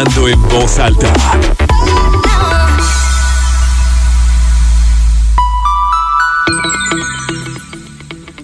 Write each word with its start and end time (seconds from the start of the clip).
En 0.00 0.48
voz 0.48 0.78
alta. 0.78 1.12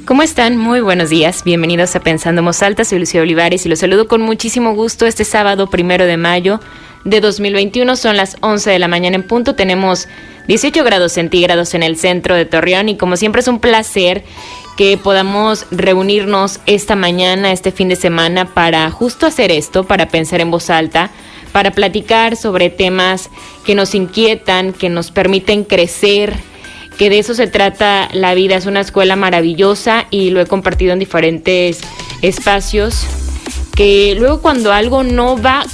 ¿Cómo 0.04 0.22
están? 0.22 0.58
Muy 0.58 0.80
buenos 0.80 1.08
días. 1.08 1.44
Bienvenidos 1.44 1.96
a 1.96 2.00
Pensando 2.00 2.40
en 2.40 2.44
Voz 2.44 2.62
Alta. 2.62 2.84
Soy 2.84 2.98
Lucía 2.98 3.22
Olivares 3.22 3.64
y 3.64 3.70
los 3.70 3.78
saludo 3.78 4.06
con 4.06 4.20
muchísimo 4.20 4.74
gusto 4.74 5.06
este 5.06 5.24
sábado 5.24 5.70
primero 5.70 6.04
de 6.04 6.18
mayo 6.18 6.60
de 7.04 7.22
2021. 7.22 7.96
Son 7.96 8.18
las 8.18 8.36
11 8.42 8.68
de 8.68 8.78
la 8.78 8.88
mañana 8.88 9.16
en 9.16 9.22
punto. 9.22 9.54
Tenemos 9.54 10.08
18 10.48 10.84
grados 10.84 11.12
centígrados 11.12 11.72
en 11.72 11.82
el 11.82 11.96
centro 11.96 12.34
de 12.34 12.44
Torreón 12.44 12.90
y 12.90 12.98
como 12.98 13.16
siempre 13.16 13.40
es 13.40 13.48
un 13.48 13.60
placer 13.60 14.24
que 14.76 14.98
podamos 14.98 15.66
reunirnos 15.70 16.60
esta 16.66 16.96
mañana, 16.96 17.50
este 17.50 17.72
fin 17.72 17.88
de 17.88 17.96
semana, 17.96 18.44
para 18.52 18.90
justo 18.90 19.26
hacer 19.26 19.50
esto, 19.50 19.84
para 19.84 20.08
pensar 20.08 20.42
en 20.42 20.50
voz 20.50 20.68
alta, 20.68 21.10
para 21.56 21.70
platicar 21.70 22.36
sobre 22.36 22.68
temas 22.68 23.30
que 23.64 23.74
nos 23.74 23.94
inquietan, 23.94 24.74
que 24.74 24.90
nos 24.90 25.10
permiten 25.10 25.64
crecer, 25.64 26.34
que 26.98 27.08
de 27.08 27.18
eso 27.18 27.32
se 27.32 27.46
trata 27.46 28.10
la 28.12 28.34
vida. 28.34 28.56
Es 28.56 28.66
una 28.66 28.82
escuela 28.82 29.16
maravillosa 29.16 30.06
y 30.10 30.28
lo 30.28 30.42
he 30.42 30.46
compartido 30.46 30.92
en 30.92 30.98
diferentes 30.98 31.80
espacios, 32.20 33.06
que 33.74 34.14
luego 34.18 34.42
cuando 34.42 34.70
algo 34.70 35.02
no 35.02 35.40
va 35.40 35.64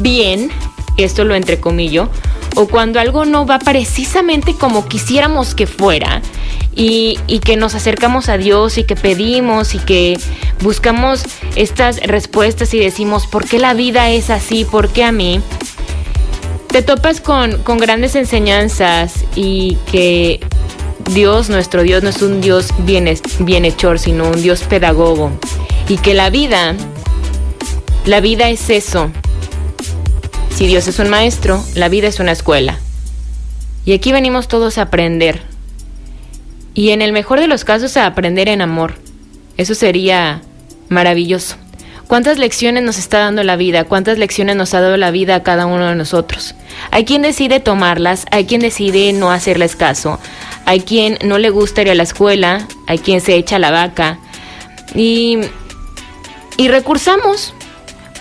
bien, 0.00 0.50
esto 0.98 1.24
lo 1.24 1.34
entrecomillo, 1.34 2.10
o 2.56 2.66
cuando 2.66 2.98
algo 2.98 3.24
no 3.24 3.46
va 3.46 3.60
precisamente 3.60 4.54
como 4.54 4.88
quisiéramos 4.88 5.54
que 5.54 5.68
fuera, 5.68 6.22
y, 6.76 7.18
que 7.44 7.56
nos 7.56 7.74
acercamos 7.74 8.28
a 8.28 8.36
Dios 8.36 8.76
y 8.76 8.84
que 8.84 8.96
pedimos 8.96 9.74
y 9.74 9.78
que 9.78 10.18
buscamos 10.60 11.24
estas 11.56 11.98
respuestas 12.00 12.74
y 12.74 12.78
decimos, 12.78 13.26
¿por 13.26 13.48
qué 13.48 13.58
la 13.58 13.72
vida 13.72 14.10
es 14.10 14.28
así? 14.28 14.64
¿Por 14.64 14.90
qué 14.90 15.02
a 15.02 15.10
mí? 15.10 15.40
Te 16.68 16.82
topas 16.82 17.22
con, 17.22 17.62
con 17.62 17.78
grandes 17.78 18.14
enseñanzas 18.14 19.24
y 19.34 19.78
que 19.90 20.40
Dios, 21.12 21.48
nuestro 21.48 21.82
Dios, 21.82 22.02
no 22.02 22.10
es 22.10 22.20
un 22.20 22.42
Dios 22.42 22.68
bien, 22.80 23.08
bienhechor, 23.38 23.98
sino 23.98 24.28
un 24.28 24.42
Dios 24.42 24.62
pedagogo. 24.64 25.30
Y 25.88 25.96
que 25.96 26.12
la 26.12 26.28
vida, 26.28 26.74
la 28.04 28.20
vida 28.20 28.50
es 28.50 28.68
eso. 28.68 29.10
Si 30.56 30.66
Dios 30.66 30.88
es 30.88 30.98
un 31.00 31.10
maestro, 31.10 31.62
la 31.74 31.90
vida 31.90 32.08
es 32.08 32.18
una 32.18 32.32
escuela. 32.32 32.78
Y 33.84 33.92
aquí 33.92 34.10
venimos 34.10 34.48
todos 34.48 34.78
a 34.78 34.82
aprender, 34.82 35.42
y 36.72 36.92
en 36.92 37.02
el 37.02 37.12
mejor 37.12 37.40
de 37.40 37.46
los 37.46 37.62
casos 37.66 37.98
a 37.98 38.06
aprender 38.06 38.48
en 38.48 38.62
amor. 38.62 38.94
Eso 39.58 39.74
sería 39.74 40.40
maravilloso. 40.88 41.56
¿Cuántas 42.06 42.38
lecciones 42.38 42.84
nos 42.84 42.96
está 42.96 43.18
dando 43.18 43.42
la 43.42 43.56
vida? 43.56 43.84
¿Cuántas 43.84 44.16
lecciones 44.16 44.56
nos 44.56 44.72
ha 44.72 44.80
dado 44.80 44.96
la 44.96 45.10
vida 45.10 45.34
a 45.34 45.42
cada 45.42 45.66
uno 45.66 45.88
de 45.88 45.94
nosotros? 45.94 46.54
Hay 46.90 47.04
quien 47.04 47.20
decide 47.20 47.60
tomarlas, 47.60 48.24
hay 48.30 48.46
quien 48.46 48.62
decide 48.62 49.12
no 49.12 49.30
hacerles 49.30 49.76
caso, 49.76 50.18
hay 50.64 50.80
quien 50.80 51.18
no 51.22 51.36
le 51.36 51.50
gusta 51.50 51.82
ir 51.82 51.90
a 51.90 51.94
la 51.94 52.02
escuela, 52.02 52.66
hay 52.86 52.98
quien 52.98 53.20
se 53.20 53.34
echa 53.34 53.58
la 53.58 53.72
vaca 53.72 54.20
y, 54.94 55.38
y 56.56 56.68
recursamos. 56.68 57.52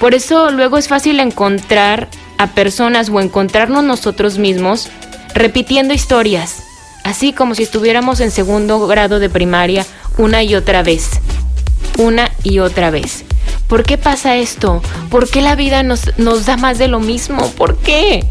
Por 0.01 0.13
eso 0.13 0.51
luego 0.51 0.77
es 0.77 0.89
fácil 0.89 1.21
encontrar 1.21 2.09
a 2.37 2.47
personas 2.47 3.09
o 3.09 3.19
encontrarnos 3.19 3.83
nosotros 3.83 4.37
mismos 4.37 4.89
repitiendo 5.33 5.93
historias 5.93 6.65
así 7.05 7.33
como 7.33 7.53
si 7.55 7.63
estuviéramos 7.63 8.19
en 8.19 8.31
segundo 8.31 8.85
grado 8.87 9.19
de 9.19 9.29
primaria 9.29 9.85
una 10.17 10.43
y 10.43 10.55
otra 10.55 10.81
vez, 10.81 11.21
una 11.99 12.31
y 12.43 12.59
otra 12.59 12.89
vez. 12.89 13.23
¿Por 13.67 13.83
qué 13.83 13.97
pasa 13.97 14.35
esto? 14.37 14.81
¿Por 15.09 15.29
qué 15.29 15.41
la 15.41 15.55
vida 15.55 15.83
nos, 15.83 16.17
nos 16.17 16.47
da 16.47 16.57
más 16.57 16.79
de 16.79 16.87
lo 16.87 16.99
mismo? 16.99 17.51
¿Por 17.51 17.77
qué? 17.77 18.25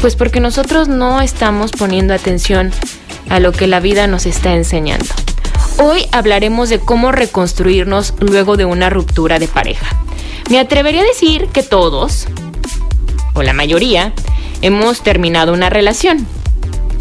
Pues 0.00 0.14
porque 0.14 0.40
nosotros 0.40 0.88
no 0.88 1.20
estamos 1.20 1.72
poniendo 1.72 2.14
atención 2.14 2.70
a 3.28 3.40
lo 3.40 3.50
que 3.52 3.66
la 3.66 3.80
vida 3.80 4.06
nos 4.06 4.24
está 4.24 4.54
enseñando. 4.54 5.12
Hoy 5.82 6.06
hablaremos 6.12 6.68
de 6.68 6.78
cómo 6.78 7.10
reconstruirnos 7.12 8.14
luego 8.20 8.56
de 8.56 8.64
una 8.64 8.88
ruptura 8.88 9.38
de 9.38 9.48
pareja. 9.48 9.96
Me 10.48 10.60
atrevería 10.60 11.02
a 11.02 11.06
decir 11.06 11.48
que 11.48 11.62
todos, 11.62 12.28
o 13.34 13.42
la 13.42 13.52
mayoría, 13.52 14.12
hemos 14.62 15.02
terminado 15.02 15.52
una 15.52 15.70
relación 15.70 16.26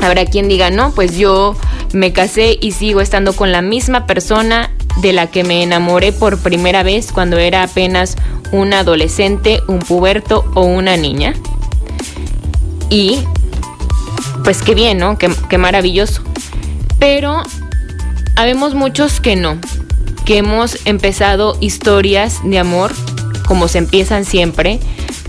Habrá 0.02 0.26
quien 0.26 0.48
diga, 0.48 0.72
no, 0.72 0.92
pues 0.94 1.16
yo 1.16 1.56
me 1.94 2.12
casé 2.12 2.58
y 2.60 2.72
sigo 2.72 3.02
estando 3.02 3.34
con 3.36 3.52
la 3.52 3.62
misma 3.62 4.08
persona 4.08 4.72
de 4.98 5.14
la 5.14 5.28
que 5.28 5.44
me 5.44 5.62
enamoré 5.62 6.12
por 6.12 6.40
primera 6.40 6.82
vez 6.82 7.12
cuando 7.12 7.38
era 7.38 7.62
apenas 7.62 8.18
un 8.52 8.74
adolescente, 8.74 9.62
un 9.68 9.78
puberto 9.78 10.44
o 10.56 10.64
una 10.64 10.98
niña. 10.98 11.36
Y 12.90 13.20
pues 14.44 14.64
qué 14.64 14.74
bien, 14.74 14.98
¿no? 14.98 15.20
Qué, 15.20 15.30
qué 15.50 15.60
maravilloso. 15.60 16.24
Pero 16.98 17.44
habemos 18.36 18.74
muchos 18.74 19.20
que 19.20 19.36
no, 19.36 19.58
que 20.26 20.38
hemos 20.38 20.78
empezado 20.86 21.58
historias 21.60 22.40
de 22.44 22.60
amor, 22.60 22.92
como 23.48 23.68
se 23.68 23.80
empiezan 23.80 24.26
siempre, 24.26 24.80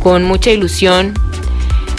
con 0.03 0.25
mucha 0.25 0.51
ilusión, 0.51 1.15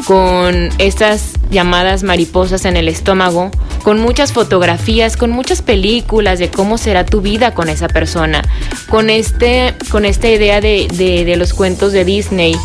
con 0.05 0.69
estas 0.77 1.33
llamadas 1.49 2.03
mariposas 2.03 2.65
en 2.65 2.77
el 2.77 2.87
estómago, 2.87 3.51
con 3.83 3.99
muchas 3.99 4.31
fotografías, 4.31 5.17
con 5.17 5.31
muchas 5.31 5.61
películas 5.61 6.39
de 6.39 6.49
cómo 6.49 6.77
será 6.77 7.05
tu 7.05 7.21
vida 7.21 7.53
con 7.53 7.69
esa 7.69 7.87
persona, 7.87 8.41
con, 8.89 9.09
este, 9.09 9.75
con 9.91 10.05
esta 10.05 10.29
idea 10.29 10.61
de, 10.61 10.87
de 10.89 11.35
los 11.35 11.53
cuentos 11.53 11.91
de 11.91 12.05
Disney, 12.05 12.55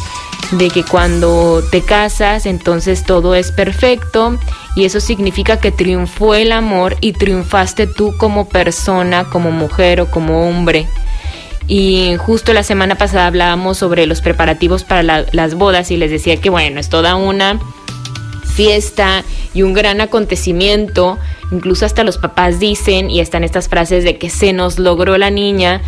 de 0.53 0.71
que 0.71 0.83
cuando 0.83 1.63
te 1.71 1.83
casas 1.83 2.47
entonces 2.47 3.05
todo 3.05 3.35
es 3.35 3.53
perfecto 3.53 4.39
y 4.77 4.85
eso 4.85 5.01
significa 5.01 5.59
que 5.59 5.73
triunfó 5.73 6.35
el 6.35 6.53
amor 6.53 6.97
y 7.01 7.13
triunfaste 7.13 7.87
tú 7.87 8.17
como 8.17 8.49
persona, 8.49 9.25
como 9.25 9.51
mujer 9.51 10.01
o 10.01 10.11
como 10.11 10.49
hombre. 10.49 10.87
Y 11.67 12.15
justo 12.17 12.55
la 12.55 12.63
semana 12.63 12.95
pasada 12.95 13.27
hablábamos 13.27 13.77
sobre 13.77 14.07
los 14.07 14.23
preparativos 14.23 14.85
para 14.85 15.03
las 15.03 15.55
bodas 15.55 15.91
y 15.91 15.97
les 15.97 16.11
decía 16.11 16.41
que 16.41 16.49
bueno, 16.49 16.81
es 16.81 16.89
toda 16.89 17.17
una 17.17 17.61
fiesta 18.55 19.23
y 19.53 19.63
un 19.63 19.75
gran 19.75 20.01
acontecimiento. 20.01 21.19
Incluso 21.51 21.85
hasta 21.85 22.05
los 22.05 22.17
papás 22.17 22.59
dicen 22.59 23.11
y 23.11 23.21
están 23.21 23.45
estas 23.45 23.69
frases 23.69 24.05
de 24.05 24.17
que 24.17 24.31
se 24.31 24.53
nos 24.53 24.79
logró 24.79 25.19
la 25.19 25.31
niña. 25.31 25.83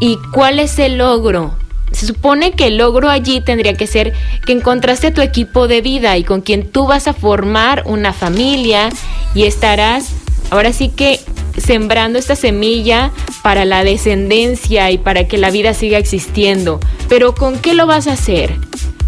¿Y 0.00 0.18
cuál 0.32 0.58
es 0.58 0.78
el 0.80 0.98
logro? 0.98 1.54
Se 1.92 2.06
supone 2.06 2.52
que 2.52 2.66
el 2.66 2.78
logro 2.78 3.08
allí 3.08 3.40
tendría 3.40 3.74
que 3.74 3.86
ser 3.86 4.12
que 4.46 4.52
encontraste 4.52 5.10
tu 5.10 5.20
equipo 5.20 5.68
de 5.68 5.80
vida 5.80 6.16
y 6.16 6.24
con 6.24 6.40
quien 6.40 6.68
tú 6.68 6.86
vas 6.86 7.06
a 7.06 7.14
formar 7.14 7.82
una 7.86 8.12
familia 8.12 8.90
y 9.34 9.44
estarás 9.44 10.10
ahora 10.50 10.72
sí 10.72 10.88
que 10.88 11.20
sembrando 11.56 12.18
esta 12.18 12.36
semilla 12.36 13.12
para 13.42 13.64
la 13.64 13.84
descendencia 13.84 14.90
y 14.90 14.98
para 14.98 15.28
que 15.28 15.38
la 15.38 15.50
vida 15.50 15.74
siga 15.74 15.98
existiendo. 15.98 16.80
Pero 17.08 17.34
¿con 17.34 17.58
qué 17.58 17.74
lo 17.74 17.86
vas 17.86 18.06
a 18.06 18.12
hacer? 18.12 18.56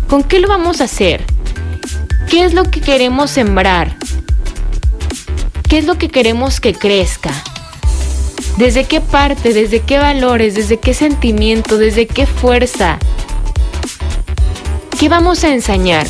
¿Con 0.08 0.22
qué 0.22 0.38
lo 0.38 0.48
vamos 0.48 0.80
a 0.80 0.84
hacer? 0.84 1.24
¿Qué 2.30 2.44
es 2.44 2.54
lo 2.54 2.64
que 2.64 2.80
queremos 2.80 3.30
sembrar? 3.30 3.96
¿Qué 5.68 5.78
es 5.78 5.86
lo 5.86 5.98
que 5.98 6.08
queremos 6.08 6.60
que 6.60 6.74
crezca? 6.74 7.32
¿Desde 8.56 8.84
qué 8.84 9.02
parte? 9.02 9.52
¿Desde 9.52 9.80
qué 9.80 9.98
valores? 9.98 10.54
¿Desde 10.54 10.78
qué 10.78 10.94
sentimiento? 10.94 11.76
¿Desde 11.76 12.06
qué 12.06 12.26
fuerza? 12.26 12.98
¿Qué 14.98 15.10
vamos 15.10 15.44
a 15.44 15.52
enseñar? 15.52 16.06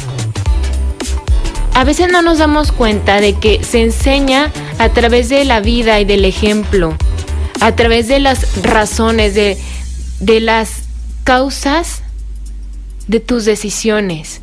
A 1.75 1.83
veces 1.83 2.11
no 2.11 2.23
nos 2.23 2.39
damos 2.39 2.71
cuenta 2.71 3.21
de 3.21 3.35
que 3.35 3.65
se 3.65 3.83
enseña 3.83 4.53
a 4.79 4.89
través 4.91 5.29
de 5.29 5.45
la 5.45 5.61
vida 5.61 5.99
y 6.01 6.05
del 6.05 6.25
ejemplo, 6.25 6.97
a 7.61 7.75
través 7.75 8.07
de 8.07 8.21
las 8.21 8.63
razones, 8.63 9.35
de, 9.35 9.59
de 10.21 10.41
las 10.41 10.85
causas 11.25 12.03
de 13.09 13.19
tus 13.19 13.45
decisiones. 13.45 14.41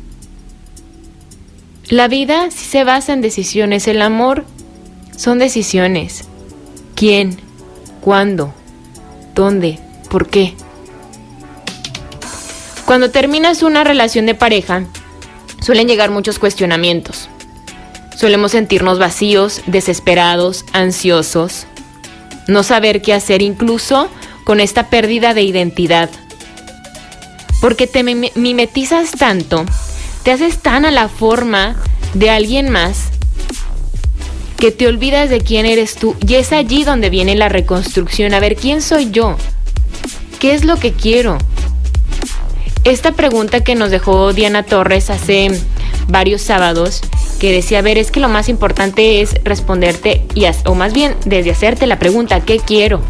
La 1.88 2.06
vida 2.08 2.50
sí 2.50 2.66
se 2.66 2.84
basa 2.84 3.14
en 3.14 3.22
decisiones, 3.22 3.88
el 3.88 4.02
amor 4.02 4.44
son 5.16 5.38
decisiones. 5.38 6.24
¿Quién? 6.94 7.43
¿Cuándo? 8.04 8.52
¿Dónde? 9.34 9.78
¿Por 10.10 10.28
qué? 10.28 10.52
Cuando 12.84 13.10
terminas 13.10 13.62
una 13.62 13.82
relación 13.82 14.26
de 14.26 14.34
pareja, 14.34 14.84
suelen 15.62 15.88
llegar 15.88 16.10
muchos 16.10 16.38
cuestionamientos. 16.38 17.30
Solemos 18.14 18.52
sentirnos 18.52 18.98
vacíos, 18.98 19.62
desesperados, 19.66 20.66
ansiosos, 20.74 21.66
no 22.46 22.62
saber 22.62 23.00
qué 23.00 23.14
hacer 23.14 23.40
incluso 23.40 24.10
con 24.44 24.60
esta 24.60 24.90
pérdida 24.90 25.32
de 25.32 25.44
identidad. 25.44 26.10
Porque 27.62 27.86
te 27.86 28.02
mimetizas 28.02 29.12
tanto, 29.12 29.64
te 30.24 30.30
haces 30.30 30.58
tan 30.58 30.84
a 30.84 30.90
la 30.90 31.08
forma 31.08 31.74
de 32.12 32.28
alguien 32.28 32.68
más 32.68 33.13
que 34.56 34.70
te 34.70 34.86
olvidas 34.86 35.30
de 35.30 35.40
quién 35.40 35.66
eres 35.66 35.96
tú. 35.96 36.16
Y 36.26 36.34
es 36.34 36.52
allí 36.52 36.84
donde 36.84 37.10
viene 37.10 37.34
la 37.34 37.48
reconstrucción. 37.48 38.34
A 38.34 38.40
ver, 38.40 38.56
¿quién 38.56 38.82
soy 38.82 39.10
yo? 39.10 39.36
¿Qué 40.38 40.54
es 40.54 40.64
lo 40.64 40.76
que 40.76 40.92
quiero? 40.92 41.38
esta 42.84 43.12
pregunta 43.12 43.60
que 43.64 43.74
nos 43.74 43.90
dejó 43.90 44.32
Diana 44.34 44.62
Torres 44.62 45.08
hace 45.08 45.50
varios 46.06 46.42
sábados, 46.42 47.00
que 47.40 47.50
decía, 47.50 47.78
a 47.78 47.82
ver, 47.82 47.96
es 47.96 48.10
que 48.10 48.20
lo 48.20 48.28
más 48.28 48.50
importante 48.50 49.22
es 49.22 49.34
responderte, 49.42 50.26
y, 50.34 50.44
o 50.66 50.74
más 50.74 50.92
bien 50.92 51.16
desde 51.24 51.50
hacerte 51.50 51.86
la 51.86 51.98
pregunta, 51.98 52.40
¿qué 52.40 52.58
quiero? 52.58 53.00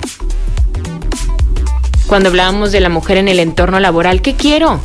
Cuando 2.07 2.29
hablábamos 2.29 2.71
de 2.71 2.81
la 2.81 2.89
mujer 2.89 3.17
en 3.17 3.27
el 3.27 3.41
entorno 3.41 3.81
laboral, 3.81 4.23
¿qué 4.23 4.35
quiero? 4.35 4.81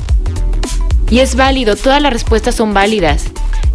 Y 1.12 1.20
es 1.20 1.36
válido, 1.36 1.76
todas 1.76 2.02
las 2.02 2.12
respuestas 2.12 2.56
son 2.56 2.74
válidas. 2.74 3.26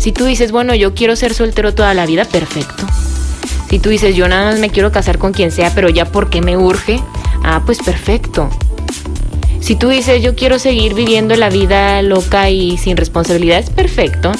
Si 0.04 0.12
tú 0.12 0.26
dices, 0.26 0.52
bueno, 0.52 0.74
yo 0.74 0.92
quiero 0.92 1.16
ser 1.16 1.32
soltero 1.32 1.72
toda 1.72 1.94
la 1.94 2.04
vida, 2.04 2.26
perfecto. 2.26 2.84
Si 3.70 3.78
tú 3.78 3.88
dices, 3.88 4.14
yo 4.14 4.28
nada 4.28 4.50
más 4.50 4.60
me 4.60 4.68
quiero 4.68 4.92
casar 4.92 5.16
con 5.16 5.32
quien 5.32 5.50
sea, 5.50 5.74
pero 5.74 5.88
ya 5.88 6.04
porque 6.04 6.42
me 6.42 6.58
urge, 6.58 7.00
ah, 7.42 7.62
pues 7.64 7.78
perfecto. 7.78 8.50
Si 9.60 9.76
tú 9.76 9.88
dices, 9.88 10.22
yo 10.22 10.34
quiero 10.34 10.58
seguir 10.58 10.92
viviendo 10.92 11.34
la 11.36 11.48
vida 11.48 12.02
loca 12.02 12.50
y 12.50 12.76
sin 12.76 12.98
responsabilidades, 12.98 13.70
perfecto. 13.70 14.32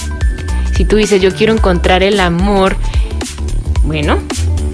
Si 0.77 0.85
tú 0.85 0.97
dices, 0.97 1.23
yo 1.23 1.35
quiero 1.35 1.55
encontrar 1.55 2.03
el 2.03 2.21
amor, 2.21 2.77
bueno, 3.85 4.19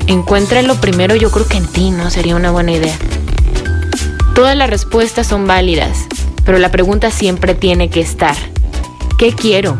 encuéntralo 0.08 0.74
primero, 0.80 1.14
yo 1.14 1.30
creo 1.30 1.46
que 1.46 1.58
en 1.58 1.68
ti, 1.68 1.92
¿no? 1.92 2.10
Sería 2.10 2.34
una 2.34 2.50
buena 2.50 2.72
idea. 2.72 2.96
Todas 4.34 4.56
las 4.56 4.68
respuestas 4.68 5.28
son 5.28 5.46
válidas, 5.46 5.98
pero 6.44 6.58
la 6.58 6.72
pregunta 6.72 7.12
siempre 7.12 7.54
tiene 7.54 7.90
que 7.90 8.00
estar. 8.00 8.34
¿Qué 9.18 9.32
quiero? 9.32 9.78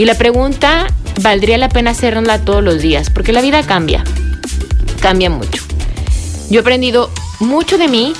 Y 0.00 0.06
la 0.06 0.14
pregunta 0.14 0.86
valdría 1.20 1.58
la 1.58 1.68
pena 1.68 1.90
hacerla 1.90 2.38
todos 2.38 2.64
los 2.64 2.80
días, 2.80 3.10
porque 3.10 3.34
la 3.34 3.42
vida 3.42 3.62
cambia, 3.66 4.02
cambia 5.02 5.28
mucho. 5.28 5.62
Yo 6.48 6.60
he 6.60 6.62
aprendido 6.62 7.10
mucho 7.38 7.76
de 7.76 7.86
mí 7.86 8.14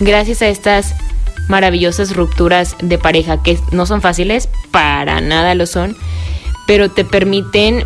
gracias 0.00 0.42
a 0.42 0.48
estas 0.48 0.96
maravillosas 1.46 2.16
rupturas 2.16 2.74
de 2.82 2.98
pareja 2.98 3.44
que 3.44 3.60
no 3.70 3.86
son 3.86 4.02
fáciles, 4.02 4.48
para 4.72 5.20
nada 5.20 5.54
lo 5.54 5.66
son, 5.66 5.96
pero 6.66 6.90
te 6.90 7.04
permiten 7.04 7.84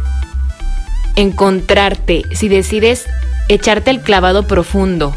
encontrarte 1.17 2.23
si 2.33 2.49
decides 2.49 3.05
echarte 3.49 3.91
el 3.91 4.01
clavado 4.01 4.47
profundo 4.47 5.15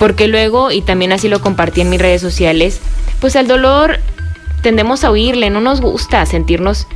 porque 0.00 0.26
luego, 0.26 0.72
y 0.72 0.82
también 0.82 1.12
así 1.12 1.28
lo 1.28 1.40
compartí 1.40 1.80
en 1.80 1.90
mis 1.90 2.00
redes 2.00 2.20
sociales, 2.20 2.80
pues 3.20 3.36
el 3.36 3.46
dolor 3.46 4.00
tendemos 4.62 5.04
a 5.04 5.10
huirle, 5.10 5.50
no 5.50 5.60
nos 5.60 5.80
gusta 5.80 6.24
sentirnos 6.26 6.86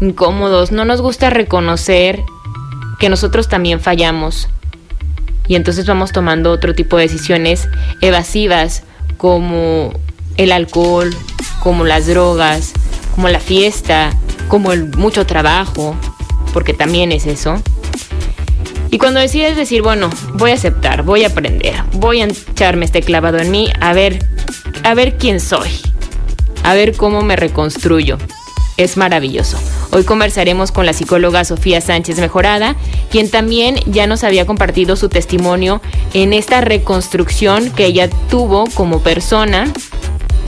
incómodos, 0.00 0.72
no 0.72 0.84
nos 0.84 1.00
gusta 1.00 1.30
reconocer 1.30 2.22
que 2.98 3.08
nosotros 3.08 3.48
también 3.48 3.80
fallamos. 3.80 4.48
Y 5.48 5.54
entonces 5.54 5.86
vamos 5.86 6.12
tomando 6.12 6.50
otro 6.50 6.74
tipo 6.74 6.96
de 6.96 7.04
decisiones 7.04 7.68
evasivas 8.00 8.82
como 9.16 9.92
el 10.36 10.52
alcohol, 10.52 11.14
como 11.60 11.84
las 11.84 12.06
drogas, 12.06 12.72
como 13.14 13.28
la 13.28 13.40
fiesta, 13.40 14.12
como 14.48 14.72
el 14.72 14.96
mucho 14.96 15.26
trabajo, 15.26 15.96
porque 16.52 16.74
también 16.74 17.12
es 17.12 17.26
eso. 17.26 17.62
Y 18.90 18.98
cuando 18.98 19.20
decides 19.20 19.56
decir, 19.56 19.82
bueno, 19.82 20.10
voy 20.34 20.52
a 20.52 20.54
aceptar, 20.54 21.02
voy 21.02 21.24
a 21.24 21.28
aprender, 21.28 21.74
voy 21.92 22.22
a 22.22 22.26
echarme 22.26 22.84
este 22.84 23.02
clavado 23.02 23.38
en 23.38 23.50
mí, 23.50 23.68
a 23.80 23.92
ver, 23.92 24.24
a 24.84 24.94
ver 24.94 25.16
quién 25.16 25.40
soy, 25.40 25.70
a 26.62 26.74
ver 26.74 26.96
cómo 26.96 27.22
me 27.22 27.36
reconstruyo. 27.36 28.18
Es 28.76 28.96
maravilloso. 28.96 29.58
Hoy 29.90 30.04
conversaremos 30.04 30.70
con 30.70 30.84
la 30.84 30.92
psicóloga 30.92 31.44
Sofía 31.44 31.80
Sánchez 31.80 32.18
Mejorada, 32.18 32.76
quien 33.10 33.30
también 33.30 33.76
ya 33.86 34.06
nos 34.06 34.22
había 34.22 34.46
compartido 34.46 34.96
su 34.96 35.08
testimonio 35.08 35.80
en 36.12 36.34
esta 36.34 36.60
reconstrucción 36.60 37.70
que 37.70 37.86
ella 37.86 38.10
tuvo 38.28 38.64
como 38.74 39.00
persona 39.00 39.72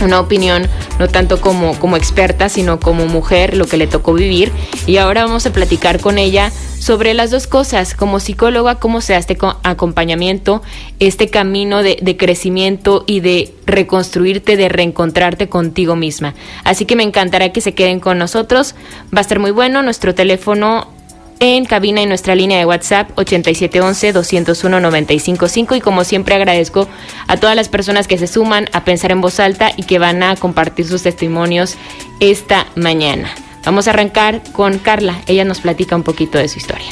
una 0.01 0.21
opinión 0.21 0.67
no 0.99 1.09
tanto 1.09 1.41
como, 1.41 1.79
como 1.79 1.97
experta, 1.97 2.49
sino 2.49 2.81
como 2.81 3.07
mujer, 3.07 3.57
lo 3.57 3.67
que 3.67 3.77
le 3.77 3.87
tocó 3.87 4.15
vivir. 4.15 4.53
Y 4.87 4.97
ahora 4.97 5.25
vamos 5.25 5.47
a 5.47 5.53
platicar 5.53 6.01
con 6.01 6.19
ella 6.19 6.51
sobre 6.79 7.15
las 7.15 7.31
dos 7.31 7.47
cosas, 7.47 7.95
como 7.95 8.21
psicóloga, 8.21 8.77
cómo 8.77 9.01
se 9.01 9.15
hace 9.15 9.37
acompañamiento, 9.63 10.63
este 11.01 11.29
camino 11.29 11.83
de, 11.83 11.99
de 12.01 12.17
crecimiento 12.17 13.05
y 13.07 13.21
de 13.21 13.55
reconstruirte, 13.67 14.57
de 14.57 14.69
reencontrarte 14.69 15.49
contigo 15.49 15.97
misma. 15.97 16.35
Así 16.65 16.85
que 16.85 16.97
me 16.97 17.03
encantará 17.03 17.53
que 17.53 17.61
se 17.61 17.75
queden 17.75 18.01
con 18.01 18.19
nosotros. 18.19 18.75
Va 19.15 19.19
a 19.19 19.21
estar 19.21 19.39
muy 19.39 19.51
bueno. 19.51 19.83
Nuestro 19.83 20.15
teléfono 20.15 20.98
en 21.41 21.65
cabina 21.65 22.03
en 22.03 22.09
nuestra 22.09 22.35
línea 22.35 22.59
de 22.59 22.67
WhatsApp 22.67 23.11
8711-201-955 23.17 25.77
y 25.77 25.81
como 25.81 26.03
siempre 26.05 26.35
agradezco 26.35 26.89
a 27.27 27.37
todas 27.37 27.57
las 27.57 27.69
personas 27.69 28.09
que 28.09 28.19
se 28.19 28.27
suman 28.27 28.69
a 28.73 28.85
pensar 28.85 29.13
en 29.13 29.21
voz 29.21 29.39
alta 29.41 29.71
y 29.77 29.83
que 29.85 29.99
van 29.99 30.23
a 30.23 30.37
compartir 30.37 30.87
sus 30.87 31.03
testimonios 31.03 31.77
esta 32.21 32.67
mañana. 32.77 33.31
Vamos 33.65 33.87
a 33.87 33.91
arrancar 33.91 34.43
con 34.53 34.79
Carla, 34.79 35.21
ella 35.27 35.45
nos 35.45 35.61
platica 35.61 35.97
un 35.97 36.03
poquito 36.03 36.39
de 36.39 36.49
su 36.49 36.59
historia. 36.59 36.89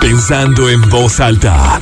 Pensando 0.00 0.68
en 0.68 0.88
voz 0.88 1.20
alta. 1.20 1.80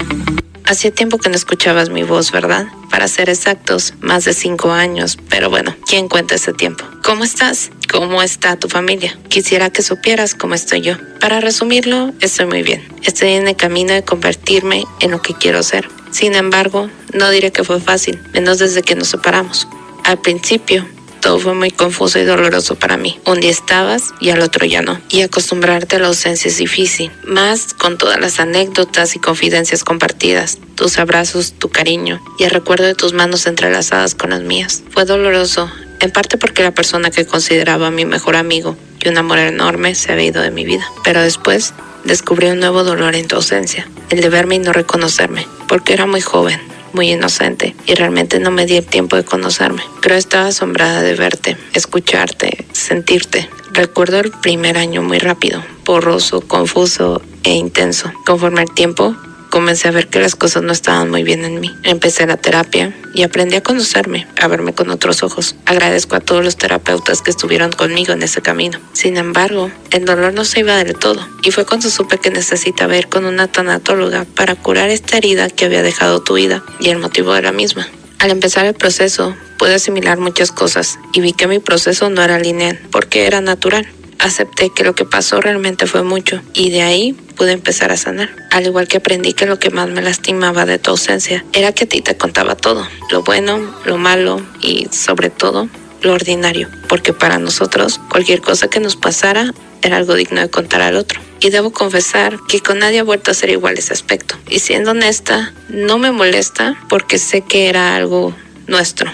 Hacía 0.70 0.93
tiempo 0.93 1.19
que 1.19 1.28
no 1.28 1.34
escuchabas 1.34 1.90
mi 1.90 2.05
voz, 2.05 2.31
¿verdad? 2.31 2.69
Para 2.90 3.08
ser 3.08 3.28
exactos, 3.28 3.94
más 4.00 4.25
de 4.25 4.32
cinco 4.32 4.70
años. 4.70 5.19
Pero 5.28 5.50
bueno, 5.50 5.75
¿quién 5.84 6.08
cuenta 6.08 6.37
ese 6.37 6.52
tiempo? 6.52 6.84
¿Cómo 7.02 7.25
estás? 7.25 7.72
¿Cómo 7.90 8.22
está 8.22 8.55
tu 8.55 8.69
familia? 8.69 9.19
Quisiera 9.28 9.70
que 9.70 9.82
supieras 9.82 10.37
cómo 10.37 10.55
estoy 10.55 10.82
yo. 10.82 10.94
Para 11.19 11.40
resumirlo, 11.40 12.12
estoy 12.20 12.46
muy 12.46 12.62
bien. 12.62 12.87
Estoy 13.02 13.31
en 13.31 13.49
el 13.49 13.56
camino 13.56 13.93
de 13.93 14.05
convertirme 14.05 14.84
en 15.00 15.11
lo 15.11 15.20
que 15.20 15.34
quiero 15.34 15.64
ser. 15.64 15.88
Sin 16.12 16.37
embargo, 16.37 16.88
no 17.14 17.31
diré 17.31 17.50
que 17.50 17.64
fue 17.64 17.81
fácil, 17.81 18.23
menos 18.32 18.61
desde 18.61 18.82
que 18.82 18.94
nos 18.94 19.08
separamos. 19.08 19.66
Al 20.05 20.20
principio, 20.20 20.87
todo 21.20 21.38
fue 21.38 21.55
muy 21.55 21.70
confuso 21.70 22.19
y 22.19 22.25
doloroso 22.25 22.76
para 22.76 22.96
mí. 22.96 23.20
Un 23.26 23.40
día 23.40 23.50
estabas 23.50 24.14
y 24.20 24.31
al 24.31 24.40
otro 24.40 24.67
ya 24.67 24.82
no. 24.82 25.00
Y 25.08 25.22
acostumbrarte 25.22 25.96
a 25.96 25.99
la 25.99 26.08
ausencia 26.08 26.49
es 26.49 26.58
difícil, 26.58 27.11
más 27.25 27.75
con 27.75 27.99
todas 27.99 28.19
las 28.20 28.40
anécdotas 28.40 29.14
y 29.17 29.19
confidencias 29.19 29.84
compartidas, 29.84 30.58
tus 30.75 30.99
abrazos, 30.99 31.52
tu 31.52 31.69
cariño 31.69 32.20
y 32.38 32.44
el 32.44 32.50
recuerdo 32.50 32.87
de 32.87 32.94
tus 32.94 33.12
manos 33.12 33.46
entrelazadas 33.46 34.14
con 34.14 34.31
las 34.31 34.40
mías. 34.40 34.82
Fue 34.90 35.05
doloroso, 35.05 35.70
en 36.00 36.11
parte 36.11 36.38
porque 36.38 36.62
la 36.62 36.72
persona 36.72 37.11
que 37.11 37.26
consideraba 37.26 37.90
mi 37.90 38.05
mejor 38.05 38.37
amigo 38.37 38.76
y 39.05 39.08
un 39.08 39.19
amor 39.19 39.38
enorme 39.38 39.94
se 39.94 40.12
había 40.12 40.26
ido 40.26 40.43
de 40.43 40.50
mi 40.50 40.64
vida. 40.64 40.90
Pero 41.05 41.23
después 41.23 41.75
descubrí 42.05 42.49
un 42.49 42.61
nuevo 42.61 42.82
dolor 42.82 43.14
en 43.14 43.28
tu 43.28 43.37
ausencia, 43.37 43.87
el 44.08 44.20
de 44.20 44.28
verme 44.28 44.56
y 44.56 44.58
no 44.61 44.73
reconocerme, 44.73 45.46
porque 45.69 45.93
era 45.93 46.06
muy 46.06 46.20
joven 46.20 46.61
muy 46.92 47.10
inocente 47.10 47.75
y 47.87 47.94
realmente 47.94 48.38
no 48.38 48.50
me 48.50 48.66
di 48.66 48.76
el 48.76 48.87
tiempo 48.87 49.16
de 49.16 49.25
conocerme. 49.25 49.82
Pero 50.02 50.14
estaba 50.14 50.49
asombrada 50.49 51.02
de 51.02 51.14
verte, 51.14 51.56
escucharte, 51.75 52.66
sentirte. 52.73 53.49
Recuerdo 53.73 54.20
el 54.20 54.30
primer 54.30 54.76
año 54.76 55.02
muy 55.02 55.18
rápido, 55.18 55.62
borroso, 55.85 56.40
confuso 56.40 57.23
e 57.44 57.54
intenso. 57.54 58.12
Conforme 58.26 58.62
el 58.62 58.73
tiempo 58.73 59.14
comencé 59.50 59.88
a 59.88 59.90
ver 59.90 60.09
que 60.09 60.21
las 60.21 60.37
cosas 60.37 60.62
no 60.62 60.73
estaban 60.73 61.11
muy 61.11 61.23
bien 61.23 61.45
en 61.45 61.61
mí. 61.61 61.76
Empecé 61.83 62.26
la 62.26 62.37
terapia 62.37 62.95
y 63.12 63.25
aprendí 63.25 63.57
a 63.57 63.62
conocerme, 63.62 64.26
a 64.40 64.49
verme 64.49 64.73
con 64.73 64.90
otros 64.90 65.23
ojos. 65.23 65.57
Agradezco 65.66 66.16
a 66.16 66.21
todos 66.21 66.45
los 66.45 66.57
terapeutas 66.57 67.21
que 67.21 67.30
estuvieron 67.30 67.73
conmigo 67.73 68.12
en 68.12 68.23
ese 68.23 68.40
camino. 68.40 68.78
Sin 68.92 69.16
embargo, 69.16 69.71
el 69.90 70.04
dolor 70.04 70.33
no 70.33 70.45
se 70.45 70.61
iba 70.61 70.76
del 70.76 70.95
todo 70.95 71.26
y 71.42 71.50
fue 71.50 71.66
cuando 71.66 71.90
supe 71.90 72.19
que 72.19 72.30
necesitaba 72.30 72.97
ir 72.97 73.09
con 73.09 73.26
una 73.26 73.49
tanatóloga 73.49 74.25
para 74.25 74.54
curar 74.54 74.88
esta 74.88 75.19
herida 75.19 75.50
que 75.50 75.66
había 75.66 75.83
dejado 75.83 76.23
tu 76.23 76.35
vida 76.35 76.62
y 76.80 76.88
el 76.88 76.99
motivo 76.99 77.35
de 77.35 77.42
la 77.42 77.52
misma. 77.52 77.87
Al 78.21 78.30
empezar 78.30 78.66
el 78.66 78.75
proceso, 78.75 79.35
pude 79.59 79.75
asimilar 79.75 80.19
muchas 80.19 80.52
cosas 80.52 80.99
y 81.12 81.21
vi 81.21 81.33
que 81.33 81.47
mi 81.47 81.59
proceso 81.59 82.11
no 82.11 82.23
era 82.23 82.38
lineal, 82.38 82.78
porque 82.90 83.26
era 83.26 83.40
natural 83.40 83.87
acepté 84.20 84.70
que 84.70 84.84
lo 84.84 84.94
que 84.94 85.04
pasó 85.04 85.40
realmente 85.40 85.86
fue 85.86 86.02
mucho 86.02 86.42
y 86.52 86.70
de 86.70 86.82
ahí 86.82 87.12
pude 87.36 87.52
empezar 87.52 87.90
a 87.90 87.96
sanar. 87.96 88.30
Al 88.50 88.66
igual 88.66 88.86
que 88.86 88.98
aprendí 88.98 89.32
que 89.32 89.46
lo 89.46 89.58
que 89.58 89.70
más 89.70 89.88
me 89.88 90.02
lastimaba 90.02 90.66
de 90.66 90.78
tu 90.78 90.90
ausencia 90.90 91.44
era 91.52 91.72
que 91.72 91.84
a 91.84 91.88
ti 91.88 92.02
te 92.02 92.16
contaba 92.16 92.54
todo, 92.54 92.86
lo 93.10 93.22
bueno, 93.22 93.58
lo 93.84 93.96
malo 93.96 94.40
y 94.60 94.88
sobre 94.90 95.30
todo 95.30 95.68
lo 96.02 96.12
ordinario, 96.12 96.68
porque 96.88 97.12
para 97.12 97.38
nosotros 97.38 98.00
cualquier 98.10 98.40
cosa 98.40 98.68
que 98.68 98.80
nos 98.80 98.96
pasara 98.96 99.52
era 99.82 99.96
algo 99.96 100.14
digno 100.14 100.40
de 100.40 100.50
contar 100.50 100.82
al 100.82 100.96
otro. 100.96 101.20
Y 101.40 101.48
debo 101.48 101.72
confesar 101.72 102.38
que 102.48 102.60
con 102.60 102.78
nadie 102.78 103.00
ha 103.00 103.04
vuelto 103.04 103.30
a 103.30 103.34
ser 103.34 103.48
igual 103.48 103.78
ese 103.78 103.94
aspecto. 103.94 104.36
Y 104.48 104.58
siendo 104.58 104.90
honesta, 104.90 105.54
no 105.68 105.98
me 105.98 106.12
molesta 106.12 106.78
porque 106.90 107.18
sé 107.18 107.40
que 107.40 107.68
era 107.68 107.96
algo 107.96 108.34
nuestro 108.66 109.10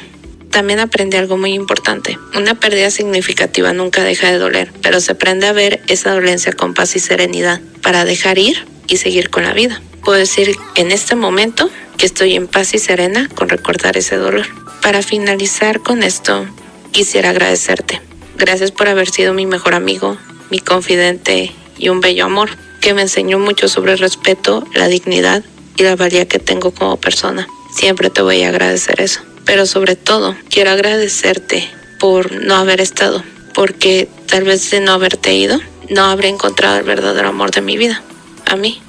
también 0.57 0.81
aprendí 0.81 1.19
algo 1.19 1.37
muy 1.37 1.53
importante. 1.53 2.19
Una 2.35 2.55
pérdida 2.55 2.89
significativa 2.91 3.75
nunca 3.75 4.03
deja 4.03 4.33
de 4.33 4.39
doler, 4.39 4.73
pero 4.81 5.01
se 5.01 5.13
aprende 5.13 5.47
a 5.47 5.53
ver 5.53 5.83
esa 5.87 6.15
dolencia 6.15 6.51
con 6.55 6.73
paz 6.73 6.97
y 6.97 6.99
serenidad 6.99 7.61
para 7.83 8.07
dejar 8.07 8.39
ir 8.39 8.67
y 8.89 8.97
seguir 8.97 9.29
con 9.29 9.43
la 9.43 9.53
vida. 9.53 9.83
Puedo 10.03 10.19
decir 10.19 10.57
en 10.77 10.93
este 10.93 11.15
momento 11.15 11.69
que 11.99 12.07
estoy 12.07 12.37
en 12.37 12.49
paz 12.49 12.73
y 12.73 12.79
serena 12.79 13.29
con 13.35 13.51
recordar 13.51 13.99
ese 13.99 14.17
dolor. 14.17 14.47
Para 14.81 15.03
finalizar 15.03 15.81
con 15.81 16.03
esto, 16.03 16.47
quisiera 16.91 17.29
agradecerte. 17.29 18.01
Gracias 18.39 18.71
por 18.71 18.89
haber 18.89 19.11
sido 19.11 19.35
mi 19.35 19.45
mejor 19.45 19.75
amigo, 19.75 20.17
mi 20.51 20.61
confidente 20.61 21.53
y 21.77 21.91
un 21.91 22.01
bello 22.01 22.25
amor, 22.25 22.49
que 22.81 22.95
me 22.95 23.03
enseñó 23.03 23.39
mucho 23.39 23.69
sobre 23.69 23.93
el 23.93 23.99
respeto, 23.99 24.67
la 24.73 24.89
dignidad 24.89 25.45
y 25.77 25.83
la 25.83 25.97
valía 25.97 26.27
que 26.27 26.39
tengo 26.39 26.71
como 26.71 26.97
persona. 26.97 27.47
Siempre 27.75 28.09
te 28.09 28.23
voy 28.23 28.43
a 28.43 28.49
agradecer 28.49 29.03
eso. 29.03 29.21
Pero 29.47 29.65
sobre 29.65 29.97
todo 29.97 30.37
quiero 30.51 30.73
agradecerte 30.73 31.71
por 31.99 32.33
no 32.33 32.57
haber 32.57 32.81
estado, 32.81 33.25
porque 33.55 34.09
tal 34.27 34.45
vez 34.45 34.71
de 34.71 34.81
no 34.81 34.93
haberte 34.93 35.35
ido, 35.35 35.59
no 35.89 36.05
habría 36.05 36.31
encontrado 36.31 36.77
el 36.77 36.83
verdadero 36.83 37.29
amor 37.29 37.53
de 37.53 37.63
mi 37.63 37.79
vida, 37.79 38.03
a 38.45 38.57
mí. 38.57 38.83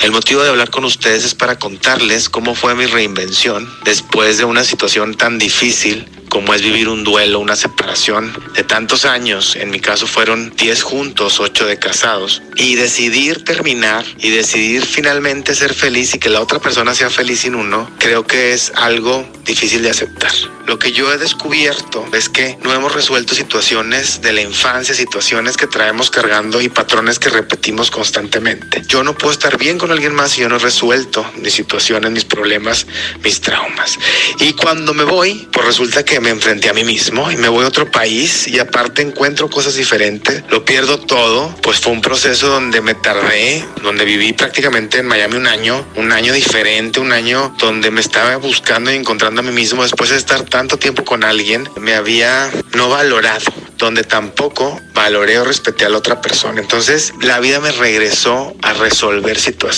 El 0.00 0.12
motivo 0.12 0.44
de 0.44 0.50
hablar 0.50 0.70
con 0.70 0.84
ustedes 0.84 1.24
es 1.24 1.34
para 1.34 1.58
contarles 1.58 2.28
cómo 2.28 2.54
fue 2.54 2.76
mi 2.76 2.86
reinvención 2.86 3.68
después 3.84 4.38
de 4.38 4.44
una 4.44 4.62
situación 4.62 5.16
tan 5.16 5.38
difícil 5.38 6.08
como 6.28 6.54
es 6.54 6.62
vivir 6.62 6.88
un 6.88 7.04
duelo, 7.04 7.40
una 7.40 7.56
separación 7.56 8.32
de 8.54 8.62
tantos 8.62 9.04
años. 9.04 9.56
En 9.56 9.70
mi 9.70 9.80
caso 9.80 10.06
fueron 10.06 10.54
10 10.56 10.82
juntos, 10.82 11.40
8 11.40 11.66
de 11.66 11.78
casados. 11.78 12.42
Y 12.56 12.74
decidir 12.74 13.44
terminar 13.44 14.04
y 14.18 14.30
decidir 14.30 14.84
finalmente 14.84 15.54
ser 15.54 15.74
feliz 15.74 16.14
y 16.14 16.18
que 16.18 16.28
la 16.28 16.40
otra 16.40 16.58
persona 16.58 16.94
sea 16.94 17.10
feliz 17.10 17.40
sin 17.40 17.54
uno, 17.54 17.90
creo 17.98 18.26
que 18.26 18.52
es 18.52 18.72
algo 18.76 19.26
difícil 19.44 19.82
de 19.82 19.90
aceptar. 19.90 20.32
Lo 20.66 20.78
que 20.78 20.92
yo 20.92 21.10
he 21.12 21.18
descubierto 21.18 22.04
es 22.12 22.28
que 22.28 22.58
no 22.62 22.74
hemos 22.74 22.94
resuelto 22.94 23.34
situaciones 23.34 24.20
de 24.20 24.34
la 24.34 24.42
infancia, 24.42 24.94
situaciones 24.94 25.56
que 25.56 25.66
traemos 25.66 26.10
cargando 26.10 26.60
y 26.60 26.68
patrones 26.68 27.18
que 27.18 27.30
repetimos 27.30 27.90
constantemente. 27.90 28.82
Yo 28.86 29.02
no 29.02 29.14
puedo 29.14 29.32
estar 29.32 29.56
bien 29.56 29.78
con 29.78 29.87
alguien 29.94 30.14
más 30.14 30.32
si 30.32 30.40
yo 30.42 30.48
no 30.48 30.56
he 30.56 30.58
resuelto 30.58 31.24
mis 31.36 31.54
situaciones, 31.54 32.10
mis 32.10 32.24
problemas, 32.24 32.86
mis 33.22 33.40
traumas. 33.40 33.98
Y 34.40 34.52
cuando 34.52 34.94
me 34.94 35.04
voy, 35.04 35.48
pues 35.52 35.66
resulta 35.66 36.04
que 36.04 36.20
me 36.20 36.30
enfrenté 36.30 36.68
a 36.68 36.72
mí 36.72 36.84
mismo 36.84 37.30
y 37.30 37.36
me 37.36 37.48
voy 37.48 37.64
a 37.64 37.68
otro 37.68 37.90
país 37.90 38.46
y 38.48 38.58
aparte 38.58 39.02
encuentro 39.02 39.48
cosas 39.48 39.74
diferentes, 39.74 40.42
lo 40.50 40.64
pierdo 40.64 40.98
todo, 40.98 41.54
pues 41.62 41.80
fue 41.80 41.92
un 41.92 42.00
proceso 42.00 42.48
donde 42.48 42.80
me 42.80 42.94
tardé, 42.94 43.64
donde 43.82 44.04
viví 44.04 44.32
prácticamente 44.32 44.98
en 44.98 45.06
Miami 45.06 45.36
un 45.36 45.46
año, 45.46 45.86
un 45.96 46.12
año 46.12 46.32
diferente, 46.32 47.00
un 47.00 47.12
año 47.12 47.54
donde 47.58 47.90
me 47.90 48.00
estaba 48.00 48.36
buscando 48.36 48.92
y 48.92 48.96
encontrando 48.96 49.40
a 49.40 49.44
mí 49.44 49.52
mismo 49.52 49.82
después 49.82 50.10
de 50.10 50.16
estar 50.16 50.42
tanto 50.42 50.78
tiempo 50.78 51.04
con 51.04 51.24
alguien, 51.24 51.68
me 51.80 51.94
había 51.94 52.50
no 52.74 52.88
valorado, 52.88 53.44
donde 53.76 54.04
tampoco 54.04 54.80
valoré 54.94 55.38
o 55.38 55.44
respeté 55.44 55.84
a 55.84 55.88
la 55.88 55.98
otra 55.98 56.20
persona. 56.20 56.60
Entonces 56.60 57.12
la 57.22 57.40
vida 57.40 57.60
me 57.60 57.72
regresó 57.72 58.54
a 58.62 58.72
resolver 58.72 59.38
situaciones. 59.38 59.77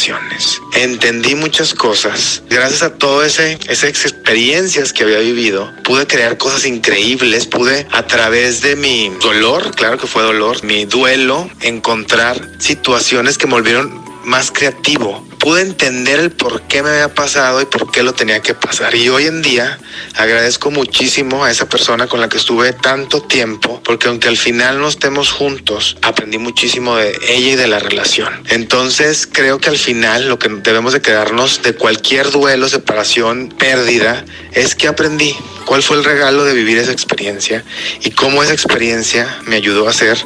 Entendí 0.75 1.35
muchas 1.35 1.75
cosas. 1.75 2.43
Gracias 2.49 2.83
a 2.83 2.95
todas 2.95 3.39
esas 3.39 3.85
experiencias 3.85 4.93
que 4.93 5.05
había 5.05 5.19
vivido, 5.19 5.73
pude 5.85 6.07
crear 6.07 6.39
cosas 6.39 6.65
increíbles. 6.65 7.47
Pude 7.47 7.87
a 7.91 8.07
través 8.07 8.63
de 8.63 8.77
mi 8.77 9.11
dolor, 9.21 9.75
claro 9.75 9.99
que 9.99 10.07
fue 10.07 10.23
dolor, 10.23 10.63
mi 10.65 10.85
duelo, 10.85 11.51
encontrar 11.61 12.41
situaciones 12.59 13.37
que 13.37 13.47
me 13.47 13.55
volvieron 13.55 14.10
más 14.25 14.51
creativo. 14.51 15.25
Pude 15.39 15.63
entender 15.63 16.21
el 16.21 16.31
por 16.31 16.63
qué 16.63 16.83
me 16.83 16.91
había 16.91 17.15
pasado 17.15 17.61
y 17.63 17.65
por 17.65 17.91
qué 17.91 18.03
lo 18.03 18.13
tenía 18.13 18.41
que 18.41 18.55
pasar. 18.55 18.95
Y 18.95 19.09
hoy 19.09 19.27
en 19.27 19.43
día 19.43 19.79
agradezco 20.17 20.71
muchísimo 20.71 21.45
a 21.45 21.51
esa 21.51 21.69
persona 21.69 22.07
con 22.07 22.21
la 22.21 22.29
que 22.29 22.37
estuve 22.37 22.73
tanto 22.73 23.23
tiempo, 23.23 23.81
porque 23.85 24.09
aunque 24.09 24.29
al 24.29 24.37
final 24.37 24.81
no 24.81 24.89
estemos 24.89 25.31
juntos, 25.31 25.97
aprendí 26.03 26.39
muchísimo 26.39 26.97
de 26.97 27.19
ella 27.29 27.53
y 27.53 27.57
de 27.57 27.67
la 27.69 27.79
relación. 27.79 28.43
Entonces 28.49 29.27
creo 29.31 29.59
que 29.59 29.71
al 29.71 29.79
final 29.79 30.29
lo 30.29 30.39
que 30.39 30.49
debemos 30.49 30.93
de 30.93 31.01
quedarnos 31.01 31.63
de 31.63 31.75
cualquier 31.75 32.31
duelo, 32.31 32.69
separación, 32.69 33.49
pérdida, 33.49 34.25
es 34.53 34.75
que 34.75 34.89
aprendí. 34.89 35.35
¿Cuál 35.65 35.83
fue 35.83 35.97
el 35.97 36.05
regalo 36.05 36.45
de 36.45 36.53
vivir 36.53 36.79
esa 36.79 36.93
experiencia? 36.93 37.65
Y 38.03 38.11
cómo 38.11 38.43
esa 38.43 38.53
experiencia 38.53 39.39
me 39.47 39.57
ayudó 39.57 39.89
a 39.89 39.93
ser 39.93 40.19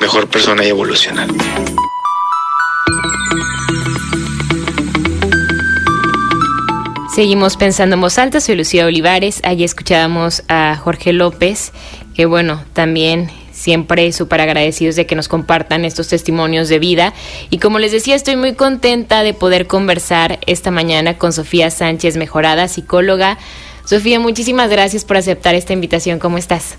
mejor 0.00 0.28
persona 0.28 0.64
y 0.64 0.68
evolucionar. 0.68 1.28
Seguimos 7.16 7.56
pensando 7.56 7.94
en 7.94 8.02
voz 8.02 8.18
alta, 8.18 8.42
soy 8.42 8.56
Lucía 8.56 8.84
Olivares, 8.84 9.40
allí 9.42 9.64
escuchábamos 9.64 10.42
a 10.48 10.76
Jorge 10.76 11.14
López, 11.14 11.72
que 12.14 12.26
bueno, 12.26 12.60
también 12.74 13.30
siempre 13.52 14.12
súper 14.12 14.42
agradecidos 14.42 14.96
de 14.96 15.06
que 15.06 15.14
nos 15.14 15.26
compartan 15.26 15.86
estos 15.86 16.08
testimonios 16.08 16.68
de 16.68 16.78
vida. 16.78 17.14
Y 17.48 17.56
como 17.56 17.78
les 17.78 17.92
decía, 17.92 18.16
estoy 18.16 18.36
muy 18.36 18.52
contenta 18.52 19.22
de 19.22 19.32
poder 19.32 19.66
conversar 19.66 20.40
esta 20.46 20.70
mañana 20.70 21.16
con 21.16 21.32
Sofía 21.32 21.70
Sánchez 21.70 22.18
Mejorada, 22.18 22.68
psicóloga. 22.68 23.38
Sofía, 23.86 24.20
muchísimas 24.20 24.68
gracias 24.68 25.06
por 25.06 25.16
aceptar 25.16 25.54
esta 25.54 25.72
invitación. 25.72 26.18
¿Cómo 26.18 26.36
estás? 26.36 26.76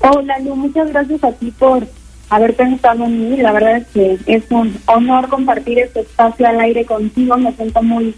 Hola, 0.00 0.38
Lu, 0.38 0.56
muchas 0.56 0.88
gracias 0.88 1.22
a 1.22 1.32
ti 1.32 1.52
por 1.58 1.86
haber 2.30 2.56
pensado 2.56 3.04
en 3.04 3.30
mí. 3.30 3.36
La 3.36 3.52
verdad 3.52 3.76
es 3.76 3.86
que 3.88 4.18
es 4.24 4.44
un 4.48 4.74
honor 4.86 5.28
compartir 5.28 5.80
este 5.80 6.00
espacio 6.00 6.48
al 6.48 6.60
aire 6.60 6.86
contigo. 6.86 7.36
Me 7.36 7.52
siento 7.52 7.82
muy 7.82 8.14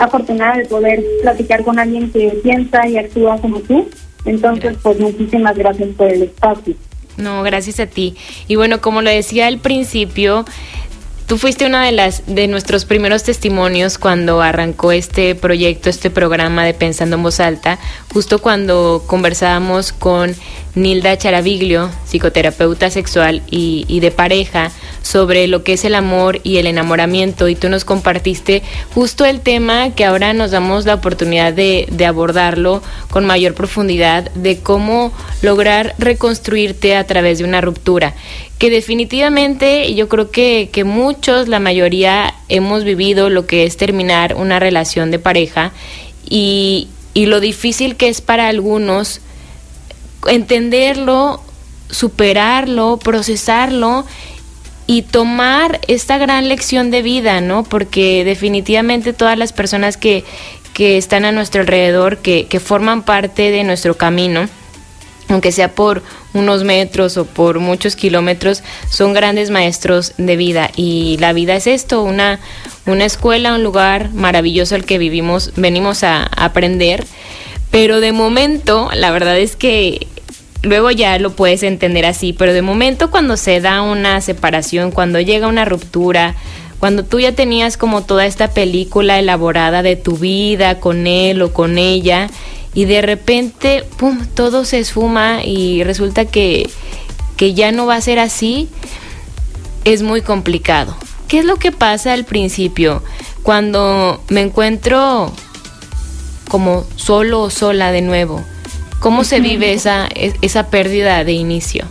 afortunada 0.00 0.56
de 0.56 0.64
poder 0.64 1.04
platicar 1.22 1.62
con 1.62 1.78
alguien 1.78 2.10
que 2.10 2.28
piensa 2.42 2.88
y 2.88 2.96
actúa 2.96 3.38
como 3.38 3.60
tú. 3.60 3.88
Entonces, 4.24 4.76
pues 4.82 4.98
muchísimas 4.98 5.56
gracias 5.56 5.90
por 5.96 6.08
el 6.08 6.22
espacio. 6.24 6.74
No, 7.16 7.42
gracias 7.42 7.80
a 7.80 7.86
ti. 7.86 8.16
Y 8.48 8.56
bueno, 8.56 8.80
como 8.80 9.02
lo 9.02 9.10
decía 9.10 9.46
al 9.46 9.58
principio, 9.58 10.44
tú 11.30 11.38
fuiste 11.38 11.64
una 11.64 11.84
de 11.84 11.92
las 11.92 12.24
de 12.26 12.48
nuestros 12.48 12.84
primeros 12.84 13.22
testimonios 13.22 13.98
cuando 13.98 14.42
arrancó 14.42 14.90
este 14.90 15.36
proyecto, 15.36 15.88
este 15.88 16.10
programa 16.10 16.64
de 16.64 16.74
Pensando 16.74 17.14
en 17.14 17.22
Voz 17.22 17.38
Alta, 17.38 17.78
justo 18.12 18.40
cuando 18.40 19.04
conversábamos 19.06 19.92
con 19.92 20.34
Nilda 20.74 21.16
Charaviglio, 21.16 21.88
psicoterapeuta 22.04 22.90
sexual 22.90 23.42
y, 23.48 24.00
de 24.00 24.10
pareja, 24.10 24.72
sobre 25.02 25.46
lo 25.46 25.62
que 25.62 25.74
es 25.74 25.84
el 25.84 25.94
amor 25.94 26.40
y 26.42 26.58
el 26.58 26.66
enamoramiento. 26.66 27.48
Y 27.48 27.54
tú 27.54 27.68
nos 27.68 27.84
compartiste 27.84 28.62
justo 28.92 29.24
el 29.24 29.40
tema 29.40 29.94
que 29.94 30.04
ahora 30.04 30.32
nos 30.32 30.50
damos 30.50 30.84
la 30.84 30.94
oportunidad 30.94 31.52
de 31.52 32.06
abordarlo 32.06 32.82
con 33.10 33.24
mayor 33.24 33.54
profundidad, 33.54 34.30
de 34.32 34.58
cómo 34.58 35.12
lograr 35.42 35.94
reconstruirte 35.98 36.96
a 36.96 37.04
través 37.04 37.38
de 37.38 37.44
una 37.44 37.60
ruptura. 37.60 38.14
Que 38.60 38.68
definitivamente 38.70 39.94
yo 39.94 40.08
creo 40.08 40.30
que, 40.30 40.68
que 40.70 40.84
muchos, 40.84 41.48
la 41.48 41.60
mayoría, 41.60 42.34
hemos 42.50 42.84
vivido 42.84 43.30
lo 43.30 43.46
que 43.46 43.64
es 43.64 43.78
terminar 43.78 44.36
una 44.36 44.60
relación 44.60 45.10
de 45.10 45.18
pareja 45.18 45.72
y, 46.28 46.88
y 47.14 47.24
lo 47.24 47.40
difícil 47.40 47.96
que 47.96 48.08
es 48.08 48.20
para 48.20 48.48
algunos 48.48 49.22
entenderlo, 50.28 51.42
superarlo, 51.88 52.98
procesarlo 52.98 54.04
y 54.86 55.02
tomar 55.02 55.80
esta 55.88 56.18
gran 56.18 56.48
lección 56.48 56.90
de 56.90 57.00
vida, 57.00 57.40
¿no? 57.40 57.64
Porque 57.64 58.24
definitivamente 58.24 59.12
todas 59.14 59.38
las 59.38 59.54
personas 59.54 59.96
que, 59.96 60.22
que 60.74 60.98
están 60.98 61.24
a 61.24 61.32
nuestro 61.32 61.62
alrededor, 61.62 62.18
que, 62.18 62.46
que 62.46 62.60
forman 62.60 63.04
parte 63.04 63.50
de 63.50 63.64
nuestro 63.64 63.96
camino, 63.96 64.48
aunque 65.30 65.52
sea 65.52 65.74
por 65.74 66.02
unos 66.34 66.64
metros 66.64 67.16
o 67.16 67.24
por 67.24 67.60
muchos 67.60 67.96
kilómetros, 67.96 68.62
son 68.88 69.14
grandes 69.14 69.50
maestros 69.50 70.12
de 70.18 70.36
vida. 70.36 70.70
Y 70.76 71.16
la 71.18 71.32
vida 71.32 71.54
es 71.56 71.66
esto, 71.66 72.02
una, 72.02 72.40
una 72.86 73.04
escuela, 73.04 73.54
un 73.54 73.62
lugar 73.62 74.12
maravilloso 74.12 74.74
al 74.74 74.84
que 74.84 74.98
vivimos, 74.98 75.52
venimos 75.56 76.04
a 76.04 76.24
aprender. 76.24 77.06
Pero 77.70 78.00
de 78.00 78.12
momento, 78.12 78.90
la 78.94 79.10
verdad 79.10 79.38
es 79.38 79.56
que 79.56 80.06
luego 80.62 80.90
ya 80.90 81.18
lo 81.18 81.30
puedes 81.30 81.62
entender 81.62 82.04
así, 82.04 82.32
pero 82.32 82.52
de 82.52 82.62
momento 82.62 83.10
cuando 83.10 83.36
se 83.36 83.60
da 83.60 83.82
una 83.82 84.20
separación, 84.20 84.90
cuando 84.90 85.20
llega 85.20 85.46
una 85.46 85.64
ruptura, 85.64 86.34
cuando 86.80 87.04
tú 87.04 87.20
ya 87.20 87.32
tenías 87.32 87.76
como 87.76 88.02
toda 88.02 88.26
esta 88.26 88.48
película 88.48 89.18
elaborada 89.18 89.82
de 89.82 89.96
tu 89.96 90.16
vida 90.16 90.80
con 90.80 91.06
él 91.06 91.42
o 91.42 91.52
con 91.52 91.78
ella, 91.78 92.28
y 92.74 92.84
de 92.84 93.02
repente, 93.02 93.84
¡pum!, 93.96 94.26
todo 94.34 94.64
se 94.64 94.78
esfuma 94.78 95.44
y 95.44 95.82
resulta 95.84 96.24
que, 96.24 96.68
que 97.36 97.54
ya 97.54 97.72
no 97.72 97.86
va 97.86 97.96
a 97.96 98.00
ser 98.00 98.18
así, 98.18 98.68
es 99.84 100.02
muy 100.02 100.22
complicado. 100.22 100.96
¿Qué 101.28 101.38
es 101.38 101.44
lo 101.44 101.56
que 101.56 101.72
pasa 101.72 102.12
al 102.12 102.24
principio? 102.24 103.02
Cuando 103.42 104.20
me 104.28 104.42
encuentro 104.42 105.32
como 106.50 106.84
solo 106.96 107.42
o 107.42 107.50
sola 107.50 107.92
de 107.92 108.02
nuevo. 108.02 108.42
¿Cómo 108.98 109.24
se 109.24 109.40
vive 109.40 109.72
esa, 109.72 110.08
esa 110.42 110.66
pérdida 110.66 111.24
de 111.24 111.32
inicio? 111.32 111.86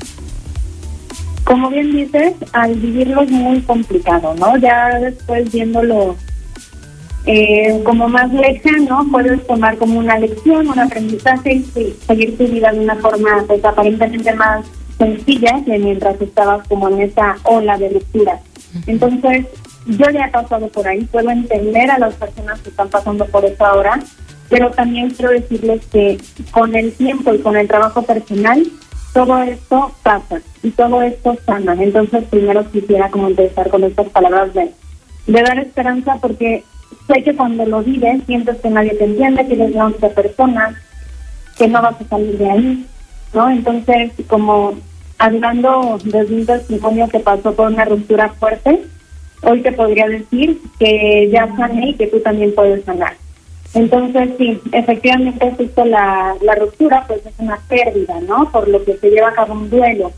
Como 1.44 1.70
bien 1.70 1.92
dices, 1.92 2.34
al 2.54 2.76
vivirlo 2.76 3.22
es 3.24 3.32
muy 3.32 3.62
complicado, 3.62 4.36
¿no? 4.36 4.58
Ya 4.58 5.00
después 5.00 5.52
viéndolo 5.52 6.16
eh, 7.26 7.82
como 7.84 8.08
más 8.08 8.32
lejano, 8.34 9.06
puedes 9.12 9.46
tomar 9.46 9.78
como 9.78 10.00
una 10.00 10.18
lección, 10.18 10.68
un 10.68 10.80
aprendizaje 10.80 11.54
y 11.54 11.96
seguir 12.08 12.38
tu 12.38 12.48
vida 12.48 12.72
de 12.72 12.80
una 12.80 12.96
forma 12.96 13.44
pues, 13.48 13.64
aparentemente 13.64 14.34
más 14.34 14.66
sencilla 14.98 15.62
que 15.66 15.78
mientras 15.78 16.20
estabas 16.22 16.68
como 16.68 16.90
en 16.90 17.02
esa 17.02 17.38
ola 17.44 17.78
de 17.78 17.92
lectura. 17.92 18.40
Entonces, 18.88 19.46
yo 19.86 20.06
ya 20.12 20.26
he 20.26 20.32
pasado 20.32 20.68
por 20.68 20.88
ahí, 20.88 21.04
puedo 21.06 21.30
entender 21.30 21.90
a 21.90 22.00
las 22.00 22.14
personas 22.16 22.60
que 22.62 22.70
están 22.70 22.90
pasando 22.90 23.26
por 23.26 23.46
eso 23.46 23.66
ahora, 23.66 24.00
pero 24.50 24.72
también 24.72 25.10
quiero 25.12 25.32
decirles 25.32 25.86
que 25.88 26.18
con 26.52 26.76
el 26.76 26.92
tiempo 26.94 27.34
y 27.34 27.40
con 27.40 27.56
el 27.56 27.68
trabajo 27.68 28.02
personal, 28.04 28.64
todo 29.14 29.42
esto 29.44 29.92
pasa 30.04 30.42
y 30.64 30.72
todo 30.72 31.02
esto 31.02 31.38
sana. 31.46 31.76
Entonces, 31.80 32.24
primero 32.30 32.70
quisiera 32.72 33.10
como 33.10 33.28
empezar 33.28 33.70
con 33.70 33.84
estas 33.84 34.08
palabras 34.10 34.54
de, 34.54 34.72
de 35.28 35.42
dar 35.42 35.60
esperanza 35.60 36.18
porque 36.22 36.64
sé 37.08 37.24
que 37.24 37.36
cuando 37.36 37.66
lo 37.66 37.84
vives 37.84 38.22
sientes 38.26 38.58
que 38.58 38.70
nadie 38.70 38.94
te 38.94 39.06
entiende, 39.06 39.48
que 39.48 39.54
eres 39.54 39.76
la 39.76 39.88
única 39.88 40.10
persona, 40.10 40.80
que 41.58 41.68
no 41.68 41.82
vas 41.82 42.00
a 42.00 42.06
salir 42.06 42.38
de 42.38 42.50
ahí, 42.50 42.86
¿no? 43.34 43.50
Entonces, 43.50 44.12
como 44.28 44.74
hablando 45.18 45.98
desde 46.04 46.36
un 46.36 46.46
testimonio 46.46 47.08
que 47.10 47.20
pasó 47.20 47.54
por 47.54 47.68
una 47.68 47.86
ruptura 47.86 48.30
fuerte, 48.30 48.86
hoy 49.42 49.62
te 49.62 49.72
podría 49.72 50.08
decir 50.08 50.60
que 50.80 51.30
ya 51.32 51.48
sané 51.56 51.90
y 51.90 51.96
que 51.96 52.08
tú 52.08 52.20
también 52.22 52.54
puedes 52.56 52.84
sanar. 52.86 53.16
Entonces, 53.74 54.30
sí, 54.38 54.60
efectivamente, 54.72 55.54
justo 55.58 55.86
la, 55.86 56.36
la 56.42 56.56
ruptura, 56.56 57.06
pues 57.08 57.24
es 57.26 57.34
una 57.38 57.58
pérdida, 57.68 58.20
¿no? 58.22 58.52
Por 58.52 58.68
lo 58.68 58.84
que 58.84 58.98
se 58.98 59.10
lleva 59.10 59.30
a 59.30 59.34
cabo 59.34 59.54
un 59.54 59.70
duelo. 59.70 60.12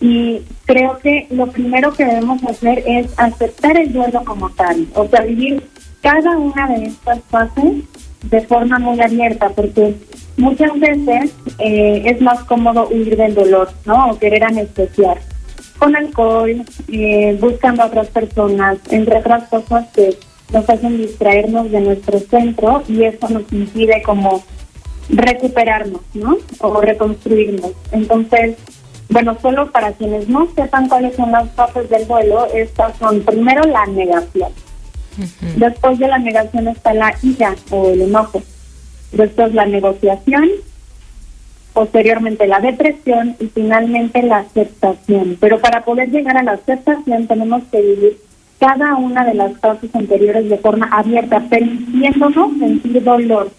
Y 0.00 0.42
creo 0.64 0.98
que 0.98 1.26
lo 1.30 1.48
primero 1.48 1.92
que 1.92 2.04
debemos 2.04 2.42
hacer 2.44 2.84
es 2.86 3.06
aceptar 3.16 3.76
el 3.76 3.92
duelo 3.92 4.22
como 4.24 4.48
tal, 4.50 4.86
o 4.94 5.08
sea, 5.08 5.22
vivir 5.22 5.60
cada 6.00 6.36
una 6.36 6.68
de 6.68 6.86
estas 6.86 7.20
fases 7.30 7.84
de 8.22 8.40
forma 8.42 8.78
muy 8.78 9.00
abierta, 9.00 9.48
porque 9.50 9.94
muchas 10.36 10.78
veces 10.78 11.32
eh, 11.58 12.02
es 12.06 12.20
más 12.20 12.44
cómodo 12.44 12.88
huir 12.88 13.16
del 13.16 13.34
dolor, 13.34 13.70
¿no? 13.84 14.10
O 14.10 14.18
querer 14.18 14.44
anestesiar 14.44 15.18
con 15.78 15.94
alcohol, 15.94 16.64
eh, 16.88 17.38
buscando 17.40 17.82
a 17.82 17.86
otras 17.86 18.08
personas, 18.08 18.78
entre 18.90 19.18
otras 19.18 19.44
cosas 19.44 19.86
que 19.94 20.18
nos 20.52 20.68
hacen 20.68 20.96
distraernos 20.96 21.70
de 21.70 21.80
nuestro 21.80 22.18
centro 22.18 22.82
y 22.88 23.04
eso 23.04 23.28
nos 23.28 23.50
impide 23.52 24.02
como 24.02 24.42
recuperarnos, 25.08 26.00
¿no? 26.14 26.38
O 26.60 26.80
reconstruirnos. 26.80 27.72
Entonces, 27.92 28.56
bueno, 29.08 29.36
solo 29.40 29.70
para 29.70 29.92
quienes 29.92 30.28
no 30.28 30.48
sepan 30.54 30.88
cuáles 30.88 31.16
son 31.16 31.32
las 31.32 31.50
fases 31.52 31.88
del 31.88 32.06
duelo, 32.06 32.46
estas 32.52 32.96
son 32.98 33.20
primero 33.22 33.62
la 33.62 33.86
negación. 33.86 34.50
Después 35.56 35.98
de 35.98 36.08
la 36.08 36.18
negación 36.18 36.68
está 36.68 36.94
la 36.94 37.14
ira 37.22 37.54
o 37.70 37.90
el 37.90 38.02
enojo. 38.02 38.42
Después 39.12 39.54
la 39.54 39.66
negociación, 39.66 40.48
posteriormente 41.72 42.46
la 42.46 42.60
depresión 42.60 43.36
y 43.40 43.46
finalmente 43.46 44.22
la 44.22 44.38
aceptación. 44.38 45.36
Pero 45.40 45.60
para 45.60 45.84
poder 45.84 46.10
llegar 46.10 46.36
a 46.36 46.42
la 46.42 46.52
aceptación 46.52 47.26
tenemos 47.26 47.62
que 47.70 47.80
vivir 47.80 48.18
cada 48.58 48.96
una 48.96 49.24
de 49.24 49.34
las 49.34 49.56
fases 49.58 49.94
anteriores 49.94 50.48
de 50.48 50.58
forma 50.58 50.86
abierta, 50.86 51.40
permitiéndonos 51.48 52.58
sentir 52.58 53.02
dolor. 53.02 53.50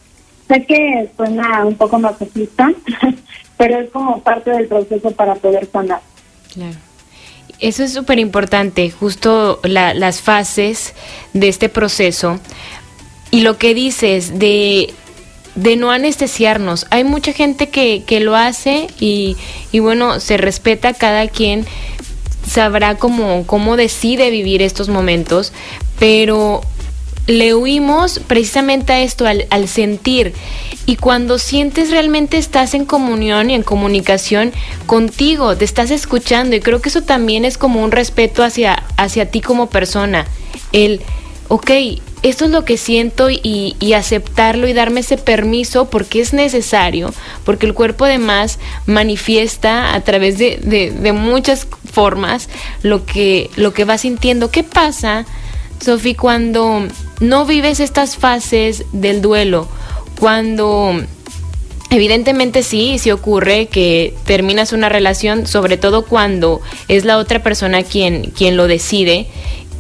Sé 0.48 0.66
que 0.66 1.10
suena 1.16 1.66
un 1.66 1.76
poco 1.76 2.00
masoquista, 2.00 2.72
pero 3.58 3.80
es 3.80 3.90
como 3.92 4.20
parte 4.22 4.52
del 4.52 4.68
proceso 4.68 5.12
para 5.12 5.36
poder 5.36 5.66
sanar. 5.68 6.02
Claro. 6.54 6.89
Eso 7.60 7.84
es 7.84 7.94
súper 7.94 8.20
importante, 8.20 8.90
justo 8.90 9.60
las 9.64 10.22
fases 10.22 10.94
de 11.34 11.50
este 11.50 11.68
proceso. 11.68 12.40
Y 13.32 13.42
lo 13.42 13.58
que 13.58 13.74
dices 13.74 14.40
de, 14.40 14.94
de 15.56 15.76
no 15.76 15.92
anestesiarnos. 15.92 16.88
Hay 16.90 17.04
mucha 17.04 17.34
gente 17.34 17.70
que, 17.70 18.04
que 18.06 18.22
lo 18.22 18.36
hace 18.36 18.88
y, 19.00 19.36
y, 19.72 19.80
bueno, 19.80 20.20
se 20.20 20.38
respeta 20.38 20.94
cada 20.94 21.28
quien 21.28 21.66
sabrá 22.48 22.96
cómo, 22.96 23.46
cómo 23.46 23.76
decide 23.76 24.32
vivir 24.32 24.62
estos 24.62 24.90
momentos, 24.90 25.52
pero 26.00 26.62
le 27.30 27.54
huimos 27.54 28.20
precisamente 28.26 28.92
a 28.92 29.02
esto, 29.02 29.28
al, 29.28 29.46
al, 29.52 29.68
sentir. 29.68 30.34
Y 30.86 30.96
cuando 30.96 31.38
sientes 31.38 31.92
realmente 31.92 32.38
estás 32.38 32.74
en 32.74 32.86
comunión 32.86 33.52
y 33.52 33.56
en 33.56 33.62
comunicación 33.62 34.52
contigo, 34.88 35.56
te 35.56 35.64
estás 35.64 35.92
escuchando. 35.92 36.56
Y 36.56 36.60
creo 36.60 36.82
que 36.82 36.90
eso 36.90 37.04
también 37.04 37.46
es 37.46 37.58
como 37.58 37.84
un 37.84 37.92
respeto 37.92 38.44
hacia, 38.44 38.84
hacia 38.98 39.30
ti 39.30 39.42
como 39.42 39.70
persona. 39.70 40.26
El, 40.72 41.02
ok, 41.50 41.72
esto 42.24 42.46
es 42.46 42.52
lo 42.52 42.66
que 42.66 42.78
siento 42.78 43.30
y, 43.30 43.76
y, 43.80 43.94
aceptarlo 43.94 44.68
y 44.68 44.74
darme 44.74 45.02
ese 45.02 45.18
permiso 45.18 45.90
porque 45.90 46.20
es 46.20 46.34
necesario, 46.34 47.14
porque 47.46 47.66
el 47.66 47.74
cuerpo 47.74 48.06
además 48.06 48.60
manifiesta 48.88 49.94
a 49.94 50.02
través 50.02 50.38
de, 50.38 50.60
de, 50.62 50.92
de 50.92 51.14
muchas 51.14 51.68
formas 51.94 52.50
lo 52.82 53.06
que, 53.06 53.50
lo 53.56 53.72
que 53.72 53.86
va 53.86 53.98
sintiendo. 53.98 54.52
¿Qué 54.52 54.64
pasa? 54.64 55.26
Sofi, 55.82 56.16
cuando 56.16 56.88
no 57.20 57.46
vives 57.46 57.80
estas 57.80 58.18
fases 58.18 58.86
del 58.92 59.22
duelo, 59.22 59.68
cuando 60.20 61.02
evidentemente 61.90 62.64
sí, 62.64 63.00
sí 63.00 63.12
ocurre 63.12 63.68
que 63.68 64.14
terminas 64.26 64.74
una 64.74 64.90
relación, 64.90 65.48
sobre 65.48 65.78
todo 65.78 66.06
cuando 66.06 66.62
es 66.88 67.06
la 67.06 67.18
otra 67.18 67.42
persona 67.42 67.84
quien, 67.84 68.32
quien 68.32 68.58
lo 68.58 68.68
decide, 68.68 69.28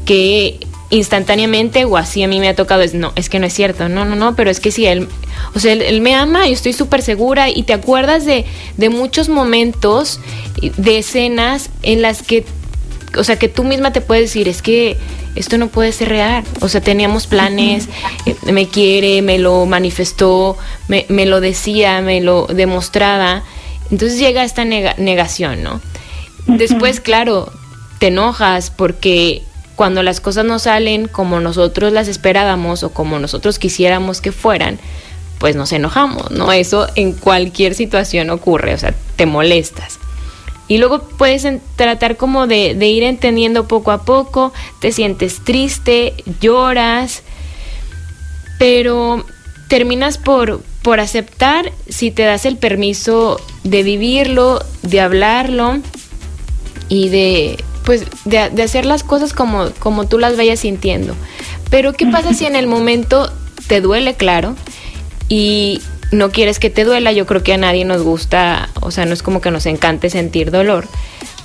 que 0.06 0.60
instantáneamente 0.90 1.86
o 1.86 1.98
así 1.98 2.24
a 2.24 2.28
mí 2.28 2.40
me 2.40 2.50
ha 2.50 2.56
tocado 2.56 2.82
es 2.82 2.96
no 2.96 3.14
es 3.16 3.30
que 3.30 3.40
no 3.40 3.46
es 3.46 3.54
cierto 3.54 3.90
no 3.90 4.06
no 4.06 4.16
no 4.16 4.36
pero 4.36 4.50
es 4.50 4.60
que 4.60 4.72
sí 4.72 4.88
él 4.88 5.08
o 5.54 5.60
sea 5.60 5.74
él, 5.74 6.02
me 6.02 6.16
ama 6.16 6.48
y 6.48 6.54
estoy 6.54 6.74
súper 6.74 7.04
segura 7.04 7.50
y 7.50 7.62
te 7.62 7.74
acuerdas 7.74 8.26
de, 8.26 8.46
de 8.78 8.90
muchos 8.90 9.30
momentos 9.30 10.20
de 10.60 10.98
escenas 10.98 11.70
en 11.84 12.02
las 12.02 12.24
que 12.24 12.44
o 13.16 13.24
sea 13.24 13.38
que 13.38 13.48
tú 13.48 13.64
misma 13.64 13.94
te 13.94 14.02
puedes 14.02 14.26
decir 14.26 14.48
es 14.48 14.64
que 14.64 14.98
esto 15.40 15.58
no 15.58 15.68
puede 15.68 15.92
ser 15.94 16.10
real. 16.10 16.44
O 16.60 16.68
sea, 16.68 16.82
teníamos 16.82 17.26
planes, 17.26 17.88
eh, 18.26 18.36
me 18.52 18.68
quiere, 18.68 19.22
me 19.22 19.40
lo 19.40 19.66
manifestó, 19.66 20.58
me, 20.88 21.06
me, 21.08 21.26
lo 21.26 21.40
decía, 21.40 22.02
me 22.02 22.22
lo 22.22 22.46
demostraba. 22.48 23.44
Entonces 23.90 24.20
llega 24.20 24.44
esta 24.44 24.66
nega 24.66 24.96
negación, 24.98 25.64
¿no? 25.64 25.82
Después, 26.46 27.00
claro, 27.00 27.52
te 28.00 28.08
enojas 28.08 28.70
porque 28.70 29.44
cuando 29.76 30.04
las 30.04 30.20
cosas 30.20 30.44
no 30.44 30.60
salen 30.60 31.08
como 31.08 31.40
nosotros 31.40 31.94
las 31.94 32.10
esperábamos 32.10 32.84
o 32.84 32.92
como 32.92 33.18
nosotros 33.18 33.60
quisiéramos 33.60 34.20
que 34.20 34.34
fueran, 34.34 34.78
pues 35.40 35.56
nos 35.56 35.72
enojamos, 35.72 36.32
¿no? 36.32 36.52
Eso 36.52 36.88
en 36.96 37.14
cualquier 37.14 37.76
situación 37.76 38.30
ocurre, 38.30 38.74
o 38.74 38.78
sea, 38.78 38.94
te 39.16 39.26
molestas. 39.26 40.00
Y 40.70 40.78
luego 40.78 41.02
puedes 41.02 41.46
tratar 41.76 42.16
como 42.16 42.48
de, 42.48 42.74
ir 42.74 43.04
entendiendo 43.04 43.68
poco 43.68 43.92
a 43.92 44.06
poco, 44.06 44.54
te 44.80 44.92
sientes 44.92 45.44
triste, 45.44 46.14
lloras, 46.40 47.24
pero 48.60 49.26
terminas 49.68 50.20
por, 50.20 50.62
por 50.84 51.00
aceptar 51.00 51.72
si 51.90 52.12
te 52.12 52.24
das 52.24 52.46
el 52.46 52.56
permiso 52.56 53.42
de 53.64 53.84
vivirlo, 53.84 54.64
de 54.84 55.02
hablarlo 55.02 55.80
y 56.88 57.10
de 57.10 57.64
pues 57.84 58.06
de, 58.26 58.52
de 58.52 58.62
hacer 58.62 58.86
las 58.86 59.02
cosas 59.02 59.34
como, 59.34 59.72
como 59.80 60.08
tú 60.08 60.20
las 60.20 60.38
vayas 60.38 60.60
sintiendo. 60.60 61.16
Pero 61.72 61.94
¿qué 61.94 62.06
pasa 62.06 62.36
si 62.36 62.46
en 62.46 62.56
el 62.56 62.68
momento 62.68 63.32
te 63.68 63.82
duele, 63.82 64.14
claro? 64.14 64.56
Y, 65.28 65.82
no 66.12 66.32
quieres 66.32 66.60
que 66.60 66.70
te 66.70 66.86
duela, 66.86 67.12
yo 67.12 67.26
creo 67.26 67.44
que 67.44 67.54
a 67.54 67.58
nadie 67.58 67.86
nos 67.86 68.02
gusta, 68.02 68.70
o 68.82 68.92
sea, 68.92 69.06
no 69.06 69.14
es 69.14 69.24
como 69.24 69.42
que 69.42 69.52
nos 69.52 69.66
encante 69.66 70.10
sentir 70.10 70.52
dolor, 70.52 70.88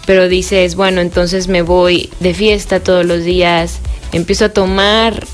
pero 0.07 0.29
dices, 0.29 0.75
bueno, 0.75 1.01
entonces 1.01 1.49
me 1.49 1.63
voy 1.63 2.11
de 2.21 2.35
fiesta 2.35 2.81
todos 2.81 3.05
los 3.05 3.25
días, 3.25 3.81
empiezo 4.13 4.47
a 4.47 4.49
tomar 4.51 5.27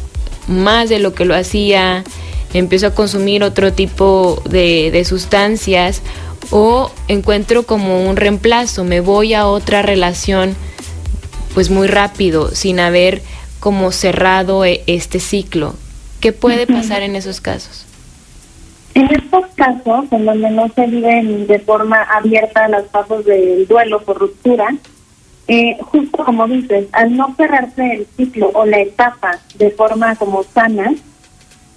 más 0.49 0.89
de 0.89 0.99
lo 0.99 1.15
que 1.15 1.25
lo 1.25 1.35
hacía, 1.35 2.05
empiezo 2.55 2.89
a 2.89 2.95
consumir 2.95 3.45
otro 3.45 3.73
tipo 3.73 4.43
de, 4.49 4.91
de 4.91 5.05
sustancias 5.05 6.03
o 6.51 6.91
encuentro 7.07 7.65
como 7.65 8.09
un 8.09 8.17
reemplazo, 8.17 8.85
me 8.85 9.01
voy 9.01 9.35
a 9.35 9.47
otra 9.47 9.83
relación 9.83 10.57
pues 11.55 11.71
muy 11.71 11.89
rápido, 11.89 12.55
sin 12.55 12.81
haber 12.81 13.23
como 13.59 13.93
cerrado 13.93 14.65
e, 14.65 14.83
este 14.87 15.21
ciclo. 15.21 15.75
¿Qué 16.21 16.33
puede 16.33 16.67
pasar 16.67 17.03
en 17.03 17.17
esos 17.17 17.41
casos? 17.41 17.87
En 18.95 19.07
estos 19.15 19.47
casos, 19.55 20.07
en 20.11 20.27
donde 20.27 20.51
no 20.51 20.69
se 20.69 20.87
viven 20.87 21.47
de 21.47 21.59
forma 21.61 22.03
abierta 22.03 22.69
las 22.69 22.85
pasos 22.85 23.25
del 23.25 23.67
duelo 23.67 24.01
por 24.01 24.19
ruptura, 24.19 24.75
eh, 25.47 25.77
justo 25.81 26.25
como 26.25 26.47
dices, 26.47 26.87
al 26.93 27.17
no 27.17 27.35
cerrarse 27.37 27.93
el 27.93 28.07
ciclo 28.17 28.51
o 28.55 28.65
la 28.65 28.81
etapa 28.81 29.39
de 29.57 29.71
forma 29.71 30.17
como 30.17 30.43
sana, 30.43 30.93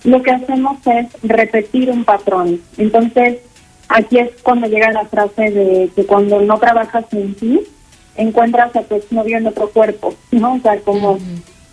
lo 0.04 0.21
que 0.21 0.32
hacemos 0.32 0.78
es 0.86 1.08
repetir 1.23 1.89
un 1.89 2.04
patrón. 2.04 2.62
Entonces, 2.78 3.39
aquí 3.89 4.19
es 4.19 4.30
cuando 4.41 4.67
llega 4.67 4.91
la 4.91 5.06
frase 5.06 5.52
de 5.52 5.89
que 5.95 6.06
cuando 6.06 6.41
no 6.41 6.58
trabajas 6.60 7.06
en 7.13 7.36
ti, 7.36 7.62
encuentras 8.15 8.76
a 8.76 8.84
tu 8.84 8.95
exnovio 8.95 9.38
en 9.38 9.47
otro 9.47 9.69
cuerpo, 9.69 10.13
¿no? 10.32 10.56
O 10.56 10.60
sea, 10.60 10.80
como... 10.82 11.19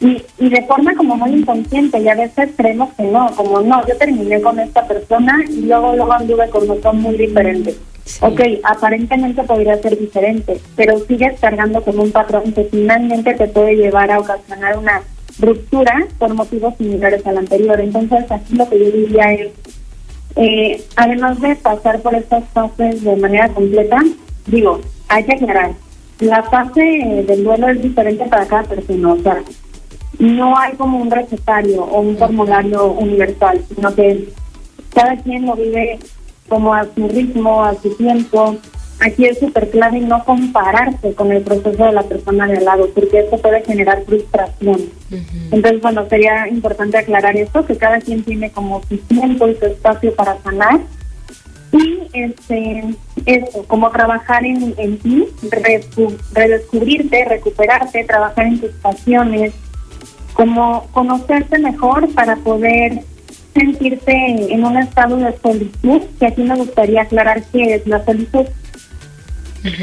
y, 0.01 0.23
y 0.39 0.49
de 0.49 0.63
forma 0.63 0.95
como 0.95 1.17
muy 1.17 1.31
inconsciente 1.31 1.99
y 2.01 2.09
a 2.09 2.15
veces 2.15 2.51
creemos 2.57 2.93
que 2.95 3.05
no, 3.05 3.31
como 3.37 3.61
no, 3.61 3.87
yo 3.87 3.97
terminé 3.99 4.41
con 4.41 4.59
esta 4.59 4.87
persona 4.87 5.45
y 5.49 5.63
luego 5.63 5.95
luego 5.95 6.13
anduve 6.13 6.49
con 6.49 6.69
otro 6.71 6.93
muy 6.95 7.17
diferente. 7.17 7.77
Sí. 8.05 8.19
Ok, 8.23 8.41
aparentemente 8.65 9.43
podría 9.45 9.77
ser 9.77 9.99
diferente, 9.99 10.59
pero 10.75 10.99
sigues 11.01 11.39
cargando 11.39 11.83
con 11.83 11.99
un 11.99 12.11
patrón 12.11 12.53
que 12.53 12.65
finalmente 12.65 13.35
te 13.35 13.47
puede 13.49 13.77
llevar 13.77 14.11
a 14.11 14.19
ocasionar 14.19 14.79
una 14.79 15.03
ruptura 15.39 16.07
por 16.19 16.35
motivos 16.35 16.75
similares 16.79 17.25
al 17.27 17.39
anterior. 17.39 17.79
Entonces 17.81 18.31
aquí 18.31 18.57
lo 18.57 18.69
que 18.69 18.79
yo 18.79 18.91
diría 18.91 19.33
es, 19.35 19.51
eh, 20.37 20.83
además 20.97 21.41
de 21.41 21.57
pasar 21.57 22.01
por 22.01 22.15
estas 22.15 22.45
fases 22.49 23.05
de 23.05 23.17
manera 23.17 23.49
completa, 23.51 23.99
digo, 24.47 24.81
hay 25.09 25.25
que 25.25 25.35
aclarar, 25.35 25.73
la 26.21 26.43
fase 26.45 27.25
del 27.27 27.45
duelo 27.45 27.69
es 27.69 27.83
diferente 27.83 28.25
para 28.27 28.47
cada 28.47 28.65
persona, 28.65 29.13
o 29.13 29.19
sea, 29.19 29.43
no 30.21 30.57
hay 30.57 30.75
como 30.75 30.99
un 30.99 31.11
recetario 31.11 31.83
o 31.83 32.01
un 32.01 32.17
formulario 32.17 32.93
universal, 32.93 33.65
sino 33.75 33.95
que 33.95 34.29
cada 34.95 35.17
quien 35.17 35.47
lo 35.47 35.57
vive 35.57 35.99
como 36.49 36.75
a 36.75 36.85
su 36.95 37.09
ritmo, 37.09 37.65
a 37.65 37.75
su 37.75 37.95
tiempo. 37.97 38.57
Aquí 39.01 39.25
es 39.25 39.39
súper 39.39 39.71
clave 39.71 39.99
no 40.01 40.23
compararse 40.25 41.15
con 41.15 41.33
el 41.33 41.43
proceso 41.43 41.87
de 41.87 41.93
la 41.93 42.03
persona 42.03 42.47
de 42.47 42.59
al 42.59 42.67
lado, 42.67 42.91
porque 42.95 43.21
eso 43.21 43.39
puede 43.39 43.65
generar 43.65 44.05
frustración. 44.05 44.91
Entonces, 45.51 45.81
bueno, 45.81 46.07
sería 46.11 46.47
importante 46.49 46.99
aclarar 46.99 47.35
esto, 47.35 47.65
que 47.65 47.79
cada 47.79 47.99
quien 47.99 48.23
tiene 48.23 48.51
como 48.51 48.83
su 48.91 48.99
tiempo 48.99 49.49
y 49.49 49.55
su 49.55 49.65
espacio 49.65 50.15
para 50.15 50.39
sanar. 50.43 50.81
Y 51.73 52.01
este, 52.13 52.95
eso, 53.25 53.65
como 53.69 53.91
trabajar 53.91 54.45
en, 54.45 54.75
en 54.77 54.99
ti, 54.99 55.29
redescubrirte, 56.35 57.25
recuperarte, 57.25 58.05
trabajar 58.05 58.45
en 58.45 58.61
tus 58.61 58.73
pasiones, 58.73 59.55
como 60.41 60.87
conocerte 60.93 61.59
mejor 61.59 62.11
para 62.15 62.35
poder 62.37 63.03
sentirte 63.53 64.55
en 64.55 64.65
un 64.65 64.79
estado 64.79 65.19
de 65.19 65.37
solitud, 65.37 66.01
que 66.19 66.27
aquí 66.29 66.43
me 66.43 66.57
gustaría 66.57 67.03
aclarar 67.03 67.43
qué 67.53 67.75
es 67.75 67.87
la 67.87 68.03
solitud. 68.07 68.47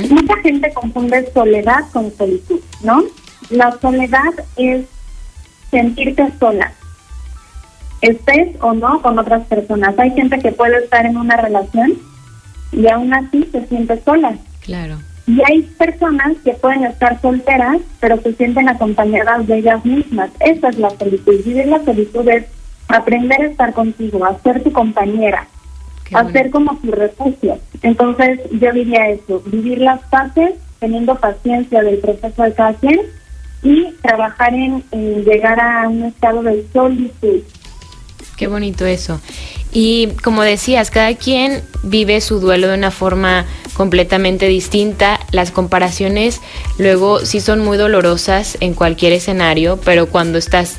Mucha 0.10 0.36
gente 0.38 0.74
confunde 0.74 1.32
soledad 1.32 1.82
con 1.94 2.12
solitud, 2.18 2.60
¿no? 2.82 3.04
La 3.52 3.78
soledad 3.80 4.34
es 4.56 4.86
sentirte 5.70 6.28
sola, 6.40 6.74
estés 8.02 8.56
o 8.60 8.74
no 8.74 9.00
con 9.04 9.20
otras 9.20 9.46
personas. 9.46 9.94
Hay 10.00 10.10
gente 10.16 10.40
que 10.40 10.54
puede 10.54 10.84
estar 10.84 11.06
en 11.06 11.18
una 11.18 11.38
relación 11.38 11.94
y 12.72 12.88
aún 12.88 13.14
así 13.14 13.48
se 13.52 13.68
siente 13.68 14.02
sola. 14.04 14.40
Claro. 14.62 14.98
Y 15.28 15.42
hay 15.46 15.62
personas 15.78 16.38
que 16.44 16.54
pueden 16.54 16.86
estar 16.86 17.20
solteras, 17.22 17.80
pero 18.00 18.20
se 18.22 18.34
sienten 18.34 18.70
acompañadas 18.70 19.46
de 19.46 19.58
ellas 19.58 19.84
mismas. 19.84 20.32
Esa 20.40 20.70
es 20.70 20.80
la 20.80 20.90
solitud. 20.92 21.44
Vivir 21.46 21.68
la 21.68 21.84
solitud 21.84 22.28
es 22.30 22.46
aprender 22.88 23.42
a 23.42 23.48
estar 23.48 23.74
contigo, 23.74 24.24
a 24.24 24.40
ser 24.40 24.64
tu 24.64 24.72
compañera, 24.72 25.46
a 26.14 26.32
ser 26.32 26.50
como 26.50 26.78
tu 26.78 26.92
refugio. 26.92 27.60
Entonces, 27.82 28.40
yo 28.52 28.72
diría 28.72 29.10
eso, 29.10 29.44
vivir 29.46 29.80
las 29.80 30.02
fases, 30.10 30.54
teniendo 30.80 31.16
paciencia 31.16 31.84
del 31.84 32.00
proceso 32.00 32.44
de 32.44 32.54
cada 32.54 32.74
quien 32.76 33.02
y 33.64 33.92
trabajar 34.02 34.54
en 34.54 34.82
llegar 35.26 35.60
a 35.60 35.90
un 35.90 36.04
estado 36.04 36.42
de 36.44 36.66
solitud. 36.72 37.42
Qué 38.38 38.46
bonito 38.46 38.86
eso. 38.86 39.20
Y 39.74 40.10
como 40.24 40.44
decías, 40.44 40.92
cada 40.92 41.16
quien 41.16 41.64
vive 41.82 42.22
su 42.22 42.40
duelo 42.40 42.68
de 42.68 42.76
una 42.76 42.92
forma 42.92 43.48
completamente 43.74 44.48
distinta. 44.48 45.20
Las 45.32 45.50
comparaciones 45.50 46.40
luego 46.78 47.26
sí 47.26 47.42
son 47.42 47.66
muy 47.66 47.78
dolorosas 47.78 48.58
en 48.60 48.76
cualquier 48.76 49.14
escenario, 49.14 49.80
pero 49.84 50.06
cuando 50.06 50.38
estás 50.38 50.76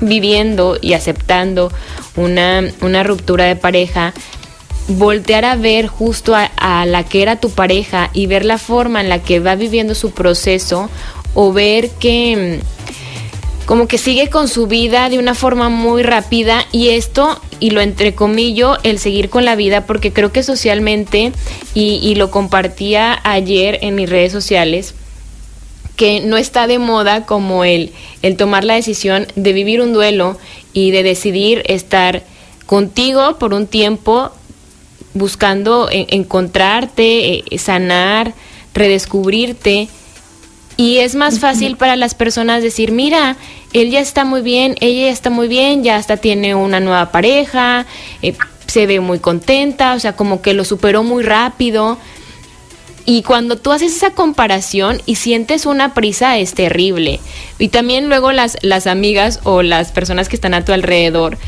viviendo 0.00 0.78
y 0.80 0.94
aceptando 0.94 1.70
una, 2.16 2.62
una 2.80 3.02
ruptura 3.02 3.44
de 3.44 3.56
pareja, 3.56 4.14
voltear 4.88 5.44
a 5.44 5.56
ver 5.56 5.88
justo 5.88 6.34
a, 6.34 6.44
a, 6.56 6.86
la 6.86 7.04
que 7.04 7.20
era 7.20 7.36
tu 7.36 7.50
pareja 7.50 8.08
y 8.14 8.26
ver 8.26 8.46
la 8.46 8.56
forma 8.56 9.02
en 9.02 9.10
la 9.10 9.22
que 9.22 9.40
va 9.40 9.56
viviendo 9.56 9.94
su 9.94 10.12
proceso 10.12 10.88
o 11.34 11.52
ver 11.52 11.90
que 11.90 12.60
como 13.68 13.86
que 13.86 13.98
sigue 13.98 14.30
con 14.30 14.48
su 14.48 14.66
vida 14.66 15.10
de 15.10 15.18
una 15.18 15.34
forma 15.34 15.68
muy 15.68 16.02
rápida 16.02 16.64
y 16.72 16.88
esto, 16.88 17.38
y 17.60 17.68
lo 17.68 17.82
entrecomillo, 17.82 18.78
el 18.82 18.98
seguir 18.98 19.28
con 19.28 19.44
la 19.44 19.56
vida, 19.56 19.84
porque 19.84 20.10
creo 20.10 20.32
que 20.32 20.42
socialmente, 20.42 21.32
y, 21.74 22.14
lo 22.14 22.30
compartía 22.30 23.20
ayer 23.24 23.78
en 23.82 23.94
mis 23.94 24.08
redes 24.08 24.32
sociales, 24.32 24.94
que 25.96 26.20
no 26.20 26.38
está 26.38 26.66
de 26.66 26.78
moda 26.78 27.26
como 27.26 27.62
el, 27.62 27.92
el 28.22 28.38
tomar 28.38 28.64
la 28.64 28.72
decisión 28.72 29.26
de 29.36 29.52
vivir 29.52 29.82
un 29.82 29.92
duelo 29.92 30.38
y 30.72 30.90
de 30.90 31.02
decidir 31.02 31.62
estar 31.66 32.22
contigo 32.64 33.36
por 33.38 33.52
un 33.52 33.66
tiempo 33.66 34.30
buscando 35.12 35.90
encontrarte, 35.92 37.44
eh, 37.50 37.58
sanar, 37.58 38.32
redescubrirte. 38.72 39.88
Y 40.78 40.98
es 40.98 41.16
más 41.16 41.40
fácil 41.40 41.76
para 41.76 41.96
las 41.96 42.14
personas 42.14 42.62
decir, 42.62 42.92
mira, 42.92 43.36
él 43.72 43.90
ya 43.90 44.00
está 44.00 44.24
muy 44.24 44.40
bien, 44.40 44.76
ella 44.80 45.06
ya 45.06 45.12
está 45.12 45.30
muy 45.30 45.48
bien, 45.48 45.84
ya 45.84 45.96
hasta 45.96 46.16
tiene 46.16 46.54
una 46.54 46.80
nueva 46.80 47.10
pareja, 47.12 47.86
eh, 48.22 48.34
se 48.66 48.86
ve 48.86 49.00
muy 49.00 49.18
contenta, 49.18 49.94
o 49.94 50.00
sea, 50.00 50.14
como 50.14 50.42
que 50.42 50.54
lo 50.54 50.64
superó 50.64 51.02
muy 51.02 51.22
rápido. 51.22 51.98
Y 53.04 53.22
cuando 53.22 53.56
tú 53.56 53.72
haces 53.72 53.96
esa 53.96 54.10
comparación 54.10 55.00
y 55.06 55.14
sientes 55.14 55.64
una 55.64 55.94
prisa 55.94 56.36
es 56.36 56.52
terrible. 56.52 57.20
Y 57.58 57.68
también 57.68 58.10
luego 58.10 58.32
las, 58.32 58.58
las 58.60 58.86
amigas 58.86 59.40
o 59.44 59.62
las 59.62 59.92
personas 59.92 60.28
que 60.28 60.36
están 60.36 60.52
a 60.52 60.62
tu 60.62 60.72
alrededor 60.72 61.38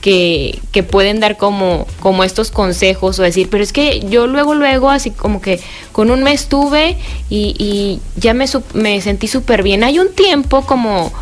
que, 0.00 0.60
que, 0.70 0.84
pueden 0.84 1.18
dar 1.18 1.36
como, 1.36 1.88
como 1.98 2.22
estos 2.22 2.52
consejos 2.52 3.18
o 3.18 3.24
decir, 3.24 3.48
pero 3.50 3.64
es 3.64 3.72
que 3.72 3.98
yo 4.08 4.28
luego, 4.28 4.54
luego, 4.54 4.90
así 4.90 5.10
como 5.10 5.40
que 5.40 5.60
con 5.90 6.12
un 6.12 6.22
mes 6.22 6.46
tuve 6.46 6.96
y, 7.28 7.56
y 7.58 8.00
ya 8.14 8.32
me, 8.32 8.46
me 8.74 9.00
sentí 9.00 9.26
súper 9.26 9.64
bien. 9.64 9.82
Hay 9.82 9.98
un 9.98 10.14
tiempo 10.14 10.64
como 10.66 11.12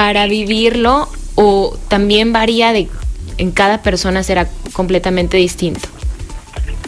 para 0.00 0.26
vivirlo 0.26 1.08
o 1.34 1.76
también 1.88 2.32
varía 2.32 2.72
de, 2.72 2.88
en 3.36 3.50
cada 3.50 3.82
persona 3.82 4.22
será 4.22 4.48
completamente 4.72 5.36
distinto. 5.36 5.86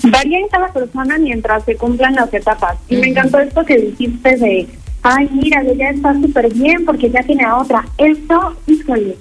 Varía 0.05 0.39
en 0.39 0.49
cada 0.49 0.73
persona 0.73 1.19
mientras 1.19 1.63
se 1.67 1.77
cumplan 1.77 2.15
las 2.15 2.33
etapas. 2.33 2.79
Y 2.89 2.97
me 2.97 3.09
encantó 3.09 3.39
esto 3.39 3.67
que 3.67 3.77
dijiste 3.77 4.37
de, 4.39 4.67
ay, 5.03 5.29
mira, 5.31 5.61
ella 5.61 5.91
está 5.91 6.15
súper 6.15 6.55
bien 6.55 6.87
porque 6.87 7.11
ya 7.11 7.23
tiene 7.23 7.45
a 7.45 7.59
otra. 7.59 7.85
Eso, 7.99 8.57
híjole, 8.67 9.19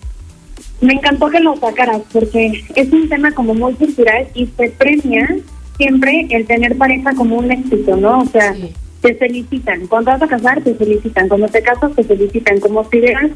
me 0.80 0.94
encantó 0.94 1.30
que 1.30 1.42
lo 1.42 1.58
sacaras 1.58 2.02
porque 2.14 2.64
es 2.74 2.94
un 2.94 3.10
tema 3.10 3.34
como 3.34 3.54
muy 3.54 3.74
cultural 3.74 4.26
y 4.36 4.48
se 4.56 4.70
premia 4.70 5.36
siempre 5.76 6.28
el 6.30 6.48
tener 6.48 6.78
pareja 6.78 7.14
como 7.14 7.40
un 7.40 7.52
éxito, 7.52 7.98
¿no? 7.98 8.20
O 8.20 8.26
sea, 8.28 8.56
te 9.02 9.16
felicitan. 9.16 9.86
Cuando 9.88 10.12
vas 10.12 10.22
a 10.22 10.28
casar, 10.28 10.64
te 10.64 10.76
felicitan. 10.76 11.28
Cuando 11.28 11.50
te 11.50 11.62
casas, 11.62 11.94
te 11.94 12.06
felicitan. 12.06 12.62
Como 12.62 12.90
si 12.90 13.00
hubieras 13.00 13.32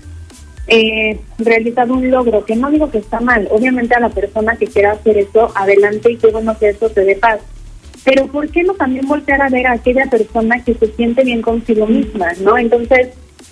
eh, 0.68 1.20
realizado 1.38 1.94
un 1.94 2.10
logro, 2.10 2.46
que 2.46 2.56
no 2.56 2.72
digo 2.72 2.90
que 2.90 3.00
está 3.00 3.20
mal. 3.20 3.48
Obviamente 3.52 3.96
a 3.96 4.00
la 4.00 4.10
persona 4.10 4.56
que 4.56 4.68
quiera 4.68 4.94
hacer 4.94 5.18
eso, 5.18 5.52
adelante 5.56 6.12
y 6.12 6.18
que 6.18 6.28
bueno 6.28 6.58
que 6.58 6.70
eso 6.70 6.90
te 6.90 7.02
dé 7.02 7.16
paz. 7.16 7.40
Pero 8.04 8.28
¿por 8.28 8.50
qué 8.50 8.64
no 8.64 8.74
también 8.74 9.08
voltear 9.08 9.42
a 9.42 9.50
ver 9.50 9.68
a 9.68 9.74
aquella 9.74 10.06
persona 10.06 10.64
que 10.64 10.76
se 10.76 10.88
siente 10.94 11.24
bien 11.24 11.42
consigo 11.42 11.88
misma, 11.88 12.34
¿no? 12.42 12.58
Entonces, 12.58 13.10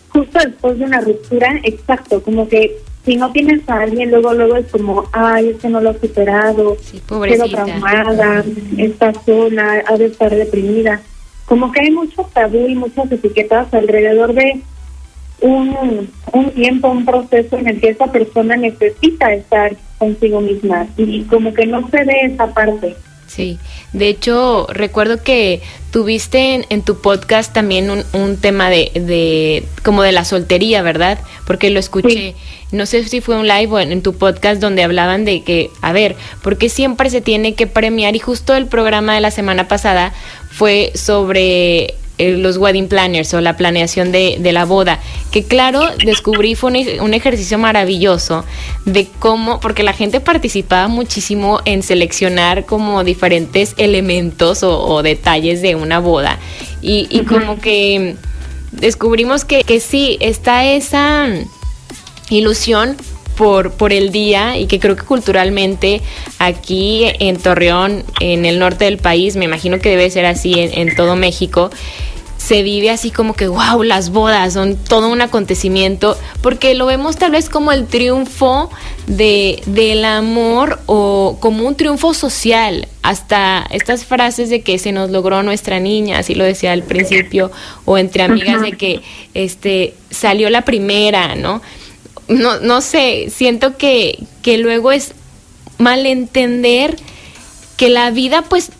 justo 0.10 0.39
después 0.39 0.78
de 0.78 0.86
una 0.86 1.02
ruptura, 1.02 1.60
exacto, 1.63 2.21
como 2.21 2.47
que 2.47 2.78
si 3.06 3.17
no 3.17 3.32
tienes 3.32 3.67
a 3.67 3.82
alguien, 3.82 4.12
luego 4.12 4.34
luego 4.34 4.56
es 4.56 4.67
como, 4.67 5.06
ay, 5.12 5.49
es 5.49 5.58
que 5.58 5.69
no 5.69 5.82
lo 5.82 5.91
he 5.91 5.99
superado, 5.99 6.78
sí, 6.80 7.02
quedo 7.08 7.49
traumada, 7.49 8.43
está 8.78 9.13
sola, 9.26 9.84
ha 9.86 9.97
de 9.97 10.06
estar 10.06 10.34
deprimida. 10.34 11.02
Como 11.45 11.71
que 11.71 11.82
hay 11.82 11.91
mucho 11.91 12.30
tabú 12.34 12.67
y 12.67 12.76
muchas 12.76 13.12
etiquetas 13.12 13.73
alrededor 13.73 14.34
de 14.34 14.62
un, 15.43 16.10
un 16.32 16.51
tiempo, 16.51 16.89
un 16.89 17.06
proceso 17.06 17.58
en 17.58 17.67
el 17.67 17.79
que 17.79 17.89
esa 17.89 18.12
persona 18.12 18.56
necesita 18.56 19.34
estar 19.34 19.75
consigo 19.97 20.41
misma 20.41 20.88
y 20.97 21.23
como 21.23 21.53
que 21.53 21.65
no 21.65 21.88
se 21.89 22.03
ve 22.03 22.15
esa 22.23 22.53
parte. 22.53 22.95
Sí, 23.27 23.58
de 23.93 24.10
hecho 24.10 24.67
recuerdo 24.69 25.21
que 25.23 25.62
tuviste 25.91 26.65
en, 26.69 26.82
tu 26.84 27.01
podcast 27.01 27.51
también 27.51 27.89
un, 27.89 28.03
un 28.13 28.38
tema 28.38 28.69
de, 28.69 28.91
de, 28.93 29.63
como 29.84 30.03
de 30.03 30.12
la 30.12 30.23
soltería, 30.23 30.82
¿verdad? 30.82 31.19
Porque 31.45 31.71
lo 31.71 31.79
escuché, 31.79 32.36
no 32.71 32.86
sé 32.86 33.03
si 33.06 33.21
fue 33.21 33.36
un 33.36 33.47
live 33.47 33.71
o 33.71 33.79
en, 33.79 34.01
tu 34.01 34.13
podcast 34.13 34.62
donde 34.62 34.84
hablaban 34.84 35.25
de 35.25 35.41
que, 35.43 35.69
a 35.82 35.93
ver, 35.93 36.15
porque 36.41 36.69
siempre 36.69 37.10
se 37.10 37.21
tiene 37.21 37.56
que 37.56 37.67
premiar? 37.67 38.15
Y 38.15 38.19
justo 38.19 38.56
el 38.56 38.67
programa 38.67 39.15
de 39.15 39.21
la 39.21 39.32
semana 39.32 39.67
pasada 39.67 40.13
fue 40.51 40.91
sobre 40.95 41.95
eh, 42.19 42.38
los 42.38 42.58
wedding 42.58 42.88
planners 42.88 43.34
o 43.34 43.41
la 43.41 43.58
planeación 43.58 44.12
de, 44.12 44.38
de, 44.39 44.52
la 44.52 44.65
boda, 44.65 44.99
que 45.32 45.43
claro, 45.43 45.82
descubrí 46.06 46.54
fue 46.54 46.71
un, 46.99 47.13
ejercicio 47.13 47.58
maravilloso 47.58 48.45
de 48.86 49.08
cómo, 49.19 49.60
porque 49.60 49.82
la 49.82 49.93
gente 49.93 50.19
participaba 50.19 50.88
muchísimo 50.88 51.62
en 51.65 51.82
seleccionar 51.82 52.65
como 52.65 53.04
diferentes 53.04 53.73
elementos 53.78 54.62
o, 54.62 55.02
detalles 55.02 55.62
de 55.63 55.76
una 55.76 55.99
boda. 55.99 56.38
Y, 56.82 57.08
y 57.10 57.21
como 57.21 57.60
que 57.60 58.15
descubrimos 58.71 59.43
que, 59.43 59.63
que 59.63 59.80
sí, 59.80 60.17
está 60.19 60.65
esa 60.65 61.28
ilusión 62.30 62.95
por, 63.36 63.72
por 63.72 63.93
el 63.93 64.12
día 64.12 64.58
y 64.58 64.67
que 64.67 64.80
creo 64.80 64.96
que 64.96 65.04
culturalmente 65.04 66.02
aquí 66.39 67.06
en 67.19 67.38
Torreón, 67.38 68.04
en 68.19 68.46
el 68.46 68.60
norte 68.60 68.86
del 68.86 68.98
país, 68.98 69.36
me 69.36 69.46
imagino 69.46 69.80
que 69.80 69.89
debe 69.89 70.10
ser 70.10 70.26
así 70.26 70.56
en, 70.58 70.96
todo 70.96 71.15
México, 71.15 71.69
se 72.38 72.62
vive 72.62 72.89
así 72.89 73.10
como 73.10 73.36
que, 73.36 73.48
wow, 73.48 73.84
las 73.84 74.10
bodas 74.10 74.54
son 74.54 74.76
todo 74.76 75.08
un 75.08 75.22
acontecimiento, 75.22 76.17
porque 76.41 76.74
lo 76.74 76.86
vemos 76.86 77.15
tal 77.15 77.32
vez 77.32 77.50
como 77.50 77.72
el 77.72 77.88
triunfo 77.88 78.69
de, 79.08 79.63
del 79.65 80.04
amor 80.04 80.82
o 80.86 81.38
como 81.39 81.65
un 81.65 81.76
triunfo 81.76 82.13
social. 82.13 82.88
Hasta 83.02 83.65
estas 83.69 84.06
frases 84.06 84.50
de 84.50 84.62
que 84.62 84.78
se 84.78 84.91
nos 84.91 85.10
logró 85.10 85.41
nuestra 85.41 85.80
niña, 85.80 86.19
así 86.19 86.36
lo 86.36 86.43
decía 86.43 86.74
al 86.74 86.84
principio, 86.84 87.52
o 87.86 87.98
entre 87.98 88.24
amigas 88.24 88.62
de 88.62 88.74
que 88.74 89.02
este, 89.34 89.93
salió 90.10 90.50
la 90.50 90.63
primera, 90.63 91.36
¿no? 91.36 91.62
No, 92.34 92.60
no 92.60 92.82
sé, 92.82 93.30
siento 93.30 93.78
que, 93.78 94.19
que 94.41 94.58
luego 94.58 94.91
es 94.91 95.13
malentender 95.78 96.98
que 97.78 97.89
la 97.89 98.12
vida 98.12 98.43
pues 98.43 98.72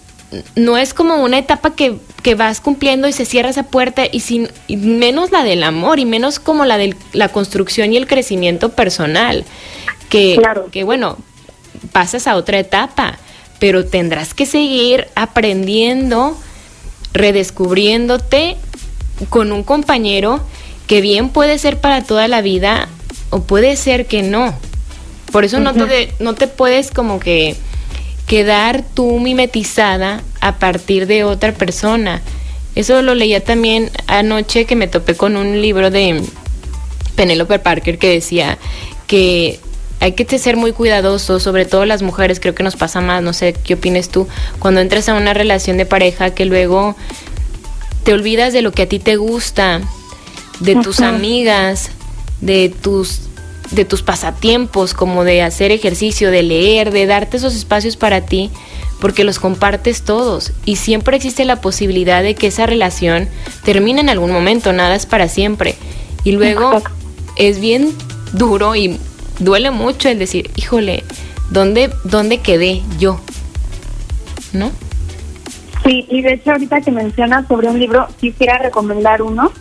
no 0.56 0.78
es 0.78 0.94
como 0.94 1.18
una 1.24 1.38
etapa 1.38 1.76
que, 1.76 1.98
que, 2.24 2.36
vas 2.36 2.60
cumpliendo 2.60 3.08
y 3.08 3.14
se 3.14 3.26
cierra 3.26 3.50
esa 3.50 3.64
puerta 3.64 4.04
y 4.12 4.22
sin 4.22 4.50
menos 4.68 5.32
la 5.32 5.44
del 5.44 5.64
amor 5.64 6.00
y 6.00 6.06
menos 6.06 6.40
como 6.40 6.66
la 6.66 6.78
de 6.78 6.96
la 7.12 7.30
construcción 7.30 7.94
y 7.94 7.98
el 7.98 8.08
crecimiento 8.08 8.70
personal 8.70 9.46
que, 10.10 10.42
que 10.72 10.84
bueno 10.84 11.18
pasas 11.92 12.28
a 12.28 12.36
otra 12.36 12.60
etapa 12.60 13.20
pero 13.60 13.86
tendrás 13.86 14.34
que 14.34 14.48
seguir 14.48 15.08
aprendiendo 15.16 16.36
redescubriéndote 17.14 18.58
con 19.30 19.52
un 19.52 19.64
compañero 19.64 20.42
que 20.88 21.02
bien 21.02 21.30
puede 21.30 21.60
ser 21.60 21.80
para 21.80 22.04
toda 22.04 22.28
la 22.28 22.42
vida 22.42 22.90
o 23.34 23.42
puede 23.42 23.76
ser 23.76 24.06
que 24.06 24.22
no. 24.22 24.54
Por 25.32 25.44
eso 25.44 25.60
no 25.60 25.74
te, 25.74 26.14
no 26.20 26.36
te 26.36 26.48
puedes 26.48 26.92
como 26.92 27.20
que 27.20 27.56
quedar 28.28 28.84
tú 28.94 29.20
mimetizada 29.20 30.22
a 30.40 30.60
partir 30.60 31.08
de 31.08 31.24
otra 31.24 31.52
persona. 31.54 32.22
Eso 32.76 33.02
lo 33.02 33.16
leía 33.16 33.44
también 33.44 33.90
anoche 34.06 34.66
que 34.66 34.76
me 34.76 34.88
topé 34.88 35.16
con 35.16 35.36
un 35.36 35.62
libro 35.62 35.90
de 35.90 36.22
Penelope 37.16 37.58
Parker 37.58 37.98
que 37.98 38.10
decía 38.10 38.60
que 39.08 39.60
hay 40.00 40.12
que 40.12 40.38
ser 40.38 40.56
muy 40.56 40.72
cuidadoso, 40.72 41.40
sobre 41.40 41.66
todo 41.66 41.86
las 41.86 42.04
mujeres, 42.04 42.40
creo 42.40 42.54
que 42.54 42.64
nos 42.64 42.76
pasa 42.76 43.02
más, 43.02 43.24
no 43.24 43.34
sé 43.34 43.54
qué 43.54 43.76
opines 43.76 44.10
tú, 44.10 44.28
cuando 44.60 44.82
entras 44.82 45.10
a 45.10 45.16
una 45.16 45.34
relación 45.34 45.78
de 45.78 45.86
pareja 45.86 46.32
que 46.32 46.46
luego 46.46 46.96
te 48.04 48.14
olvidas 48.14 48.54
de 48.54 48.62
lo 48.62 48.72
que 48.74 48.84
a 48.84 48.90
ti 48.90 49.00
te 49.00 49.16
gusta, 49.16 49.82
de 50.60 50.76
tus 50.76 51.00
amigas, 51.00 51.90
de 52.46 52.70
tus 52.70 53.22
de 53.72 53.86
tus 53.86 54.04
pasatiempos, 54.04 54.94
como 54.94 55.24
de 55.24 55.42
hacer 55.42 55.72
ejercicio, 55.72 56.30
de 56.30 56.44
leer, 56.44 56.92
de 56.92 57.08
darte 57.08 57.38
esos 57.38 57.56
espacios 57.56 57.98
para 57.98 58.22
ti, 58.22 58.52
porque 59.02 59.24
los 59.24 59.40
compartes 59.40 60.04
todos 60.04 60.52
y 60.64 60.76
siempre 60.76 61.18
existe 61.18 61.44
la 61.44 61.60
posibilidad 61.60 62.22
de 62.22 62.36
que 62.36 62.48
esa 62.48 62.68
relación 62.68 63.28
termine 63.64 64.02
en 64.02 64.10
algún 64.10 64.32
momento, 64.32 64.74
nada 64.74 64.96
es 64.96 65.06
para 65.06 65.28
siempre. 65.28 65.76
Y 66.24 66.34
luego 66.34 66.84
es 67.36 67.60
bien 67.60 67.94
duro 68.34 68.76
y 68.76 69.00
duele 69.40 69.72
mucho 69.72 70.08
el 70.08 70.20
decir, 70.20 70.52
híjole, 70.56 71.04
¿dónde, 71.50 71.90
dónde 72.04 72.40
quedé 72.40 72.84
yo? 73.00 73.20
¿No? 74.52 74.72
Sí, 75.84 76.06
y 76.10 76.22
de 76.22 76.34
hecho 76.36 76.52
ahorita 76.52 76.82
que 76.82 76.92
mencionas 76.92 77.48
sobre 77.48 77.70
un 77.70 77.80
libro, 77.80 78.08
quisiera 78.20 78.60
recomendar 78.60 79.22
uno 79.22 79.52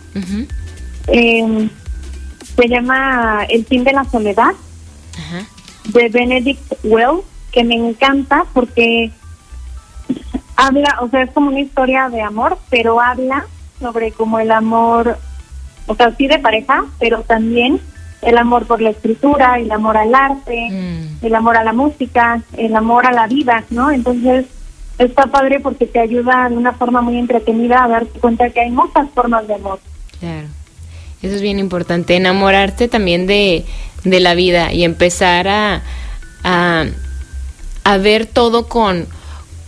se 2.55 2.67
llama 2.67 3.45
El 3.49 3.65
fin 3.65 3.83
de 3.83 3.93
la 3.93 4.03
soledad 4.05 4.53
de 5.85 6.09
Benedict 6.09 6.73
Wells, 6.83 7.23
que 7.51 7.63
me 7.63 7.75
encanta 7.75 8.45
porque 8.53 9.11
habla, 10.55 10.97
o 11.01 11.09
sea, 11.09 11.23
es 11.23 11.31
como 11.31 11.49
una 11.49 11.59
historia 11.59 12.09
de 12.09 12.21
amor, 12.21 12.57
pero 12.69 13.01
habla 13.01 13.45
sobre 13.79 14.11
como 14.11 14.39
el 14.39 14.51
amor, 14.51 15.17
o 15.87 15.95
sea, 15.95 16.15
sí 16.15 16.27
de 16.27 16.39
pareja, 16.39 16.85
pero 16.99 17.21
también 17.21 17.79
el 18.21 18.37
amor 18.37 18.65
por 18.65 18.81
la 18.81 18.91
escritura, 18.91 19.59
el 19.59 19.71
amor 19.71 19.97
al 19.97 20.15
arte, 20.15 20.69
mm. 20.71 21.25
el 21.25 21.35
amor 21.35 21.57
a 21.57 21.63
la 21.63 21.73
música, 21.73 22.41
el 22.57 22.75
amor 22.75 23.05
a 23.05 23.11
la 23.11 23.27
vida, 23.27 23.65
¿no? 23.69 23.91
Entonces, 23.91 24.45
está 24.97 25.27
padre 25.27 25.59
porque 25.59 25.85
te 25.85 25.99
ayuda 25.99 26.49
de 26.49 26.57
una 26.57 26.73
forma 26.73 27.01
muy 27.01 27.17
entretenida 27.17 27.83
a 27.83 27.89
darte 27.89 28.19
cuenta 28.19 28.49
que 28.49 28.61
hay 28.61 28.71
muchas 28.71 29.09
formas 29.09 29.47
de 29.47 29.55
amor. 29.55 29.79
Claro. 30.19 30.47
Eso 31.23 31.35
es 31.35 31.41
bien 31.41 31.57
importante, 31.57 32.17
enamorarte 32.17 32.89
también 32.89 33.25
de, 33.27 33.65
la 34.03 34.35
vida 34.35 34.73
y 34.73 34.83
empezar 34.83 35.47
a, 35.47 35.81
a, 36.43 37.97
ver 37.97 38.25
todo 38.25 38.67
con, 38.67 39.07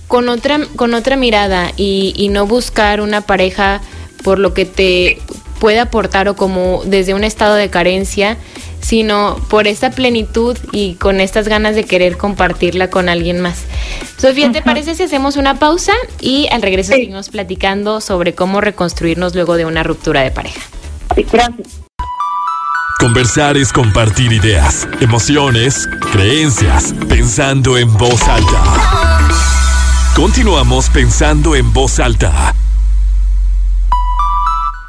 con, 0.09 0.27
otra, 0.27 0.59
con 0.75 0.93
otra 0.93 1.15
mirada 1.15 1.71
y, 1.77 2.13
y 2.17 2.27
no 2.27 2.45
buscar 2.45 2.99
una 2.99 3.21
pareja 3.21 3.81
por 4.21 4.37
lo 4.37 4.53
que 4.53 4.65
te 4.65 5.19
puede 5.59 5.79
aportar 5.79 6.27
o 6.27 6.35
como 6.35 6.81
desde 6.85 7.13
un 7.13 7.23
estado 7.23 7.55
de 7.55 7.69
carencia, 7.69 8.37
sino 8.81 9.39
por 9.49 9.65
esta 9.65 9.91
plenitud 9.91 10.57
y 10.73 10.95
con 10.95 11.21
estas 11.21 11.47
ganas 11.47 11.75
de 11.75 11.85
querer 11.85 12.17
compartirla 12.17 12.89
con 12.89 13.07
alguien 13.07 13.39
más. 13.39 13.63
Sofía, 14.17 14.51
¿te 14.51 14.61
parece 14.61 14.93
si 14.93 15.03
hacemos 15.03 15.37
una 15.37 15.57
pausa 15.57 15.93
y 16.19 16.47
al 16.51 16.61
regreso 16.61 16.91
seguimos 16.91 17.29
platicando 17.29 18.01
sobre 18.01 18.35
cómo 18.35 18.59
reconstruirnos 18.59 19.33
luego 19.33 19.55
de 19.55 19.63
una 19.63 19.83
ruptura 19.83 20.21
de 20.21 20.31
pareja? 20.31 20.61
Gracias. 21.23 21.81
Conversar 22.99 23.57
es 23.57 23.71
compartir 23.71 24.31
ideas, 24.31 24.87
emociones, 24.99 25.87
creencias, 26.11 26.93
pensando 27.07 27.77
en 27.77 27.93
voz 27.97 28.21
alta. 28.27 28.63
Continuamos 30.15 30.89
pensando 30.89 31.55
en 31.55 31.71
voz 31.73 31.99
alta 31.99 32.55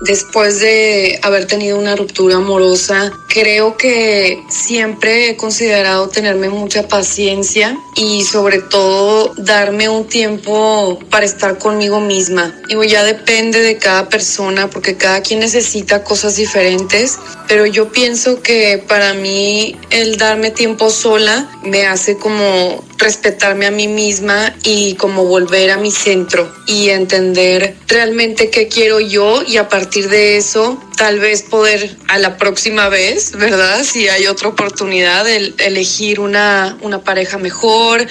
después 0.07 0.61
de 0.61 1.19
haber 1.23 1.47
tenido 1.47 1.79
una 1.79 1.97
ruptura 1.97 2.37
amorosa, 2.37 3.13
creo 3.29 3.77
que 3.77 4.43
siempre 4.49 5.31
he 5.31 5.37
considerado 5.37 6.09
tenerme 6.09 6.49
mucha 6.49 6.89
paciencia 6.89 7.77
y 7.95 8.23
sobre 8.25 8.61
todo 8.61 9.35
darme 9.37 9.89
un 9.89 10.07
tiempo 10.07 10.99
para 11.11 11.27
estar 11.27 11.59
conmigo 11.59 12.01
misma. 12.01 12.55
Digo, 12.69 12.85
ya 12.85 13.05
depende 13.05 13.61
de 13.61 13.77
cada 13.77 14.09
persona 14.09 14.71
porque 14.71 14.97
cada 14.97 15.21
quien 15.21 15.41
necesita 15.41 16.05
cosas 16.05 16.37
diferentes, 16.37 17.19
pero 17.49 17.67
yo 17.67 17.91
pienso 17.93 18.41
que 18.43 18.83
para 18.87 19.15
mí 19.15 19.77
el 19.91 20.17
darme 20.17 20.51
tiempo 20.51 20.91
sola 20.91 21.51
me 21.63 21.87
hace 21.87 22.17
como 22.17 22.85
respetarme 22.99 23.67
a 23.67 23.71
mí 23.71 23.89
misma 23.89 24.55
y 24.63 24.95
como 24.95 25.25
volver 25.25 25.71
a 25.71 25.77
mi 25.77 25.91
centro 25.91 26.53
y 26.67 26.89
entender 26.91 27.75
realmente 27.89 28.51
qué 28.51 28.69
quiero 28.69 29.01
yo 29.01 29.43
y 29.47 29.57
a 29.57 29.69
partir 29.69 30.09
de 30.09 30.37
eso 30.37 30.83
tal 30.97 31.19
vez 31.19 31.43
poder 31.43 31.97
a 32.09 32.19
la 32.19 32.39
próxima 32.39 32.89
vez, 32.89 33.33
¿verdad? 33.33 33.85
Si 33.85 34.09
hay 34.09 34.27
otra 34.27 34.49
oportunidad 34.49 35.25
de 35.25 35.55
elegir 35.59 36.21
una, 36.21 36.79
una 36.81 37.03
pareja 37.03 37.39
mejor 37.39 38.07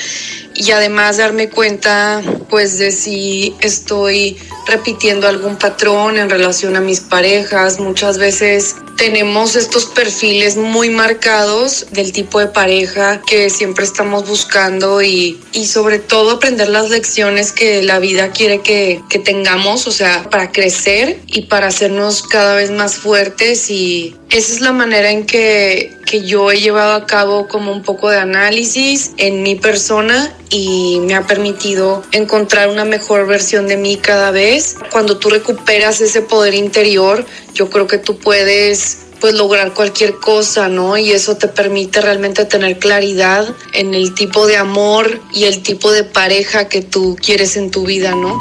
y 0.55 0.71
además 0.71 1.17
darme 1.17 1.49
cuenta 1.49 2.21
pues 2.49 2.77
de 2.77 2.91
si 2.91 3.55
estoy 3.59 4.37
repitiendo 4.67 5.27
algún 5.27 5.57
patrón 5.57 6.17
en 6.17 6.29
relación 6.29 6.75
a 6.75 6.81
mis 6.81 7.01
parejas. 7.01 7.79
Muchas 7.79 8.17
veces 8.17 8.75
tenemos 8.97 9.55
estos 9.55 9.85
perfiles 9.85 10.55
muy 10.55 10.89
marcados 10.89 11.87
del 11.91 12.11
tipo 12.11 12.39
de 12.39 12.47
pareja 12.47 13.21
que 13.21 13.49
siempre 13.49 13.83
estamos 13.83 14.27
buscando 14.27 15.01
y, 15.01 15.39
y 15.51 15.65
sobre 15.65 15.99
todo 15.99 16.31
aprender 16.31 16.69
las 16.69 16.89
lecciones 16.89 17.51
que 17.51 17.83
la 17.83 17.99
vida 17.99 18.31
quiere 18.31 18.61
que, 18.61 19.01
que 19.09 19.19
tengamos, 19.19 19.87
o 19.87 19.91
sea, 19.91 20.29
para 20.29 20.51
crecer 20.51 21.19
y 21.27 21.43
para 21.43 21.67
hacernos 21.67 22.23
cada 22.23 22.55
vez 22.55 22.71
más 22.71 22.95
fuertes 22.95 23.69
y 23.69 24.15
esa 24.29 24.53
es 24.53 24.61
la 24.61 24.71
manera 24.71 25.11
en 25.11 25.25
que, 25.25 25.91
que 26.05 26.21
yo 26.21 26.51
he 26.51 26.59
llevado 26.59 26.93
a 26.93 27.05
cabo 27.05 27.47
como 27.47 27.71
un 27.71 27.83
poco 27.83 28.09
de 28.09 28.17
análisis 28.17 29.11
en 29.17 29.43
mi 29.43 29.55
persona 29.55 30.33
y 30.49 30.99
me 31.01 31.15
ha 31.15 31.25
permitido 31.25 32.03
encontrar 32.11 32.69
una 32.69 32.85
mejor 32.85 33.27
versión 33.27 33.67
de 33.67 33.77
mí 33.77 33.97
cada 33.97 34.31
vez. 34.31 34.75
Cuando 34.91 35.17
tú 35.17 35.29
recuperas 35.29 36.01
ese 36.01 36.21
poder 36.21 36.53
interior, 36.53 37.25
yo 37.53 37.69
creo 37.69 37.87
que 37.87 37.97
tú 37.97 38.17
puedes 38.17 38.99
pues 39.19 39.33
lograr 39.33 39.73
cualquier 39.73 40.15
cosa, 40.15 40.67
¿no? 40.67 40.97
Y 40.97 41.11
eso 41.11 41.37
te 41.37 41.47
permite 41.47 42.01
realmente 42.01 42.45
tener 42.45 42.77
claridad 42.77 43.47
en 43.73 43.93
el 43.93 44.13
tipo 44.13 44.45
de 44.45 44.57
amor 44.57 45.19
y 45.33 45.45
el 45.45 45.63
tipo 45.63 45.91
de 45.91 46.03
pareja 46.03 46.67
que 46.67 46.81
tú 46.81 47.15
quieres 47.19 47.57
en 47.57 47.71
tu 47.71 47.85
vida, 47.85 48.11
¿no? 48.11 48.37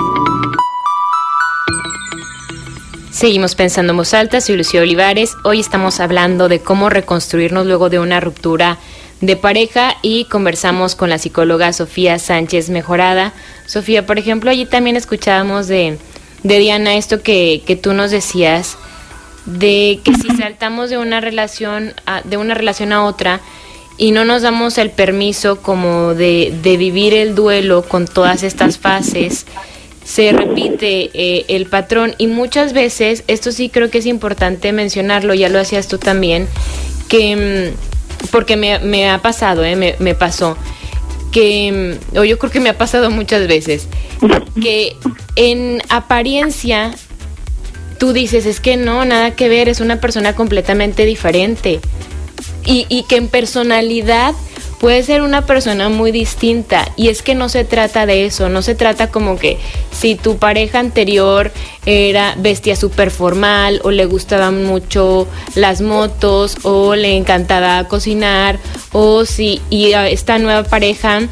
Seguimos 3.11 3.55
pensando 3.55 3.93
en 3.93 3.99
voz 3.99 4.12
alta, 4.12 4.40
soy 4.40 4.57
Lucía 4.57 4.81
Olivares. 4.81 5.37
Hoy 5.45 5.61
estamos 5.61 6.01
hablando 6.01 6.49
de 6.49 6.59
cómo 6.59 6.90
reconstruirnos 6.90 7.64
luego 7.64 7.88
de 7.88 8.01
una 8.01 8.19
ruptura 8.19 8.79
de 9.26 9.37
pareja 9.37 9.96
y 10.02 10.24
conversamos 10.24 10.94
con 10.94 11.10
la 11.10 11.18
psicóloga 11.18 11.72
Sofía 11.72 12.18
Sánchez 12.18 12.70
Mejorada. 12.70 13.32
Sofía, 13.66 14.06
por 14.06 14.18
ejemplo, 14.18 14.50
allí 14.50 14.66
también 14.66 14.96
escuchábamos 14.96 15.68
de, 15.68 15.98
de 16.42 16.58
Diana 16.58 16.96
esto 16.96 17.22
que, 17.22 17.62
que 17.66 17.76
tú 17.76 17.92
nos 17.92 18.10
decías, 18.10 18.76
de 19.46 20.00
que 20.04 20.14
si 20.14 20.28
saltamos 20.37 20.90
de 20.90 20.98
una 20.98 21.20
relación 21.20 21.94
a, 22.06 22.22
de 22.22 22.37
una 22.37 22.54
relación 22.54 22.92
a 22.92 23.04
otra 23.04 23.40
y 23.96 24.10
no 24.10 24.24
nos 24.24 24.42
damos 24.42 24.78
el 24.78 24.90
permiso 24.90 25.60
como 25.62 26.14
de, 26.14 26.52
de 26.62 26.76
vivir 26.76 27.14
el 27.14 27.34
duelo 27.34 27.82
con 27.82 28.06
todas 28.06 28.42
estas 28.42 28.78
fases, 28.78 29.46
se 30.04 30.32
repite 30.32 31.10
eh, 31.14 31.44
el 31.48 31.66
patrón 31.66 32.14
y 32.18 32.26
muchas 32.26 32.72
veces, 32.72 33.24
esto 33.26 33.52
sí 33.52 33.70
creo 33.70 33.90
que 33.90 33.98
es 33.98 34.06
importante 34.06 34.72
mencionarlo, 34.72 35.32
ya 35.34 35.48
lo 35.48 35.58
hacías 35.58 35.88
tú 35.88 35.98
también, 35.98 36.46
que 37.08 37.72
mm, 37.72 37.93
porque 38.30 38.56
me, 38.56 38.78
me 38.78 39.08
ha 39.10 39.18
pasado, 39.22 39.64
eh, 39.64 39.76
me, 39.76 39.96
me, 39.98 40.14
pasó, 40.14 40.56
que, 41.32 41.98
mm, 42.12 42.18
o 42.18 42.24
yo 42.24 42.38
creo 42.38 42.50
que 42.50 42.60
me 42.60 42.70
ha 42.70 42.78
pasado 42.78 43.10
muchas 43.10 43.46
veces, 43.46 43.88
que 44.60 44.96
en 45.37 45.82
apariencia 45.88 46.94
tú 47.98 48.12
dices, 48.12 48.46
es 48.46 48.60
que 48.60 48.76
no, 48.76 49.04
nada 49.04 49.32
que 49.32 49.48
ver, 49.48 49.68
es 49.68 49.80
una 49.80 50.00
persona 50.00 50.34
completamente 50.34 51.04
diferente. 51.04 51.80
y, 52.66 52.87
y 52.88 53.04
que 53.04 53.16
en 53.16 53.28
personalidad 53.28 54.34
puede 54.85 55.03
ser 55.03 55.23
una 55.23 55.47
persona 55.47 55.88
muy 55.88 56.12
distinta 56.12 56.87
y 56.94 57.09
es 57.09 57.23
que 57.23 57.35
no 57.35 57.49
se 57.49 57.64
trata 57.64 58.05
de 58.05 58.27
eso, 58.27 58.51
no 58.51 58.61
se 58.61 58.75
trata 58.75 59.11
como 59.11 59.38
que 59.38 59.57
si 59.90 60.14
tu 60.14 60.37
pareja 60.37 60.79
anterior 60.79 61.53
era 61.87 62.35
bestia 62.37 62.77
súper 62.77 63.11
formal 63.11 63.81
o 63.85 63.90
le 63.90 64.05
gustaban 64.05 64.62
mucho 64.66 65.27
las 65.55 65.81
motos 65.81 66.59
o 66.64 66.97
le 66.97 67.16
encantaba 67.16 67.88
cocinar 67.88 68.59
o 68.92 69.25
si 69.25 69.62
y 69.70 69.94
esta 69.94 70.38
nueva 70.38 70.64
pareja 70.64 71.29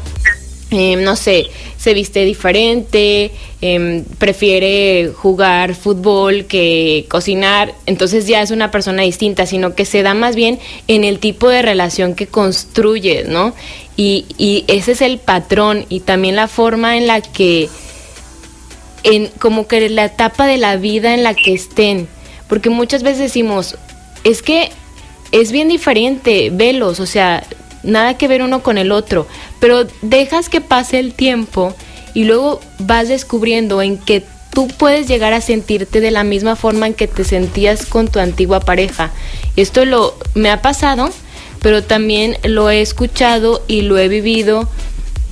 eh, 0.73 0.95
no 0.95 1.15
sé, 1.15 1.47
se 1.77 1.93
viste 1.93 2.25
diferente, 2.25 3.31
em, 3.61 4.03
prefiere 4.17 5.11
jugar 5.15 5.75
fútbol 5.75 6.45
que 6.45 7.05
cocinar, 7.09 7.73
entonces 7.85 8.27
ya 8.27 8.41
es 8.41 8.51
una 8.51 8.71
persona 8.71 9.03
distinta, 9.03 9.45
sino 9.45 9.75
que 9.75 9.85
se 9.85 10.01
da 10.01 10.13
más 10.13 10.35
bien 10.35 10.59
en 10.87 11.03
el 11.03 11.19
tipo 11.19 11.47
de 11.49 11.61
relación 11.61 12.15
que 12.15 12.27
construye, 12.27 13.25
¿no? 13.27 13.53
Y, 13.95 14.25
y 14.37 14.65
ese 14.67 14.93
es 14.93 15.01
el 15.01 15.19
patrón 15.19 15.85
y 15.89 15.99
también 15.99 16.35
la 16.35 16.47
forma 16.47 16.97
en 16.97 17.07
la 17.07 17.21
que, 17.21 17.69
en 19.03 19.27
como 19.39 19.67
que 19.67 19.89
la 19.89 20.05
etapa 20.05 20.47
de 20.47 20.57
la 20.57 20.77
vida 20.77 21.13
en 21.13 21.23
la 21.23 21.35
que 21.35 21.53
estén, 21.53 22.07
porque 22.49 22.69
muchas 22.69 23.03
veces 23.03 23.19
decimos, 23.19 23.77
es 24.23 24.41
que 24.41 24.71
es 25.31 25.51
bien 25.51 25.67
diferente, 25.67 26.49
velos, 26.51 26.99
o 26.99 27.05
sea, 27.05 27.43
nada 27.83 28.17
que 28.17 28.27
ver 28.27 28.41
uno 28.41 28.63
con 28.63 28.77
el 28.77 28.91
otro, 28.91 29.27
pero 29.63 29.87
dejas 30.01 30.49
que 30.49 30.59
pase 30.59 30.99
el 30.99 31.13
tiempo 31.13 31.73
y 32.13 32.25
luego 32.25 32.59
vas 32.79 33.07
descubriendo 33.07 33.81
en 33.81 33.97
que 33.97 34.21
tú 34.51 34.67
puedes 34.67 35.07
llegar 35.07 35.31
a 35.31 35.39
sentirte 35.39 36.01
de 36.01 36.11
la 36.11 36.25
misma 36.25 36.57
forma 36.57 36.85
en 36.85 36.93
que 36.93 37.07
te 37.07 37.23
sentías 37.23 37.85
con 37.85 38.09
tu 38.09 38.19
antigua 38.19 38.59
pareja. 38.59 39.11
Esto 39.55 39.85
lo 39.85 40.17
me 40.33 40.51
ha 40.51 40.61
pasado, 40.61 41.11
pero 41.61 41.81
también 41.81 42.35
lo 42.43 42.69
he 42.69 42.81
escuchado 42.81 43.63
y 43.69 43.83
lo 43.83 43.97
he 43.97 44.09
vivido 44.09 44.67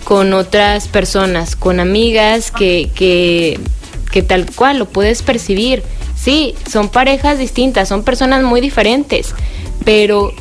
con 0.06 0.32
otras 0.32 0.88
personas, 0.88 1.58
con 1.58 1.82
amigas 1.82 2.52
que, 2.52 2.90
que, 2.96 3.60
que 4.14 4.24
tal 4.24 4.50
cual 4.50 4.80
lo 4.80 4.88
puedes 4.88 5.24
percibir. 5.24 5.84
Sí, 6.16 6.56
son 6.72 6.88
parejas 6.88 7.38
distintas, 7.38 7.90
son 7.90 8.06
personas 8.06 8.44
muy 8.44 8.62
diferentes, 8.62 9.36
pero 9.84 10.32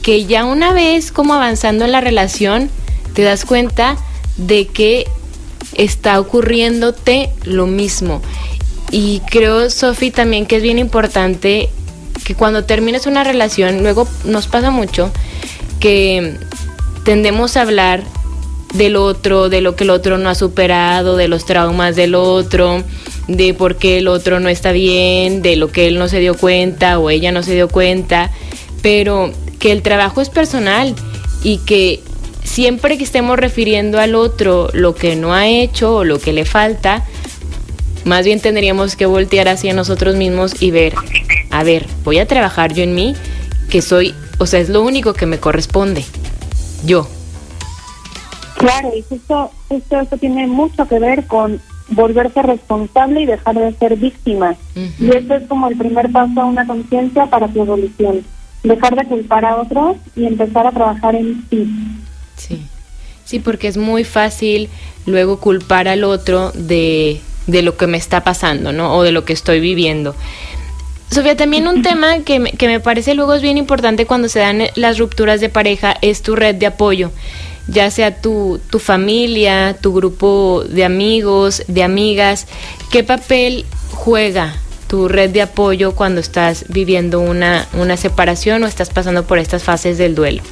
que 0.00 0.24
ya 0.24 0.46
una 0.46 0.72
vez 0.72 1.12
como 1.12 1.34
avanzando 1.34 1.84
en 1.84 1.92
la 1.92 2.00
relación 2.00 2.70
te 3.14 3.22
das 3.22 3.44
cuenta 3.44 3.96
de 4.36 4.66
que 4.66 5.06
está 5.74 6.20
ocurriéndote 6.20 7.30
lo 7.44 7.66
mismo. 7.66 8.20
Y 8.90 9.20
creo, 9.30 9.70
Sofi, 9.70 10.10
también 10.10 10.46
que 10.46 10.56
es 10.56 10.62
bien 10.62 10.78
importante 10.78 11.70
que 12.24 12.34
cuando 12.34 12.64
termines 12.64 13.06
una 13.06 13.24
relación, 13.24 13.82
luego 13.82 14.06
nos 14.24 14.46
pasa 14.46 14.70
mucho 14.70 15.10
que 15.80 16.36
tendemos 17.04 17.56
a 17.56 17.62
hablar 17.62 18.02
del 18.74 18.96
otro, 18.96 19.48
de 19.48 19.60
lo 19.60 19.76
que 19.76 19.84
el 19.84 19.90
otro 19.90 20.18
no 20.18 20.28
ha 20.28 20.34
superado, 20.34 21.16
de 21.16 21.28
los 21.28 21.44
traumas 21.44 21.96
del 21.96 22.14
otro, 22.14 22.82
de 23.28 23.54
por 23.54 23.76
qué 23.76 23.98
el 23.98 24.08
otro 24.08 24.40
no 24.40 24.48
está 24.48 24.72
bien, 24.72 25.42
de 25.42 25.56
lo 25.56 25.70
que 25.70 25.86
él 25.86 25.98
no 25.98 26.08
se 26.08 26.20
dio 26.20 26.34
cuenta 26.34 26.98
o 26.98 27.10
ella 27.10 27.30
no 27.30 27.42
se 27.42 27.54
dio 27.54 27.68
cuenta, 27.68 28.30
pero 28.82 29.32
que 29.58 29.72
el 29.72 29.82
trabajo 29.82 30.20
es 30.20 30.28
personal 30.28 30.94
y 31.42 31.58
que 31.58 32.02
siempre 32.44 32.96
que 32.98 33.04
estemos 33.04 33.38
refiriendo 33.38 33.98
al 33.98 34.14
otro 34.14 34.68
lo 34.72 34.94
que 34.94 35.16
no 35.16 35.34
ha 35.34 35.48
hecho 35.48 35.96
o 35.96 36.04
lo 36.04 36.20
que 36.20 36.32
le 36.32 36.44
falta, 36.44 37.04
más 38.04 38.24
bien 38.24 38.40
tendríamos 38.40 38.94
que 38.96 39.06
voltear 39.06 39.48
hacia 39.48 39.74
nosotros 39.74 40.14
mismos 40.14 40.62
y 40.62 40.70
ver, 40.70 40.94
a 41.50 41.64
ver, 41.64 41.86
voy 42.04 42.18
a 42.18 42.26
trabajar 42.26 42.72
yo 42.72 42.82
en 42.82 42.94
mí, 42.94 43.16
que 43.70 43.82
soy, 43.82 44.14
o 44.38 44.46
sea, 44.46 44.60
es 44.60 44.68
lo 44.68 44.82
único 44.82 45.14
que 45.14 45.26
me 45.26 45.38
corresponde, 45.38 46.04
yo. 46.84 47.08
Claro, 48.58 48.92
y 48.96 49.02
justo, 49.02 49.50
justo 49.68 50.00
eso 50.00 50.16
tiene 50.16 50.46
mucho 50.46 50.86
que 50.86 50.98
ver 50.98 51.26
con 51.26 51.60
volverse 51.88 52.40
responsable 52.42 53.22
y 53.22 53.26
dejar 53.26 53.56
de 53.56 53.72
ser 53.74 53.96
víctima. 53.96 54.54
Y 54.98 55.10
esto 55.14 55.34
es 55.34 55.46
como 55.48 55.68
el 55.68 55.76
primer 55.76 56.10
paso 56.12 56.40
a 56.40 56.44
una 56.44 56.66
conciencia 56.66 57.26
para 57.26 57.48
tu 57.48 57.62
evolución 57.62 58.24
dejar 58.64 58.96
de 58.96 59.04
culpar 59.04 59.44
a 59.44 59.56
otros 59.56 59.96
y 60.16 60.26
empezar 60.26 60.66
a 60.66 60.72
trabajar 60.72 61.14
en 61.14 61.42
ti. 61.48 61.66
Sí, 61.66 62.03
sí, 63.24 63.38
porque 63.38 63.68
es 63.68 63.76
muy 63.76 64.04
fácil 64.04 64.68
luego 65.06 65.40
culpar 65.40 65.88
al 65.88 66.04
otro 66.04 66.52
de, 66.54 67.20
de 67.46 67.62
lo 67.62 67.76
que 67.76 67.86
me 67.86 67.98
está 67.98 68.24
pasando, 68.24 68.72
¿no? 68.72 68.96
O 68.96 69.02
de 69.02 69.12
lo 69.12 69.24
que 69.24 69.32
estoy 69.32 69.60
viviendo. 69.60 70.14
Sofía, 71.10 71.36
también 71.36 71.68
un 71.68 71.82
tema 71.88 72.20
que 72.20 72.38
me, 72.38 72.52
que 72.52 72.66
me 72.66 72.80
parece 72.80 73.14
luego 73.14 73.34
es 73.34 73.42
bien 73.42 73.58
importante 73.58 74.06
cuando 74.06 74.28
se 74.28 74.40
dan 74.40 74.62
las 74.74 74.98
rupturas 74.98 75.40
de 75.40 75.48
pareja 75.48 75.96
es 76.02 76.22
tu 76.22 76.36
red 76.36 76.54
de 76.54 76.66
apoyo, 76.66 77.10
ya 77.68 77.90
sea 77.90 78.20
tu, 78.20 78.60
tu 78.70 78.78
familia, 78.78 79.76
tu 79.80 79.92
grupo 79.92 80.64
de 80.68 80.84
amigos, 80.84 81.62
de 81.68 81.82
amigas, 81.82 82.46
¿qué 82.90 83.04
papel 83.04 83.64
juega 83.90 84.56
tu 84.88 85.08
red 85.08 85.30
de 85.30 85.42
apoyo 85.42 85.94
cuando 85.94 86.20
estás 86.20 86.66
viviendo 86.68 87.20
una, 87.20 87.66
una 87.72 87.96
separación 87.96 88.62
o 88.62 88.66
estás 88.66 88.90
pasando 88.90 89.24
por 89.24 89.38
estas 89.38 89.62
fases 89.62 89.98
del 89.98 90.14
duelo? 90.14 90.42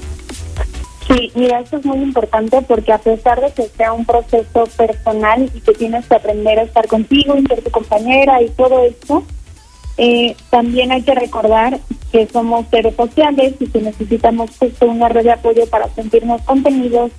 Sí, 1.13 1.31
mira, 1.35 1.61
eso 1.61 1.77
es 1.77 1.85
muy 1.85 1.99
importante 1.99 2.63
porque 2.63 2.91
a 2.91 2.99
pesar 2.99 3.41
de 3.43 3.53
que 3.53 3.65
sea 3.65 3.93
un 3.93 4.07
proceso 4.07 4.65
personal 4.77 5.51
y 5.55 5.61
que 5.61 5.73
tienes 5.75 6.07
que 6.07 6.15
aprender 6.15 6.59
a 6.59 6.63
estar 6.63 6.87
contigo 6.87 7.37
y 7.37 7.47
ser 7.47 7.63
tu 7.63 7.71
compañera 7.71 8.41
y 8.41 8.49
todo 8.49 8.83
esto, 8.83 9.23
eh, 9.99 10.35
también 10.49 10.91
hay 10.91 11.03
que 11.03 11.15
recordar 11.15 11.81
que 12.11 12.27
somos 12.29 12.67
seres 12.71 12.97
sociales 12.97 13.55
y 13.61 13.67
que 13.67 13.83
necesitamos 13.83 14.57
justo 14.59 14.87
una 14.87 15.11
red 15.11 15.25
de 15.25 15.33
apoyo 15.33 15.67
para 15.67 15.89
sentirnos 15.91 16.41
contenidos, 16.43 17.11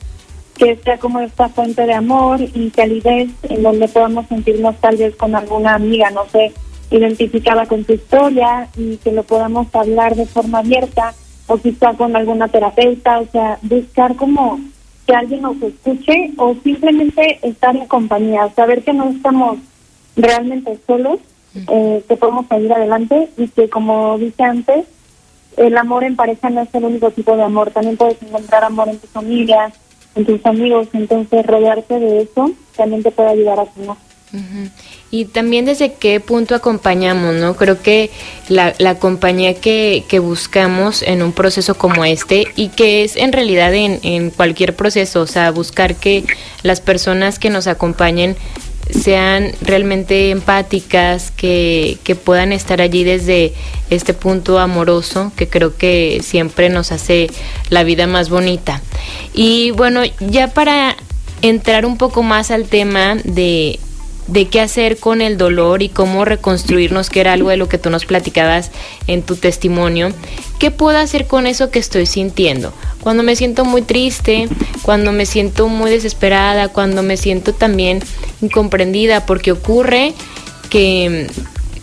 que 0.57 0.75
sea 0.77 0.97
como 0.97 1.19
esta 1.19 1.49
fuente 1.49 1.85
de 1.85 1.93
amor 1.93 2.41
y 2.41 2.71
calidez 2.71 3.29
en 3.43 3.61
donde 3.61 3.87
podamos 3.87 4.27
sentirnos 4.27 4.75
tal 4.77 4.97
vez 4.97 5.15
con 5.15 5.35
alguna 5.35 5.75
amiga, 5.75 6.09
no 6.09 6.25
sé, 6.31 6.51
identificada 6.89 7.67
con 7.67 7.83
tu 7.83 7.93
historia 7.93 8.69
y 8.75 8.97
que 8.97 9.11
lo 9.11 9.21
podamos 9.21 9.67
hablar 9.75 10.15
de 10.15 10.25
forma 10.25 10.59
abierta 10.59 11.13
o 11.47 11.57
quizá 11.57 11.93
con 11.93 12.15
alguna 12.15 12.47
terapeuta, 12.47 13.19
o 13.19 13.25
sea, 13.27 13.59
buscar 13.61 14.15
como 14.15 14.59
que 15.05 15.13
alguien 15.13 15.41
nos 15.41 15.61
escuche 15.61 16.31
o 16.37 16.55
simplemente 16.63 17.39
estar 17.41 17.75
en 17.75 17.87
compañía, 17.87 18.49
saber 18.55 18.83
que 18.83 18.93
no 18.93 19.09
estamos 19.09 19.57
realmente 20.15 20.77
solos, 20.87 21.19
eh, 21.55 22.03
que 22.07 22.17
podemos 22.17 22.47
salir 22.47 22.71
adelante 22.71 23.29
y 23.37 23.47
que 23.47 23.69
como 23.69 24.17
dije 24.17 24.43
antes, 24.43 24.85
el 25.57 25.77
amor 25.77 26.03
en 26.03 26.15
pareja 26.15 26.49
no 26.49 26.61
es 26.61 26.73
el 26.73 26.85
único 26.85 27.11
tipo 27.11 27.35
de 27.35 27.43
amor, 27.43 27.71
también 27.71 27.97
puedes 27.97 28.21
encontrar 28.23 28.63
amor 28.63 28.89
en 28.89 28.99
tu 28.99 29.07
familia, 29.07 29.71
en 30.15 30.25
tus 30.25 30.43
amigos, 30.45 30.87
entonces 30.93 31.45
rodearte 31.45 31.99
de 31.99 32.21
eso 32.21 32.51
también 32.75 33.03
te 33.03 33.11
puede 33.11 33.29
ayudar 33.29 33.59
a 33.59 33.65
sanar. 33.73 33.97
Y 35.11 35.25
también 35.25 35.65
desde 35.65 35.93
qué 35.93 36.19
punto 36.19 36.55
acompañamos, 36.55 37.35
¿no? 37.35 37.55
Creo 37.55 37.81
que 37.83 38.09
la, 38.49 38.73
la 38.79 38.95
compañía 38.95 39.53
que, 39.53 40.03
que, 40.07 40.17
buscamos 40.17 41.03
en 41.03 41.21
un 41.21 41.33
proceso 41.33 41.75
como 41.75 42.03
este 42.03 42.47
y 42.55 42.69
que 42.69 43.03
es 43.03 43.15
en 43.15 43.31
realidad 43.31 43.75
en, 43.75 43.99
en 44.01 44.31
cualquier 44.31 44.75
proceso, 44.75 45.21
o 45.21 45.27
sea, 45.27 45.51
buscar 45.51 45.95
que 45.95 46.23
las 46.63 46.81
personas 46.81 47.37
que 47.37 47.51
nos 47.51 47.67
acompañen 47.67 48.35
sean 48.89 49.51
realmente 49.61 50.31
empáticas, 50.31 51.31
que, 51.31 51.97
que, 52.03 52.15
puedan 52.15 52.51
estar 52.51 52.81
allí 52.81 53.03
desde 53.03 53.53
este 53.89 54.13
punto 54.13 54.59
amoroso, 54.59 55.31
que 55.35 55.47
creo 55.47 55.77
que 55.77 56.21
siempre 56.23 56.69
nos 56.69 56.91
hace 56.91 57.27
la 57.69 57.83
vida 57.83 58.07
más 58.07 58.29
bonita. 58.29 58.81
Y 59.33 59.71
bueno, 59.71 60.01
ya 60.19 60.47
para 60.49 60.97
entrar 61.41 61.85
un 61.85 61.97
poco 61.97 62.23
más 62.23 62.51
al 62.51 62.65
tema 62.65 63.15
de 63.23 63.79
de 64.27 64.47
qué 64.47 64.61
hacer 64.61 64.97
con 64.97 65.21
el 65.21 65.37
dolor 65.37 65.81
y 65.83 65.89
cómo 65.89 66.25
reconstruirnos, 66.25 67.09
que 67.09 67.19
era 67.19 67.33
algo 67.33 67.49
de 67.49 67.57
lo 67.57 67.67
que 67.67 67.77
tú 67.77 67.89
nos 67.89 68.05
platicabas 68.05 68.71
en 69.07 69.21
tu 69.21 69.35
testimonio. 69.35 70.13
¿Qué 70.59 70.71
puedo 70.71 70.97
hacer 70.97 71.27
con 71.27 71.45
eso 71.45 71.71
que 71.71 71.79
estoy 71.79 72.05
sintiendo? 72.05 72.73
Cuando 73.01 73.23
me 73.23 73.35
siento 73.35 73.65
muy 73.65 73.81
triste, 73.81 74.47
cuando 74.81 75.11
me 75.11 75.25
siento 75.25 75.67
muy 75.67 75.91
desesperada, 75.91 76.69
cuando 76.69 77.03
me 77.03 77.17
siento 77.17 77.53
también 77.53 78.01
incomprendida, 78.41 79.25
porque 79.25 79.51
ocurre 79.51 80.13
que, 80.69 81.27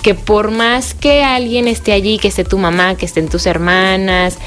que 0.02 0.14
por 0.14 0.50
más 0.50 0.94
que 0.94 1.22
alguien 1.22 1.68
esté 1.68 1.92
allí, 1.92 2.18
que 2.18 2.28
esté 2.28 2.44
tu 2.44 2.56
mamá, 2.56 2.96
que 2.96 3.04
estén 3.04 3.28
tus 3.28 3.46
hermanas, 3.46 4.38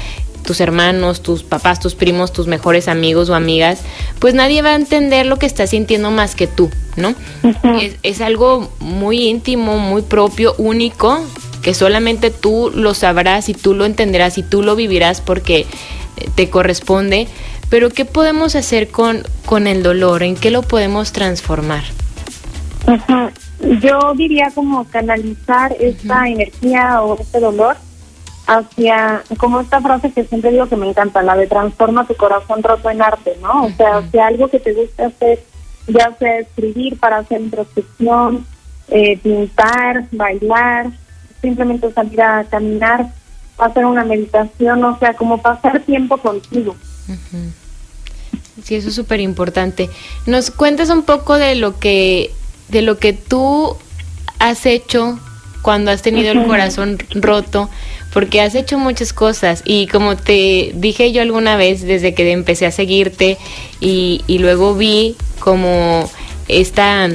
tus 0.44 0.60
hermanos, 0.60 1.22
tus 1.22 1.42
papás, 1.42 1.80
tus 1.80 1.94
primos, 1.94 2.32
tus 2.32 2.46
mejores 2.46 2.86
amigos 2.86 3.28
o 3.30 3.34
amigas, 3.34 3.80
pues 4.20 4.34
nadie 4.34 4.62
va 4.62 4.70
a 4.70 4.74
entender 4.76 5.26
lo 5.26 5.38
que 5.38 5.46
estás 5.46 5.70
sintiendo 5.70 6.10
más 6.10 6.34
que 6.34 6.46
tú, 6.46 6.70
¿no? 6.96 7.14
es, 7.80 7.96
es, 8.02 8.20
algo 8.20 8.70
muy 8.78 9.28
íntimo, 9.28 9.78
muy 9.78 10.02
propio, 10.02 10.54
único, 10.58 11.18
que 11.62 11.74
solamente 11.74 12.30
tú 12.30 12.70
lo 12.74 12.94
sabrás 12.94 13.48
y 13.48 13.54
tú 13.54 13.74
lo 13.74 13.86
entenderás 13.86 14.38
y 14.38 14.42
tú 14.42 14.62
lo 14.62 14.76
vivirás 14.76 15.20
porque 15.20 15.60
eh, 15.60 15.66
te 16.34 16.50
corresponde. 16.50 17.26
Pero 17.70 17.90
¿qué 17.90 18.04
podemos 18.04 18.54
hacer 18.54 18.88
con, 18.88 19.22
con 19.46 19.66
el 19.66 19.82
dolor? 19.82 20.22
¿En 20.22 20.36
qué 20.36 20.50
lo 20.50 20.62
podemos 20.62 21.12
transformar? 21.12 21.82
Yo 23.80 24.12
diría 24.14 24.50
como 24.54 24.84
canalizar 24.84 25.74
esta 25.80 26.28
energía 26.28 27.02
o 27.02 27.18
este 27.18 27.40
dolor 27.40 27.76
hacia, 28.46 29.22
como 29.38 29.60
esta 29.60 29.80
frase 29.80 30.12
que 30.12 30.24
siempre 30.24 30.50
digo 30.50 30.68
que 30.68 30.76
me 30.76 30.88
encanta, 30.88 31.22
la 31.22 31.36
de 31.36 31.46
transforma 31.46 32.06
tu 32.06 32.14
corazón 32.14 32.62
roto 32.62 32.90
en 32.90 33.02
arte, 33.02 33.36
¿no? 33.40 33.64
O 33.64 33.70
sea, 33.70 33.98
hacia 33.98 34.26
algo 34.26 34.48
que 34.48 34.60
te 34.60 34.72
gusta 34.72 35.06
hacer, 35.06 35.42
ya 35.86 36.14
sea 36.18 36.38
escribir 36.40 36.98
para 36.98 37.18
hacer 37.18 37.40
introspección, 37.40 38.46
eh, 38.88 39.18
pintar, 39.18 40.06
bailar, 40.12 40.90
simplemente 41.40 41.92
salir 41.92 42.20
a 42.22 42.44
caminar, 42.44 43.12
hacer 43.58 43.84
una 43.84 44.04
meditación, 44.04 44.84
o 44.84 44.98
sea, 44.98 45.14
como 45.14 45.40
pasar 45.40 45.80
tiempo 45.80 46.16
contigo. 46.18 46.74
Sí, 48.62 48.74
eso 48.76 48.88
es 48.88 48.94
súper 48.94 49.20
importante. 49.20 49.90
¿Nos 50.26 50.50
cuentas 50.50 50.90
un 50.90 51.02
poco 51.02 51.34
de 51.34 51.54
lo 51.54 51.78
que 51.78 52.30
de 52.68 52.82
lo 52.82 52.98
que 52.98 53.12
tú 53.12 53.76
has 54.38 54.64
hecho 54.64 55.18
cuando 55.62 55.90
has 55.90 56.02
tenido 56.02 56.32
el 56.32 56.46
corazón 56.46 56.98
roto? 57.14 57.68
Porque 58.14 58.40
has 58.40 58.54
hecho 58.54 58.78
muchas 58.78 59.12
cosas. 59.12 59.62
Y 59.66 59.88
como 59.88 60.16
te 60.16 60.72
dije 60.74 61.12
yo 61.12 61.20
alguna 61.20 61.56
vez 61.56 61.82
desde 61.82 62.14
que 62.14 62.32
empecé 62.32 62.64
a 62.64 62.70
seguirte 62.70 63.36
y, 63.80 64.22
luego 64.38 64.74
vi 64.74 65.16
como 65.40 66.10
esta 66.48 67.10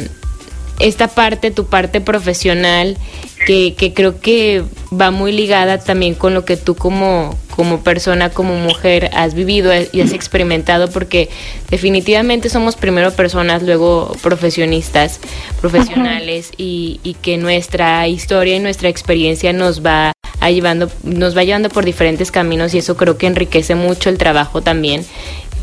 esta 0.79 1.09
parte, 1.09 1.51
tu 1.51 1.65
parte 1.65 1.99
profesional, 1.99 2.97
que, 3.45 3.75
que, 3.75 3.93
creo 3.93 4.19
que 4.19 4.63
va 4.93 5.11
muy 5.11 5.31
ligada 5.31 5.77
también 5.79 6.15
con 6.15 6.33
lo 6.33 6.45
que 6.45 6.57
tú 6.57 6.75
como, 6.75 7.37
como 7.55 7.81
persona, 7.83 8.29
como 8.29 8.55
mujer, 8.55 9.09
has 9.13 9.33
vivido 9.33 9.71
y 9.91 10.01
has 10.01 10.13
experimentado, 10.13 10.89
porque 10.89 11.29
definitivamente 11.69 12.49
somos 12.49 12.75
primero 12.75 13.11
personas, 13.11 13.63
luego 13.63 14.15
profesionistas, 14.21 15.19
profesionales, 15.59 16.51
y, 16.57 16.99
y, 17.03 17.15
que 17.15 17.37
nuestra 17.37 18.07
historia 18.07 18.55
y 18.55 18.59
nuestra 18.59 18.89
experiencia 18.89 19.51
nos 19.51 19.85
va 19.85 20.13
a 20.39 20.51
llevando, 20.51 20.89
nos 21.03 21.35
va 21.35 21.43
llevando 21.43 21.69
por 21.69 21.85
diferentes 21.85 22.31
caminos, 22.31 22.73
y 22.73 22.79
eso 22.79 22.95
creo 22.97 23.17
que 23.17 23.27
enriquece 23.27 23.75
mucho 23.75 24.09
el 24.09 24.17
trabajo 24.17 24.61
también. 24.61 25.05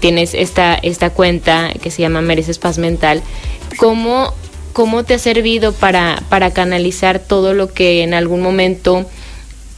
Tienes 0.01 0.35
esta, 0.35 0.75
esta 0.75 1.11
cuenta 1.11 1.73
que 1.83 1.91
se 1.91 2.03
llama 2.03 2.21
Mereces 2.21 2.59
Paz 2.59 2.79
Mental. 2.79 3.23
¿Cómo 3.79 4.35
cómo 4.77 5.05
te 5.05 5.15
ha 5.15 5.19
servido 5.19 5.73
para, 5.73 6.23
para 6.29 6.53
canalizar 6.53 7.19
todo 7.19 7.55
lo 7.55 7.73
que 7.73 8.03
en 8.03 8.13
algún 8.13 8.43
momento 8.43 9.07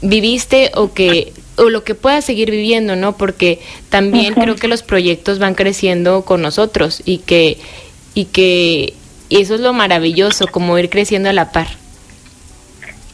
viviste 0.03 0.72
o 0.74 0.92
que 0.92 1.32
o 1.57 1.70
lo 1.70 1.84
que 1.84 1.94
puedas 1.94 2.24
seguir 2.24 2.51
viviendo, 2.51 2.96
¿no? 2.96 3.16
Porque 3.16 3.61
también 3.90 4.34
creo 4.34 4.57
que 4.57 4.66
los 4.66 4.82
proyectos 4.82 5.38
van 5.38 5.55
creciendo 5.55 6.24
con 6.24 6.42
nosotros 6.42 7.01
y 7.05 7.18
que 7.18 7.59
y 8.14 8.24
que 8.24 8.94
eso 9.30 9.55
es 9.55 9.61
lo 9.61 9.72
maravilloso, 9.72 10.49
como 10.49 10.76
ir 10.78 10.90
creciendo 10.90 11.28
a 11.28 11.32
la 11.32 11.53
par. 11.53 11.68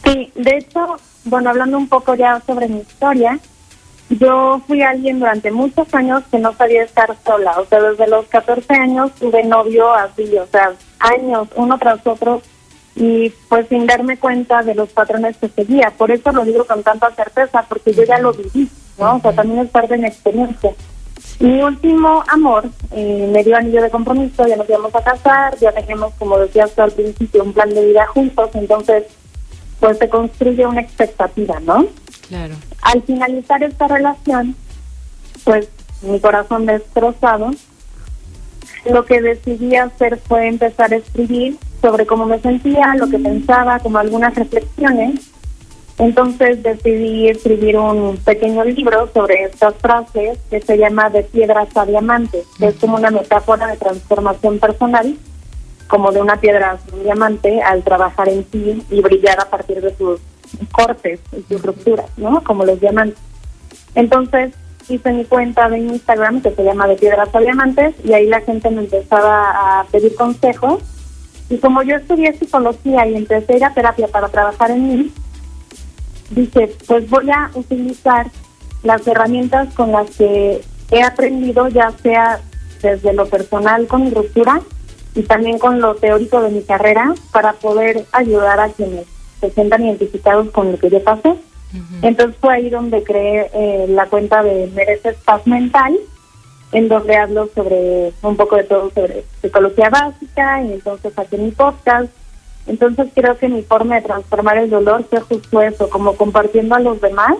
Sí, 0.05 0.31
de 0.33 0.57
hecho, 0.57 0.97
bueno, 1.25 1.49
hablando 1.49 1.77
un 1.77 1.87
poco 1.87 2.15
ya 2.15 2.41
sobre 2.45 2.67
mi 2.67 2.79
historia, 2.79 3.39
yo 4.09 4.61
fui 4.67 4.81
alguien 4.81 5.19
durante 5.19 5.51
muchos 5.51 5.91
años 5.93 6.23
que 6.29 6.37
no 6.37 6.53
sabía 6.53 6.83
estar 6.83 7.15
sola, 7.25 7.59
o 7.59 7.65
sea, 7.65 7.81
desde 7.81 8.07
los 8.07 8.25
14 8.27 8.73
años 8.73 9.11
tuve 9.19 9.43
novio 9.43 9.91
así, 9.93 10.37
o 10.37 10.45
sea, 10.47 10.73
años, 10.99 11.47
uno 11.55 11.77
tras 11.79 12.05
otro, 12.05 12.41
y 12.95 13.29
pues 13.49 13.67
sin 13.67 13.85
darme 13.85 14.17
cuenta 14.17 14.63
de 14.63 14.75
los 14.75 14.89
patrones 14.89 15.35
que 15.37 15.49
seguía. 15.49 15.91
Por 15.97 16.11
eso 16.11 16.31
lo 16.31 16.45
digo 16.45 16.65
con 16.65 16.81
tanta 16.81 17.11
certeza, 17.11 17.65
porque 17.67 17.93
yo 17.93 18.03
ya 18.03 18.19
lo 18.19 18.31
viví, 18.31 18.69
¿no? 18.97 19.17
O 19.17 19.19
sea, 19.19 19.33
también 19.33 19.59
es 19.65 19.69
parte 19.69 19.95
de 19.95 20.01
mi 20.01 20.07
experiencia. 20.07 20.71
Mi 21.39 21.61
último 21.61 22.23
amor 22.29 22.69
eh, 22.91 23.29
me 23.33 23.43
dio 23.43 23.57
anillo 23.57 23.81
de 23.81 23.89
compromiso, 23.89 24.47
ya 24.47 24.55
nos 24.55 24.69
íbamos 24.69 24.95
a 24.95 25.03
casar, 25.03 25.57
ya 25.57 25.73
teníamos, 25.73 26.13
como 26.13 26.37
decías 26.37 26.77
al 26.79 26.91
principio, 26.91 27.43
un 27.43 27.51
plan 27.51 27.73
de 27.73 27.85
vida 27.85 28.07
juntos, 28.07 28.51
entonces 28.53 29.03
pues 29.85 29.99
se 29.99 30.09
construye 30.09 30.65
una 30.65 30.81
expectativa, 30.81 31.59
¿no? 31.59 31.85
Claro. 32.27 32.55
Al 32.81 33.03
finalizar 33.03 33.61
esta 33.61 33.87
relación, 33.87 34.55
pues 35.43 35.67
mi 36.01 36.19
corazón 36.19 36.65
destrozado, 36.65 37.51
lo 38.89 39.05
que 39.05 39.21
decidí 39.21 39.75
hacer 39.75 40.19
fue 40.27 40.47
empezar 40.47 40.91
a 40.91 40.95
escribir 40.95 41.57
sobre 41.83 42.07
cómo 42.07 42.25
me 42.25 42.39
sentía, 42.39 42.95
lo 42.95 43.07
que 43.07 43.19
pensaba, 43.19 43.77
como 43.77 43.99
algunas 43.99 44.33
reflexiones. 44.33 45.21
Entonces 45.99 46.63
decidí 46.63 47.27
escribir 47.27 47.77
un 47.77 48.17
pequeño 48.17 48.63
libro 48.63 49.07
sobre 49.13 49.43
estas 49.43 49.75
frases 49.75 50.39
que 50.49 50.61
se 50.61 50.79
llama 50.79 51.11
De 51.11 51.21
piedras 51.21 51.69
a 51.77 51.85
diamantes, 51.85 52.47
que 52.57 52.69
es 52.69 52.75
como 52.77 52.97
una 52.97 53.11
metáfora 53.11 53.67
de 53.67 53.77
transformación 53.77 54.57
personal, 54.57 55.15
como 55.87 56.11
de 56.11 56.21
una 56.21 56.37
piedra 56.37 56.77
un 56.93 57.03
diamante 57.03 57.61
al 57.61 57.83
trabajar 57.83 58.29
en 58.29 58.43
ti 58.43 58.83
y 58.89 59.01
brillar 59.01 59.39
a 59.39 59.49
partir 59.49 59.81
de 59.81 59.91
tus 59.91 60.19
cortes 60.71 61.19
y 61.31 61.41
sus 61.43 61.61
rupturas, 61.61 62.09
¿no? 62.17 62.43
Como 62.43 62.65
los 62.65 62.79
diamantes. 62.79 63.19
Entonces 63.93 64.53
hice 64.89 65.11
mi 65.11 65.25
cuenta 65.25 65.69
de 65.69 65.79
Instagram 65.79 66.41
que 66.41 66.51
se 66.51 66.63
llama 66.63 66.87
De 66.87 66.95
Piedras 66.95 67.33
a 67.33 67.39
Diamantes 67.39 67.95
y 68.03 68.13
ahí 68.13 68.27
la 68.27 68.41
gente 68.41 68.69
me 68.69 68.81
empezaba 68.81 69.79
a 69.79 69.85
pedir 69.85 70.15
consejos. 70.15 70.81
Y 71.49 71.57
como 71.57 71.83
yo 71.83 71.95
estudié 71.95 72.33
psicología 72.33 73.07
y 73.07 73.15
empecé 73.15 73.53
a 73.53 73.57
ir 73.57 73.65
a 73.65 73.73
terapia 73.73 74.07
para 74.07 74.29
trabajar 74.29 74.71
en 74.71 74.87
mí, 74.87 75.11
dije, 76.31 76.75
pues 76.87 77.07
voy 77.09 77.29
a 77.29 77.51
utilizar 77.53 78.27
las 78.83 79.07
herramientas 79.07 79.73
con 79.75 79.91
las 79.91 80.09
que 80.11 80.61
he 80.91 81.03
aprendido, 81.03 81.67
ya 81.67 81.91
sea 82.03 82.39
desde 82.81 83.13
lo 83.13 83.27
personal 83.27 83.87
con 83.87 84.03
mi 84.03 84.11
ruptura 84.11 84.61
y 85.15 85.23
también 85.23 85.57
con 85.57 85.79
lo 85.79 85.95
teórico 85.95 86.41
de 86.41 86.49
mi 86.49 86.61
carrera, 86.61 87.15
para 87.31 87.53
poder 87.53 88.05
ayudar 88.11 88.59
a 88.59 88.69
quienes 88.69 89.05
se 89.39 89.49
sientan 89.51 89.85
identificados 89.85 90.49
con 90.51 90.71
lo 90.71 90.77
que 90.77 90.89
yo 90.89 91.03
pasé. 91.03 91.35
Entonces 92.01 92.37
fue 92.39 92.53
ahí 92.53 92.69
donde 92.69 93.03
creé 93.03 93.49
eh, 93.53 93.85
la 93.89 94.05
cuenta 94.05 94.43
de 94.43 94.67
Mereces 94.67 95.17
Paz 95.25 95.45
Mental, 95.45 95.93
en 96.71 96.87
donde 96.87 97.17
hablo 97.17 97.49
sobre 97.53 98.13
un 98.21 98.37
poco 98.37 98.55
de 98.55 98.63
todo 98.63 98.91
sobre 98.91 99.25
psicología 99.41 99.89
básica 99.89 100.63
y 100.63 100.73
entonces 100.73 101.17
aquí 101.17 101.37
mi 101.37 101.51
podcast. 101.51 102.09
Entonces 102.67 103.07
creo 103.13 103.37
que 103.37 103.49
mi 103.49 103.61
forma 103.61 103.95
de 103.95 104.03
transformar 104.03 104.57
el 104.57 104.69
dolor 104.69 105.05
fue 105.09 105.19
justo 105.19 105.61
eso, 105.61 105.89
como 105.89 106.15
compartiendo 106.15 106.75
a 106.75 106.79
los 106.79 107.01
demás 107.01 107.35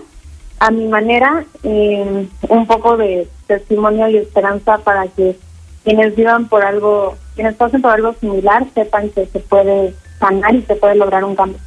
a 0.58 0.70
mi 0.70 0.86
manera 0.86 1.44
eh, 1.62 2.28
un 2.48 2.66
poco 2.66 2.96
de 2.96 3.28
testimonio 3.46 4.08
y 4.08 4.16
esperanza 4.16 4.78
para 4.78 5.06
que 5.08 5.36
quienes 5.86 6.16
vivan 6.16 6.48
por 6.48 6.64
algo, 6.64 7.16
quienes 7.36 7.54
pasen 7.54 7.80
por 7.80 7.92
algo 7.92 8.12
similar, 8.20 8.66
sepan 8.74 9.08
que 9.10 9.24
se 9.26 9.38
puede 9.38 9.94
sanar 10.18 10.52
y 10.52 10.62
se 10.62 10.74
puede 10.74 10.96
lograr 10.96 11.22
un 11.22 11.36
cambio. 11.36 11.60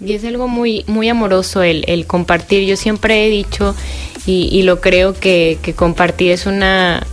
Y 0.00 0.14
es 0.14 0.24
algo 0.24 0.48
muy, 0.48 0.84
muy 0.86 1.10
amoroso 1.10 1.62
el, 1.62 1.84
el 1.86 2.06
compartir. 2.06 2.66
Yo 2.66 2.78
siempre 2.78 3.26
he 3.26 3.28
dicho 3.28 3.74
y, 4.24 4.48
y 4.50 4.62
lo 4.62 4.80
creo 4.80 5.12
que, 5.12 5.58
que, 5.60 5.74
compartir 5.74 6.32
es 6.32 6.46
una 6.46 7.06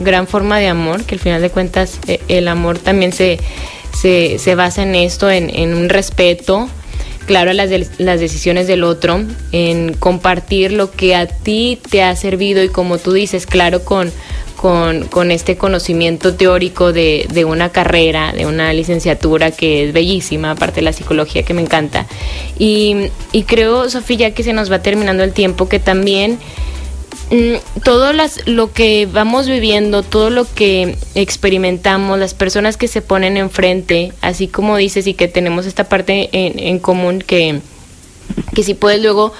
gran 0.00 0.26
forma 0.26 0.58
de 0.58 0.66
amor, 0.66 1.04
que 1.04 1.14
al 1.14 1.20
final 1.20 1.42
de 1.42 1.50
cuentas 1.50 2.00
eh, 2.08 2.20
el 2.26 2.48
amor 2.48 2.80
también 2.80 3.12
se, 3.12 3.38
se, 3.96 4.40
se 4.40 4.54
basa 4.56 4.82
en 4.82 4.96
esto, 4.96 5.30
en, 5.30 5.48
en 5.54 5.74
un 5.74 5.88
respeto, 5.88 6.68
claro, 7.26 7.52
las, 7.52 7.70
de, 7.70 7.86
las 7.98 8.18
decisiones 8.18 8.66
del 8.66 8.82
otro, 8.82 9.20
en 9.52 9.94
compartir 9.94 10.72
lo 10.72 10.90
que 10.90 11.14
a 11.14 11.28
ti 11.28 11.78
te 11.88 12.02
ha 12.02 12.16
servido 12.16 12.64
y 12.64 12.68
como 12.68 12.98
tú 12.98 13.12
dices, 13.12 13.46
claro, 13.46 13.84
con, 13.84 14.10
con, 14.60 15.08
con 15.08 15.30
este 15.30 15.56
conocimiento 15.56 16.34
teórico 16.34 16.92
de, 16.92 17.26
de, 17.32 17.46
una 17.46 17.72
carrera, 17.72 18.34
de 18.34 18.44
una 18.44 18.74
licenciatura 18.74 19.52
que 19.52 19.88
es 19.88 19.94
bellísima, 19.94 20.50
aparte 20.50 20.76
de 20.76 20.82
la 20.82 20.92
psicología 20.92 21.44
que 21.44 21.54
me 21.54 21.62
encanta. 21.62 22.06
Y, 22.58 23.06
y 23.32 23.44
creo, 23.44 23.88
Sofía, 23.88 24.34
que 24.34 24.42
se 24.42 24.52
nos 24.52 24.70
va 24.70 24.82
terminando 24.82 25.24
el 25.24 25.32
tiempo, 25.32 25.66
que 25.66 25.78
también 25.78 26.38
mm, 27.30 27.80
todo 27.84 28.12
las, 28.12 28.46
lo 28.46 28.70
que 28.74 29.08
vamos 29.10 29.48
viviendo, 29.48 30.02
todo 30.02 30.28
lo 30.28 30.44
que 30.52 30.94
experimentamos, 31.14 32.18
las 32.18 32.34
personas 32.34 32.76
que 32.76 32.86
se 32.86 33.00
ponen 33.00 33.38
enfrente, 33.38 34.12
así 34.20 34.46
como 34.46 34.76
dices, 34.76 35.06
y 35.06 35.14
que 35.14 35.26
tenemos 35.26 35.64
esta 35.64 35.84
parte 35.84 36.28
en, 36.32 36.58
en 36.58 36.80
común 36.80 37.24
que, 37.26 37.60
que 38.54 38.62
si 38.62 38.74
puedes 38.74 39.00
luego, 39.00 39.32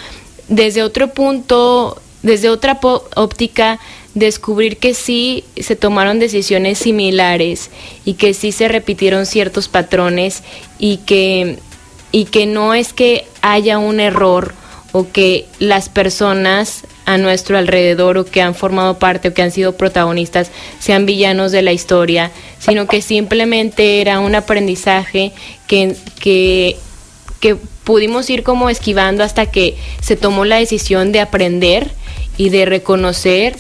desde 0.48 0.82
otro 0.82 1.12
punto, 1.12 2.00
desde 2.22 2.48
otra 2.48 2.80
óptica, 3.16 3.80
descubrir 4.14 4.78
que 4.78 4.94
sí 4.94 5.44
se 5.56 5.76
tomaron 5.76 6.18
decisiones 6.18 6.78
similares 6.78 7.70
y 8.04 8.14
que 8.14 8.34
sí 8.34 8.52
se 8.52 8.68
repitieron 8.68 9.26
ciertos 9.26 9.68
patrones 9.68 10.42
y 10.78 10.98
que, 10.98 11.58
y 12.12 12.24
que 12.24 12.46
no 12.46 12.74
es 12.74 12.92
que 12.92 13.26
haya 13.42 13.78
un 13.78 14.00
error 14.00 14.54
o 14.92 15.06
que 15.10 15.46
las 15.60 15.88
personas 15.88 16.82
a 17.06 17.18
nuestro 17.18 17.56
alrededor 17.56 18.18
o 18.18 18.24
que 18.24 18.42
han 18.42 18.54
formado 18.54 18.98
parte 18.98 19.28
o 19.28 19.34
que 19.34 19.42
han 19.42 19.50
sido 19.50 19.76
protagonistas 19.76 20.50
sean 20.80 21.06
villanos 21.06 21.52
de 21.52 21.62
la 21.62 21.72
historia, 21.72 22.30
sino 22.58 22.86
que 22.86 23.02
simplemente 23.02 24.00
era 24.00 24.20
un 24.20 24.34
aprendizaje 24.34 25.32
que, 25.66 25.96
que, 26.20 26.76
que 27.40 27.56
pudimos 27.84 28.28
ir 28.30 28.42
como 28.42 28.70
esquivando 28.70 29.24
hasta 29.24 29.46
que 29.46 29.76
se 30.00 30.16
tomó 30.16 30.44
la 30.44 30.56
decisión 30.56 31.12
de 31.12 31.20
aprender 31.20 31.90
y 32.36 32.50
de 32.50 32.64
reconocer 32.64 33.56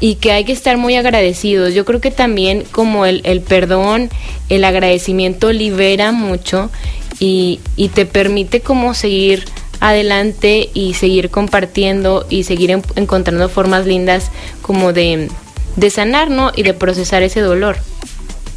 y 0.00 0.16
que 0.16 0.32
hay 0.32 0.44
que 0.44 0.52
estar 0.52 0.76
muy 0.76 0.96
agradecidos. 0.96 1.74
Yo 1.74 1.84
creo 1.84 2.00
que 2.00 2.10
también 2.10 2.64
como 2.70 3.06
el, 3.06 3.20
el 3.24 3.40
perdón, 3.40 4.10
el 4.48 4.64
agradecimiento 4.64 5.52
libera 5.52 6.12
mucho 6.12 6.70
y, 7.18 7.60
y, 7.76 7.88
te 7.88 8.06
permite 8.06 8.60
como 8.60 8.94
seguir 8.94 9.44
adelante 9.80 10.70
y 10.74 10.94
seguir 10.94 11.30
compartiendo 11.30 12.26
y 12.28 12.44
seguir 12.44 12.70
encontrando 12.96 13.48
formas 13.48 13.86
lindas 13.86 14.30
como 14.62 14.92
de, 14.92 15.28
de 15.76 15.90
sanar, 15.90 16.30
¿no? 16.30 16.52
Y 16.56 16.62
de 16.62 16.74
procesar 16.74 17.22
ese 17.22 17.40
dolor. 17.40 17.76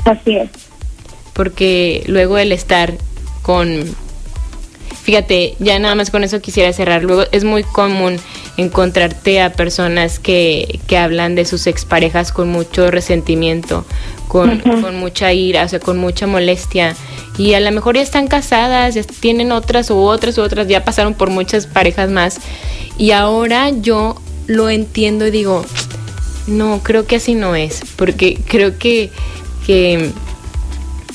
Así 0.06 0.38
es. 0.38 0.50
Porque 1.34 2.04
luego 2.08 2.38
el 2.38 2.52
estar 2.52 2.94
con 3.42 3.96
fíjate, 5.08 5.56
ya 5.60 5.80
nada 5.80 5.96
más 5.96 6.12
con 6.12 6.26
eso 6.26 6.42
quisiera 6.42 6.74
cerrar. 6.74 7.02
Luego 7.02 7.24
es 7.32 7.46
muy 7.46 7.64
común 7.64 8.18
encontrarte 8.58 9.40
a 9.40 9.54
personas 9.54 10.20
que, 10.20 10.82
que 10.86 10.98
hablan 10.98 11.34
de 11.34 11.46
sus 11.46 11.66
exparejas 11.66 12.34
con 12.34 12.50
mucho 12.50 12.92
resentimiento, 12.92 13.86
con, 14.28 14.60
con, 14.60 14.98
mucha 15.00 15.32
ira, 15.32 15.64
o 15.64 15.70
sea, 15.70 15.80
con 15.80 15.98
mucha 15.98 16.28
molestia. 16.28 16.94
Y 17.38 17.54
a 17.54 17.62
lo 17.62 17.72
mejor 17.72 17.96
ya 17.96 18.02
están 18.02 18.28
casadas, 18.28 18.96
ya 18.96 19.04
tienen 19.04 19.54
otras 19.54 19.90
u 19.92 19.96
otras 19.96 20.38
u 20.40 20.42
otras, 20.42 20.68
ya 20.68 20.84
pasaron 20.84 21.14
por 21.14 21.30
muchas 21.30 21.68
parejas 21.68 22.10
más. 22.10 22.40
Y 22.98 23.12
ahora 23.12 23.70
yo 23.70 24.18
lo 24.48 24.70
entiendo 24.70 25.26
y 25.26 25.32
digo, 25.32 25.64
no, 26.48 26.82
creo 26.84 27.08
que 27.08 27.16
así 27.16 27.34
no 27.34 27.56
es, 27.56 27.80
porque 27.96 28.38
creo 28.46 28.78
que, 28.78 29.10
que, 29.66 30.12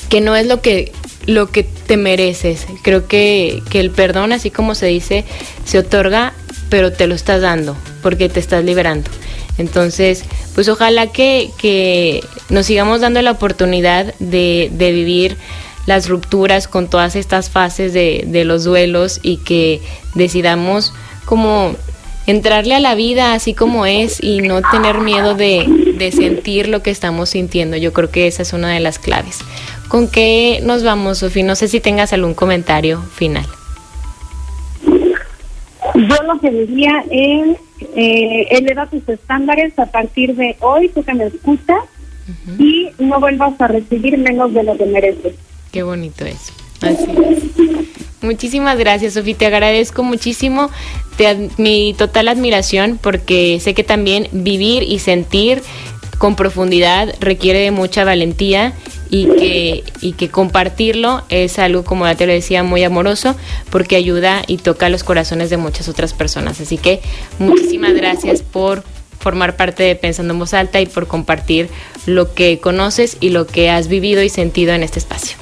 que 0.09 0.19
no 0.19 0.35
es 0.35 0.47
lo 0.47 0.61
que 0.61 0.93
lo 1.25 1.49
que 1.49 1.63
te 1.63 1.97
mereces. 1.97 2.65
Creo 2.81 3.07
que, 3.07 3.61
que 3.69 3.79
el 3.79 3.91
perdón, 3.91 4.33
así 4.33 4.51
como 4.51 4.75
se 4.75 4.87
dice, 4.87 5.25
se 5.65 5.79
otorga, 5.79 6.33
pero 6.69 6.91
te 6.91 7.07
lo 7.07 7.15
estás 7.15 7.41
dando, 7.41 7.75
porque 8.01 8.29
te 8.29 8.39
estás 8.39 8.63
liberando. 8.63 9.09
Entonces, 9.57 10.23
pues 10.55 10.67
ojalá 10.69 11.07
que, 11.07 11.51
que 11.57 12.23
nos 12.49 12.65
sigamos 12.65 13.01
dando 13.01 13.21
la 13.21 13.31
oportunidad 13.31 14.13
de, 14.19 14.69
de, 14.73 14.91
vivir 14.91 15.37
las 15.85 16.09
rupturas 16.09 16.67
con 16.67 16.89
todas 16.89 17.15
estas 17.15 17.49
fases 17.49 17.93
de, 17.93 18.23
de 18.25 18.45
los 18.45 18.63
duelos 18.63 19.19
y 19.21 19.37
que 19.37 19.81
decidamos 20.15 20.93
como 21.25 21.75
entrarle 22.25 22.73
a 22.73 22.79
la 22.79 22.95
vida 22.95 23.33
así 23.33 23.53
como 23.53 23.85
es 23.85 24.23
y 24.23 24.41
no 24.41 24.61
tener 24.61 24.99
miedo 24.99 25.35
de, 25.35 25.93
de, 25.97 26.11
sentir 26.11 26.69
lo 26.69 26.81
que 26.81 26.89
estamos 26.89 27.29
sintiendo. 27.29 27.77
Yo 27.77 27.93
creo 27.93 28.09
que 28.09 28.27
esa 28.27 28.41
es 28.41 28.53
una 28.53 28.71
de 28.71 28.79
las 28.79 28.97
claves. 28.97 29.39
¿Con 29.93 30.07
qué 30.07 30.59
nos 30.63 30.83
vamos, 30.83 31.19
Sofi? 31.19 31.43
No 31.43 31.55
sé 31.55 31.67
si 31.67 31.79
tengas 31.79 32.13
algún 32.13 32.33
comentario 32.33 32.99
final. 32.99 33.45
Yo 34.87 36.23
lo 36.23 36.39
que 36.41 36.49
diría 36.49 37.03
es, 37.11 37.57
eh, 37.95 38.47
eleva 38.49 38.87
tus 38.87 39.07
estándares 39.07 39.77
a 39.77 39.85
partir 39.85 40.35
de 40.35 40.55
hoy, 40.61 40.89
tú 40.89 41.03
que 41.03 41.13
me 41.13 41.25
escuchas, 41.25 41.77
y 42.57 42.89
no 42.97 43.19
vuelvas 43.19 43.53
a 43.61 43.67
recibir 43.67 44.17
menos 44.17 44.51
de 44.55 44.63
lo 44.63 44.75
que 44.75 44.85
mereces. 44.87 45.35
Qué 45.71 45.83
bonito 45.83 46.25
eso. 46.25 46.53
Así 46.81 47.11
es. 47.29 48.23
Muchísimas 48.23 48.79
gracias, 48.79 49.13
Sofi. 49.13 49.35
Te 49.35 49.45
agradezco 49.45 50.01
muchísimo 50.01 50.71
te, 51.17 51.49
mi 51.57 51.93
total 51.95 52.29
admiración 52.29 52.97
porque 52.99 53.59
sé 53.59 53.75
que 53.75 53.83
también 53.83 54.27
vivir 54.31 54.81
y 54.81 54.97
sentir 54.97 55.61
con 56.17 56.35
profundidad 56.35 57.13
requiere 57.19 57.59
de 57.59 57.69
mucha 57.69 58.03
valentía 58.05 58.73
y 59.13 59.27
que, 59.27 59.83
y 60.01 60.13
que 60.13 60.29
compartirlo 60.29 61.21
es 61.29 61.59
algo, 61.59 61.83
como 61.83 62.07
ya 62.07 62.15
te 62.15 62.25
lo 62.25 62.33
decía, 62.33 62.63
muy 62.63 62.83
amoroso 62.83 63.35
porque 63.69 63.95
ayuda 63.95 64.41
y 64.47 64.57
toca 64.57 64.89
los 64.89 65.03
corazones 65.03 65.51
de 65.51 65.57
muchas 65.57 65.87
otras 65.87 66.15
personas. 66.15 66.59
Así 66.59 66.79
que 66.79 66.99
muchísimas 67.37 67.93
gracias 67.93 68.41
por 68.41 68.83
formar 69.19 69.55
parte 69.55 69.83
de 69.83 69.95
Pensando 69.95 70.33
en 70.33 70.39
Voz 70.39 70.55
Alta 70.55 70.81
y 70.81 70.87
por 70.87 71.05
compartir 71.05 71.69
lo 72.07 72.33
que 72.33 72.57
conoces 72.57 73.17
y 73.19 73.29
lo 73.29 73.45
que 73.45 73.69
has 73.69 73.87
vivido 73.87 74.23
y 74.23 74.29
sentido 74.29 74.73
en 74.73 74.81
este 74.81 74.97
espacio. 74.97 75.37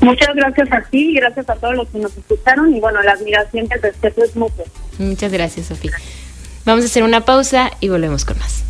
Muchas 0.00 0.34
gracias 0.34 0.68
a 0.72 0.82
ti 0.90 1.10
y 1.10 1.14
gracias 1.14 1.48
a 1.48 1.54
todos 1.54 1.76
los 1.76 1.88
que 1.88 1.98
nos 1.98 2.16
escucharon 2.16 2.74
y 2.74 2.80
bueno, 2.80 3.00
la 3.00 3.12
admiración 3.12 3.68
y 3.70 3.74
el 3.74 3.80
respeto 3.80 4.24
es 4.24 4.34
mutuo. 4.34 4.64
Muchas 4.98 5.30
gracias, 5.30 5.66
Sofía. 5.66 5.92
Vamos 6.64 6.82
a 6.82 6.86
hacer 6.86 7.04
una 7.04 7.24
pausa 7.24 7.70
y 7.78 7.90
volvemos 7.90 8.24
con 8.24 8.36
más. 8.40 8.64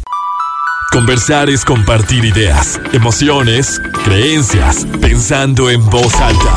Conversar 0.91 1.51
es 1.51 1.65
compartir 1.65 2.25
ideas, 2.25 2.81
emociones, 2.93 3.81
creencias, 4.05 4.87
pensando 5.01 5.69
en 5.69 5.85
voz 5.91 6.15
alta. 6.21 6.55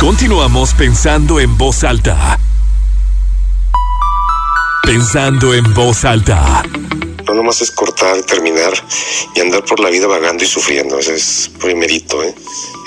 Continuamos 0.00 0.72
pensando 0.74 1.38
en 1.40 1.58
voz 1.58 1.84
alta. 1.84 2.38
Pensando 4.82 5.54
en 5.54 5.74
voz 5.74 6.04
alta. 6.04 6.62
No 7.26 7.34
nomás 7.34 7.60
es 7.60 7.70
cortar, 7.70 8.22
terminar 8.22 8.72
y 9.34 9.40
andar 9.40 9.64
por 9.64 9.80
la 9.80 9.90
vida 9.90 10.06
vagando 10.06 10.44
y 10.44 10.46
sufriendo. 10.46 10.98
Ese 10.98 11.14
es 11.14 11.50
primerito, 11.60 12.22
¿eh? 12.22 12.34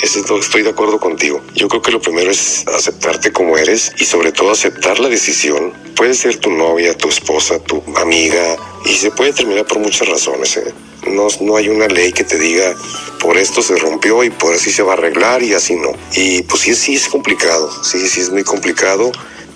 Ese 0.01 0.21
estoy 0.39 0.63
de 0.63 0.71
acuerdo 0.71 0.99
contigo. 0.99 1.41
Yo 1.53 1.67
creo 1.67 1.81
que 1.81 1.91
lo 1.91 2.01
primero 2.01 2.31
es 2.31 2.65
aceptarte 2.67 3.31
como 3.31 3.57
eres 3.57 3.91
y 3.99 4.05
sobre 4.05 4.31
todo 4.31 4.51
aceptar 4.51 4.99
la 4.99 5.09
decisión. 5.09 5.73
Puede 5.95 6.15
ser 6.15 6.37
tu 6.37 6.49
novia, 6.51 6.97
tu 6.97 7.09
esposa, 7.09 7.59
tu 7.59 7.83
amiga 7.97 8.57
y 8.85 8.95
se 8.95 9.11
puede 9.11 9.33
terminar 9.33 9.65
por 9.65 9.79
muchas 9.79 10.07
razones. 10.07 10.57
¿eh? 10.57 10.73
No, 11.07 11.27
no 11.41 11.57
hay 11.57 11.69
una 11.69 11.87
ley 11.87 12.11
que 12.11 12.23
te 12.23 12.39
diga 12.39 12.75
por 13.21 13.37
esto 13.37 13.61
se 13.61 13.77
rompió 13.77 14.23
y 14.23 14.31
por 14.31 14.55
así 14.55 14.71
se 14.71 14.81
va 14.81 14.93
a 14.93 14.95
arreglar 14.95 15.43
y 15.43 15.53
así 15.53 15.75
no. 15.75 15.91
Y 16.15 16.41
pues 16.43 16.63
sí, 16.63 16.73
sí 16.73 16.95
es 16.95 17.07
complicado, 17.07 17.69
sí, 17.83 18.07
sí 18.07 18.19
es 18.19 18.31
muy 18.31 18.43
complicado. 18.43 19.11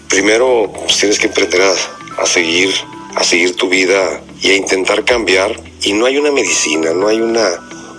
Primero 0.09 0.71
pues, 0.71 0.99
tienes 0.99 1.19
que 1.19 1.27
aprender 1.27 1.61
a, 1.61 2.21
a 2.21 2.25
seguir, 2.25 2.73
a 3.15 3.23
seguir 3.23 3.55
tu 3.55 3.69
vida 3.69 4.21
y 4.41 4.51
a 4.51 4.55
intentar 4.55 5.03
cambiar. 5.03 5.59
Y 5.83 5.93
no 5.93 6.05
hay 6.05 6.17
una 6.17 6.31
medicina, 6.31 6.93
no 6.93 7.07
hay 7.07 7.21
una, 7.21 7.49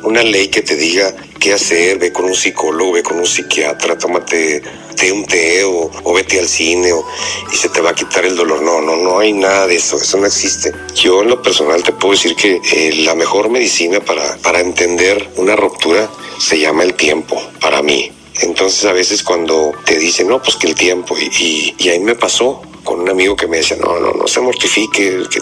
una 0.02 0.22
ley 0.22 0.48
que 0.48 0.62
te 0.62 0.76
diga 0.76 1.14
qué 1.38 1.52
hacer, 1.52 1.98
ve 1.98 2.12
con 2.12 2.24
un 2.24 2.34
psicólogo, 2.34 2.92
ve 2.92 3.02
con 3.02 3.18
un 3.18 3.26
psiquiatra, 3.26 3.98
tómate 3.98 4.62
té 4.96 5.12
un 5.12 5.24
té 5.26 5.62
o, 5.64 5.90
o 6.02 6.12
vete 6.14 6.40
al 6.40 6.48
cine 6.48 6.92
o, 6.92 7.04
y 7.52 7.56
se 7.56 7.68
te 7.68 7.80
va 7.80 7.90
a 7.90 7.94
quitar 7.94 8.24
el 8.24 8.34
dolor. 8.34 8.62
No, 8.62 8.80
no, 8.80 8.96
no 8.96 9.18
hay 9.18 9.32
nada 9.32 9.66
de 9.66 9.76
eso, 9.76 9.96
eso 9.96 10.16
no 10.16 10.26
existe. 10.26 10.72
Yo 10.94 11.22
en 11.22 11.28
lo 11.28 11.42
personal 11.42 11.82
te 11.82 11.92
puedo 11.92 12.12
decir 12.12 12.34
que 12.34 12.60
eh, 12.72 12.92
la 13.04 13.14
mejor 13.14 13.50
medicina 13.50 14.00
para, 14.00 14.36
para 14.38 14.60
entender 14.60 15.28
una 15.36 15.54
ruptura 15.54 16.10
se 16.38 16.58
llama 16.58 16.82
el 16.82 16.94
tiempo, 16.94 17.40
para 17.60 17.82
mí. 17.82 18.10
Entonces 18.40 18.84
a 18.84 18.92
veces 18.92 19.22
cuando 19.22 19.72
te 19.84 19.98
dicen, 19.98 20.28
no, 20.28 20.42
pues 20.42 20.56
que 20.56 20.66
el 20.66 20.74
tiempo, 20.74 21.16
y, 21.18 21.24
y, 21.24 21.74
y 21.78 21.88
ahí 21.88 22.00
me 22.00 22.14
pasó, 22.14 22.62
con 22.86 23.00
un 23.00 23.10
amigo 23.10 23.36
que 23.36 23.46
me 23.46 23.58
decía, 23.58 23.76
no, 23.76 23.98
no, 23.98 24.12
no 24.12 24.26
se 24.26 24.40
mortifique, 24.40 25.24
que 25.28 25.40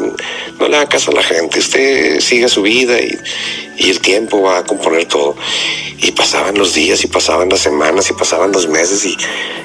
no 0.59 0.69
le 0.69 0.77
haga 0.77 0.89
caso 0.89 1.13
a 1.13 1.15
la 1.15 1.23
gente, 1.23 1.61
usted 1.61 2.19
siga 2.21 2.49
su 2.49 2.63
vida 2.63 2.99
y, 3.01 3.17
y, 3.77 3.91
el 3.91 4.01
tiempo 4.01 4.43
va 4.43 4.59
a 4.59 4.65
componer 4.65 5.07
todo. 5.07 5.37
Y 5.99 6.11
pasaban 6.13 6.59
los 6.59 6.75
días 6.75 7.05
y 7.05 7.07
pasaban 7.07 7.49
las 7.49 7.61
semanas 7.61 8.11
y 8.11 8.15
pasaban 8.15 8.51
los 8.51 8.67
meses 8.69 9.05
y, 9.05 9.17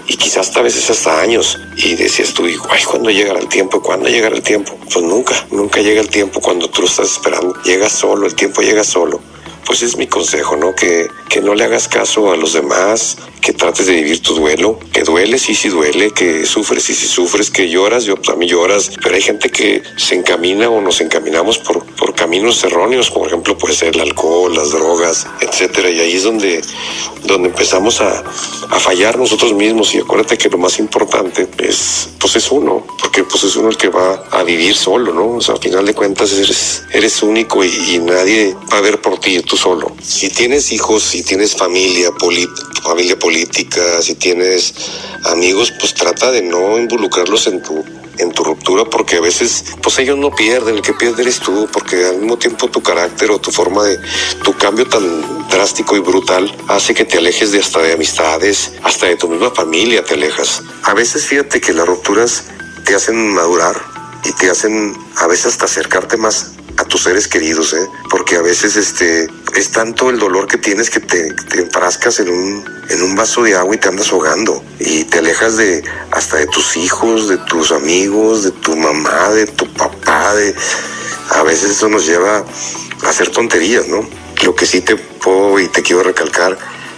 y 0.08 0.16
quizás 0.16 0.48
hasta 0.48 0.60
a 0.60 0.64
veces 0.64 0.90
hasta 0.90 1.22
años. 1.22 1.58
Y 1.78 1.96
decías 1.96 2.34
tú, 2.34 2.46
ay, 2.46 2.84
¿cuándo 2.84 3.10
llegará 3.10 3.40
el 3.40 3.50
tiempo? 3.50 3.82
¿Cuándo 3.82 4.10
llegará 4.10 4.36
el 4.36 4.44
tiempo? 4.44 4.78
Pues 4.94 5.04
nunca, 5.04 5.48
nunca 5.50 5.82
llega 5.82 6.02
el 6.02 6.10
tiempo 6.10 6.40
cuando 6.40 6.70
tú 6.70 6.82
lo 6.82 6.88
estás 6.88 7.14
esperando. 7.14 7.56
Llega 7.64 7.90
solo, 7.90 8.28
el 8.28 8.36
tiempo 8.36 8.62
llega 8.62 8.84
solo 8.84 9.22
pues 9.70 9.84
es 9.84 9.98
mi 9.98 10.08
consejo, 10.08 10.56
¿no? 10.56 10.74
Que, 10.74 11.12
que 11.30 11.42
no 11.42 11.54
le 11.54 11.64
hagas 11.64 11.88
caso 11.88 12.32
a 12.32 12.36
los 12.36 12.54
demás, 12.54 13.18
que 13.40 13.54
trates 13.54 13.86
de 13.86 13.94
vivir 13.94 14.20
tu 14.20 14.34
duelo, 14.34 14.80
que 14.92 15.04
duele, 15.04 15.38
sí, 15.38 15.54
sí 15.54 15.70
duele, 15.70 16.10
que 16.12 16.48
sufres, 16.48 16.84
sí, 16.84 16.96
sí 16.96 17.06
sufres, 17.06 17.52
que 17.52 17.70
lloras, 17.70 18.04
yo 18.04 18.16
también 18.16 18.52
lloras, 18.52 18.92
pero 19.04 19.16
hay 19.16 19.22
gente 19.22 19.52
que 19.52 19.84
se 19.96 20.16
encamina 20.16 20.72
o 20.72 20.82
nos 20.82 21.02
encaminamos 21.02 21.60
por, 21.60 21.86
por 21.86 22.16
caminos 22.16 22.64
erróneos, 22.64 23.12
por 23.12 23.28
ejemplo, 23.28 23.60
puede 23.60 23.76
ser 23.76 23.94
el 23.94 24.02
alcohol, 24.02 24.56
las 24.56 24.72
drogas, 24.72 25.28
etcétera, 25.40 25.92
y 25.92 26.00
ahí 26.00 26.16
es 26.16 26.24
donde, 26.24 26.62
donde 27.26 27.50
empezamos 27.50 28.02
a, 28.02 28.24
a 28.72 28.80
fallar 28.80 29.20
nosotros 29.20 29.54
mismos, 29.54 29.94
y 29.94 30.00
acuérdate 30.00 30.36
que 30.36 30.50
lo 30.50 30.58
más 30.58 30.80
importante 30.80 31.48
es, 31.60 32.10
pues 32.20 32.36
es 32.36 32.52
uno, 32.52 32.88
porque 33.00 33.24
pues 33.24 33.44
es 33.44 33.56
uno 33.56 33.70
el 33.70 33.78
que 33.78 33.90
va 33.90 34.24
a 34.32 34.42
vivir 34.42 34.76
solo, 34.76 35.14
¿no? 35.14 35.36
O 35.36 35.42
sea, 35.42 35.54
al 35.54 35.62
final 35.62 35.86
de 35.86 35.94
cuentas 35.94 36.34
eres, 36.34 36.84
eres 36.92 37.22
único 37.22 37.64
y, 37.64 37.68
y 37.68 38.00
nadie 38.00 38.56
va 38.74 38.80
a 38.80 38.82
ver 38.82 39.00
por 39.00 39.20
ti, 39.20 39.40
tú 39.42 39.59
solo. 39.60 39.91
Si 40.01 40.30
tienes 40.30 40.72
hijos, 40.72 41.03
si 41.03 41.22
tienes 41.22 41.55
familia, 41.55 42.12
familia 42.82 43.20
política, 43.20 44.01
si 44.01 44.16
tienes 44.16 44.74
amigos, 45.26 45.74
pues 45.80 45.93
trata 45.93 46.32
de 46.32 46.41
no 46.41 46.78
involucrarlos 46.78 47.47
en 47.47 47.62
tu 47.62 47.84
en 48.20 48.34
tu 48.34 48.43
ruptura 48.43 48.84
porque 48.84 49.16
a 49.16 49.22
veces 49.22 49.64
pues 49.82 49.97
ellos 49.99 50.18
no 50.18 50.30
pierden, 50.36 50.76
el 50.76 50.82
que 50.82 50.93
pierde 50.93 51.22
eres 51.22 51.39
tú 51.39 51.70
porque 51.72 52.05
al 52.05 52.18
mismo 52.18 52.38
tiempo 52.38 52.70
tu 52.70 52.82
carácter 52.82 53.32
o 53.32 53.39
tu 53.39 53.49
forma 53.49 53.86
de 53.86 53.97
tu 54.43 54.53
cambio 54.57 54.86
tan 54.86 55.47
drástico 55.47 55.95
y 55.95 55.99
brutal 55.99 56.53
hace 56.68 56.93
que 56.93 57.05
te 57.05 57.18
alejes 57.18 57.53
de 57.53 57.60
hasta 57.60 57.82
de 57.82 57.93
amistades, 57.93 58.74
hasta 58.84 59.07
de 59.07 59.16
tu 59.16 59.30
misma 59.30 59.51
familia 59.51 60.03
te 60.03 60.16
alejas. 60.16 60.62
A 60.84 60.93
veces 60.93 61.26
fíjate 61.26 61.62
que 61.62 61.72
las 61.72 61.88
rupturas 61.88 62.43
te 62.86 62.93
hacen 62.93 63.34
madurar 63.34 63.82
y 64.26 64.34
te 64.34 64.49
hacen 64.49 64.97
a 65.16 65.28
veces 65.28 65.47
hasta 65.53 65.66
acercarte 65.66 66.18
más 66.18 66.59
tus 66.90 67.04
seres 67.04 67.28
queridos, 67.28 67.74
¿eh? 67.74 67.88
porque 68.10 68.36
a 68.36 68.42
veces 68.42 68.76
este 68.76 69.28
es 69.56 69.72
tanto 69.72 70.10
el 70.10 70.20
dolor 70.20 70.48
que 70.48 70.58
tienes 70.58 70.90
que 70.90 71.00
te, 71.00 71.34
enfrascas 71.54 72.20
en 72.20 72.30
un, 72.30 72.66
en 72.90 73.02
un 73.02 73.16
vaso 73.16 73.44
de 73.44 73.56
agua 73.56 73.76
y 73.76 73.78
te 73.78 73.88
andas 73.88 74.12
ahogando 74.12 74.64
y 74.80 75.06
te 75.06 75.20
alejas 75.20 75.58
de 75.58 75.84
hasta 76.12 76.38
de 76.38 76.48
tus 76.48 76.76
hijos, 76.76 77.30
de 77.30 77.38
tus 77.38 77.72
amigos, 77.72 78.44
de 78.44 78.52
tu 78.52 78.76
mamá, 78.76 79.30
de 79.30 79.46
tu 79.48 79.72
papá, 79.74 80.36
de 80.36 80.54
a 81.30 81.44
veces 81.44 81.72
eso 81.72 81.88
nos 81.88 82.06
lleva 82.06 82.44
a 83.04 83.10
hacer 83.10 83.30
tonterías, 83.30 83.88
¿no? 83.88 84.08
Lo 84.44 84.56
que 84.56 84.66
sí 84.66 84.82
te 84.82 84.96
puedo 84.96 85.60
y 85.60 85.68
te 85.68 85.82
quiero 85.82 86.04
recalcar 86.04 86.58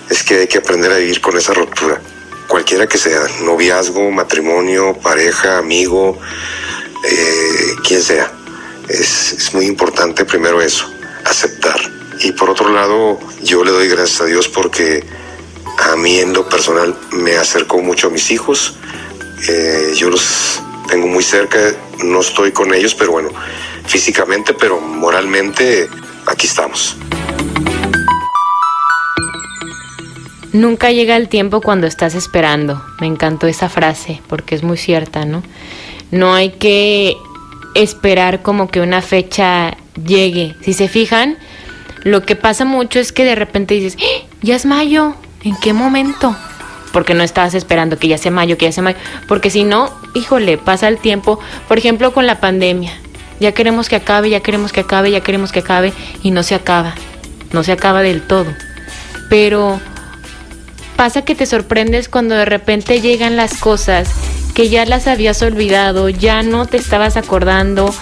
es 0.10 0.24
que 0.24 0.40
hay 0.40 0.48
que 0.48 0.58
aprender 0.58 0.92
a 0.92 0.98
vivir 0.98 1.22
con 1.22 1.38
esa 1.38 1.54
ruptura 1.54 2.02
cualquiera 2.52 2.86
que 2.86 2.98
sea, 2.98 3.22
noviazgo, 3.44 4.12
matrimonio, 4.12 4.94
pareja, 5.02 5.58
amigo, 5.58 6.20
eh, 7.10 7.76
quien 7.88 8.02
sea. 8.02 8.30
Es, 8.90 9.34
es 9.34 9.54
muy 9.54 9.66
importante 9.66 10.26
primero 10.26 10.62
eso, 10.62 10.86
aceptar. 11.26 11.80
Y 12.24 12.32
por 12.34 12.50
otro 12.50 12.70
lado, 12.72 13.20
yo 13.44 13.64
le 13.64 13.72
doy 13.72 13.88
gracias 13.88 14.22
a 14.22 14.26
Dios 14.26 14.48
porque 14.48 15.04
a 15.90 15.96
mí 15.96 16.20
en 16.20 16.34
lo 16.34 16.48
personal 16.48 16.96
me 17.12 17.36
acercó 17.38 17.80
mucho 17.80 18.08
a 18.08 18.10
mis 18.10 18.30
hijos. 18.32 18.76
Eh, 19.50 19.94
yo 19.96 20.10
los 20.10 20.62
tengo 20.88 21.08
muy 21.08 21.24
cerca, 21.24 21.58
no 22.04 22.20
estoy 22.20 22.52
con 22.52 22.74
ellos, 22.74 22.94
pero 22.94 23.12
bueno, 23.12 23.30
físicamente, 23.86 24.54
pero 24.54 24.80
moralmente 24.80 25.90
aquí 26.28 26.48
estamos. 26.48 26.96
Nunca 30.54 30.92
llega 30.92 31.16
el 31.16 31.30
tiempo 31.30 31.62
cuando 31.62 31.88
estás 31.88 32.14
esperando. 32.14 32.84
Me 33.00 33.08
encantó 33.08 33.48
esa 33.48 33.70
frase 33.70 34.22
porque 34.28 34.54
es 34.54 34.64
muy 34.64 34.78
cierta, 34.78 35.26
¿no? 35.26 35.44
No 36.12 36.34
hay 36.34 36.52
que 36.52 37.16
esperar 37.76 38.42
como 38.42 38.70
que 38.70 38.82
una 38.82 39.02
fecha 39.02 39.78
llegue. 40.06 40.56
Si 40.62 40.74
se 40.74 40.88
fijan, 40.88 41.38
lo 42.04 42.24
que 42.24 42.36
pasa 42.36 42.66
mucho 42.66 43.00
es 43.00 43.12
que 43.12 43.26
de 43.26 43.36
repente 43.36 43.76
dices, 43.76 43.98
¡Ah! 44.02 44.28
ya 44.42 44.56
es 44.56 44.66
mayo, 44.66 45.16
¿en 45.44 45.56
qué 45.58 45.74
momento? 45.74 46.36
Porque 46.92 47.14
no 47.14 47.24
estabas 47.24 47.54
esperando 47.54 47.98
que 47.98 48.08
ya 48.08 48.18
sea 48.18 48.32
mayo, 48.32 48.58
que 48.58 48.66
ya 48.66 48.72
sea 48.72 48.84
mayo. 48.84 48.98
Porque 49.28 49.50
si 49.50 49.64
no, 49.64 49.94
híjole, 50.14 50.58
pasa 50.58 50.88
el 50.88 50.98
tiempo. 50.98 51.40
Por 51.68 51.78
ejemplo, 51.78 52.12
con 52.12 52.28
la 52.28 52.42
pandemia. 52.42 52.92
Ya 53.40 53.54
queremos 53.54 53.88
que 53.88 53.96
acabe, 53.96 54.30
ya 54.30 54.42
queremos 54.42 54.74
que 54.74 54.82
acabe, 54.82 55.10
ya 55.10 55.22
queremos 55.22 55.52
que 55.52 55.60
acabe 55.60 55.94
y 56.22 56.32
no 56.32 56.44
se 56.44 56.54
acaba. 56.54 56.96
No 57.54 57.64
se 57.64 57.72
acaba 57.72 58.02
del 58.02 58.22
todo. 58.22 58.48
Pero 59.30 59.80
pasa 60.98 61.24
que 61.24 61.34
te 61.34 61.46
sorprendes 61.46 62.10
cuando 62.10 62.36
de 62.36 62.46
repente 62.46 63.00
llegan 63.00 63.38
las 63.38 63.58
cosas 63.58 64.10
que 64.54 64.70
ya 64.70 64.86
las 64.86 65.08
habías 65.08 65.42
olvidado, 65.42 66.10
ya 66.10 66.44
no 66.44 66.66
te 66.66 66.78
estabas 66.78 67.18
acordando 67.18 67.94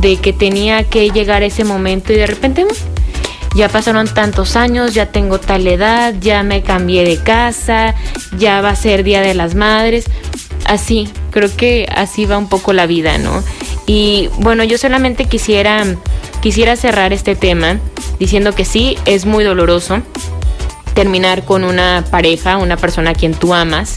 de 0.00 0.16
que 0.16 0.32
tenía 0.32 0.84
que 0.84 1.10
llegar 1.10 1.42
ese 1.42 1.64
momento 1.64 2.12
y 2.12 2.16
de 2.16 2.26
repente 2.26 2.66
ya 3.54 3.68
pasaron 3.68 4.06
tantos 4.06 4.56
años, 4.56 4.94
ya 4.94 5.06
tengo 5.06 5.40
tal 5.40 5.66
edad, 5.66 6.14
ya 6.20 6.42
me 6.42 6.62
cambié 6.62 7.04
de 7.04 7.16
casa, 7.16 7.94
ya 8.38 8.60
va 8.60 8.70
a 8.70 8.76
ser 8.76 9.02
Día 9.02 9.22
de 9.22 9.34
las 9.34 9.54
Madres. 9.54 10.04
Así, 10.66 11.08
creo 11.30 11.54
que 11.56 11.88
así 11.94 12.26
va 12.26 12.38
un 12.38 12.48
poco 12.48 12.72
la 12.72 12.86
vida, 12.86 13.18
¿no? 13.18 13.42
Y 13.86 14.28
bueno, 14.38 14.64
yo 14.64 14.78
solamente 14.78 15.26
quisiera 15.26 15.84
quisiera 16.40 16.76
cerrar 16.76 17.12
este 17.12 17.34
tema 17.34 17.78
diciendo 18.18 18.54
que 18.54 18.64
sí, 18.64 18.96
es 19.04 19.26
muy 19.26 19.42
doloroso 19.42 20.02
terminar 20.94 21.44
con 21.44 21.64
una 21.64 22.04
pareja, 22.10 22.56
una 22.56 22.76
persona 22.76 23.10
a 23.10 23.14
quien 23.14 23.34
tú 23.34 23.52
amas. 23.52 23.96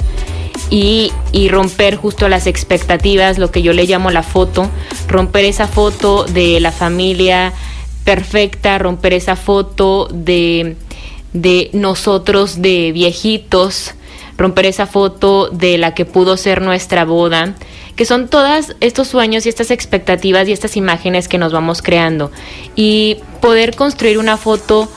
Y, 0.69 1.11
romper 1.49 1.95
justo 1.95 2.29
las 2.29 2.45
expectativas, 2.45 3.39
lo 3.39 3.51
que 3.51 3.61
yo 3.61 3.73
le 3.73 3.85
llamo 3.85 4.11
la 4.11 4.23
foto, 4.23 4.69
romper 5.07 5.45
esa 5.45 5.67
foto 5.67 6.25
de 6.25 6.59
la 6.59 6.71
familia 6.71 7.53
perfecta, 8.03 8.77
romper 8.77 9.13
esa 9.13 9.35
foto 9.35 10.07
de, 10.11 10.75
de 11.33 11.69
nosotros 11.73 12.61
de 12.61 12.91
viejitos, 12.91 13.95
romper 14.37 14.67
esa 14.67 14.85
foto 14.85 15.49
de 15.49 15.77
la 15.77 15.93
que 15.93 16.05
pudo 16.05 16.37
ser 16.37 16.61
nuestra 16.61 17.03
boda, 17.03 17.55
que 17.95 18.05
son 18.05 18.29
todos 18.29 18.75
estos 18.79 19.07
sueños 19.07 19.45
y 19.45 19.49
estas 19.49 19.71
expectativas 19.71 20.47
y 20.47 20.53
estas 20.53 20.77
imágenes 20.77 21.27
que 21.27 21.37
nos 21.37 21.51
vamos 21.51 21.81
creando. 21.81 22.31
Y 22.75 23.17
poder 23.41 23.75
construir 23.75 24.17
una 24.17 24.37
foto 24.37 24.87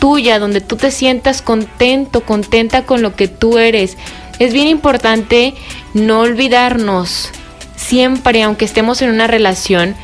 tuya, 0.00 0.38
donde 0.38 0.60
tú 0.60 0.76
te 0.76 0.90
sientas 0.90 1.42
contento, 1.42 2.22
contenta 2.22 2.84
con 2.84 3.02
lo 3.02 3.14
que 3.14 3.28
tú 3.28 3.58
eres. 3.58 3.96
Es 4.40 4.54
bien 4.54 4.68
importante 4.68 5.54
no 5.92 6.20
olvidarnos 6.20 7.30
siempre, 7.76 8.42
aunque 8.42 8.64
estemos 8.64 9.02
en 9.02 9.10
una 9.10 9.26
relación, 9.26 9.94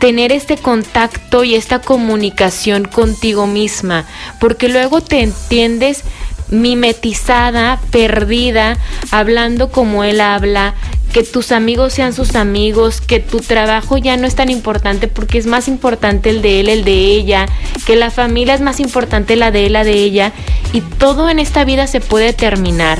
tener 0.00 0.32
este 0.32 0.56
contacto 0.56 1.44
y 1.44 1.54
esta 1.54 1.78
comunicación 1.78 2.84
contigo 2.84 3.46
misma, 3.46 4.06
porque 4.40 4.68
luego 4.68 5.00
te 5.00 5.20
entiendes 5.20 6.02
mimetizada, 6.50 7.80
perdida, 7.92 8.76
hablando 9.12 9.70
como 9.70 10.02
él 10.02 10.20
habla, 10.20 10.74
que 11.12 11.22
tus 11.22 11.52
amigos 11.52 11.92
sean 11.92 12.12
sus 12.12 12.34
amigos, 12.34 13.00
que 13.00 13.20
tu 13.20 13.38
trabajo 13.38 13.98
ya 13.98 14.16
no 14.16 14.26
es 14.26 14.34
tan 14.34 14.50
importante 14.50 15.06
porque 15.06 15.38
es 15.38 15.46
más 15.46 15.68
importante 15.68 16.28
el 16.30 16.42
de 16.42 16.58
él, 16.58 16.68
el 16.68 16.84
de 16.84 16.92
ella, 16.92 17.46
que 17.86 17.94
la 17.94 18.10
familia 18.10 18.54
es 18.54 18.60
más 18.60 18.80
importante 18.80 19.36
la 19.36 19.52
de 19.52 19.66
él, 19.66 19.74
la 19.74 19.84
de 19.84 19.92
ella, 19.92 20.32
y 20.72 20.80
todo 20.80 21.30
en 21.30 21.38
esta 21.38 21.64
vida 21.64 21.86
se 21.86 22.00
puede 22.00 22.32
terminar. 22.32 22.98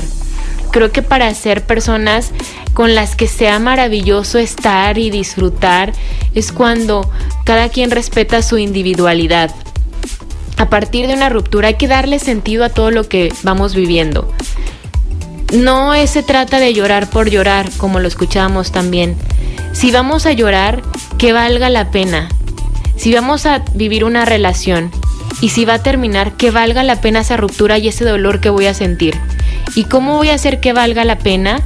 Creo 0.75 0.91
que 0.91 1.01
para 1.01 1.33
ser 1.33 1.63
personas 1.63 2.33
con 2.73 2.95
las 2.95 3.15
que 3.15 3.29
sea 3.29 3.59
maravilloso 3.59 4.39
estar 4.39 4.97
y 4.97 5.09
disfrutar 5.09 5.93
es 6.33 6.51
cuando 6.51 7.09
cada 7.45 7.69
quien 7.69 7.91
respeta 7.91 8.41
su 8.41 8.57
individualidad. 8.57 9.55
A 10.57 10.69
partir 10.69 11.07
de 11.07 11.13
una 11.13 11.29
ruptura 11.29 11.69
hay 11.69 11.75
que 11.75 11.87
darle 11.87 12.19
sentido 12.19 12.65
a 12.65 12.69
todo 12.71 12.91
lo 12.91 13.07
que 13.07 13.31
vamos 13.41 13.73
viviendo. 13.73 14.29
No 15.53 15.93
se 16.07 16.23
trata 16.23 16.59
de 16.59 16.73
llorar 16.73 17.09
por 17.09 17.29
llorar, 17.29 17.69
como 17.77 18.01
lo 18.01 18.09
escuchábamos 18.09 18.73
también. 18.73 19.15
Si 19.71 19.93
vamos 19.93 20.25
a 20.25 20.33
llorar, 20.33 20.81
que 21.17 21.31
valga 21.31 21.69
la 21.69 21.89
pena. 21.89 22.27
Si 22.97 23.13
vamos 23.13 23.45
a 23.45 23.63
vivir 23.75 24.03
una 24.03 24.25
relación 24.25 24.91
y 25.39 25.51
si 25.51 25.63
va 25.63 25.75
a 25.75 25.83
terminar, 25.83 26.33
que 26.33 26.51
valga 26.51 26.83
la 26.83 26.99
pena 26.99 27.21
esa 27.21 27.37
ruptura 27.37 27.77
y 27.77 27.87
ese 27.87 28.03
dolor 28.03 28.41
que 28.41 28.49
voy 28.49 28.65
a 28.65 28.73
sentir. 28.73 29.17
¿Y 29.73 29.85
cómo 29.85 30.17
voy 30.17 30.29
a 30.29 30.35
hacer 30.35 30.59
que 30.59 30.73
valga 30.73 31.03
la 31.05 31.17
pena? 31.17 31.61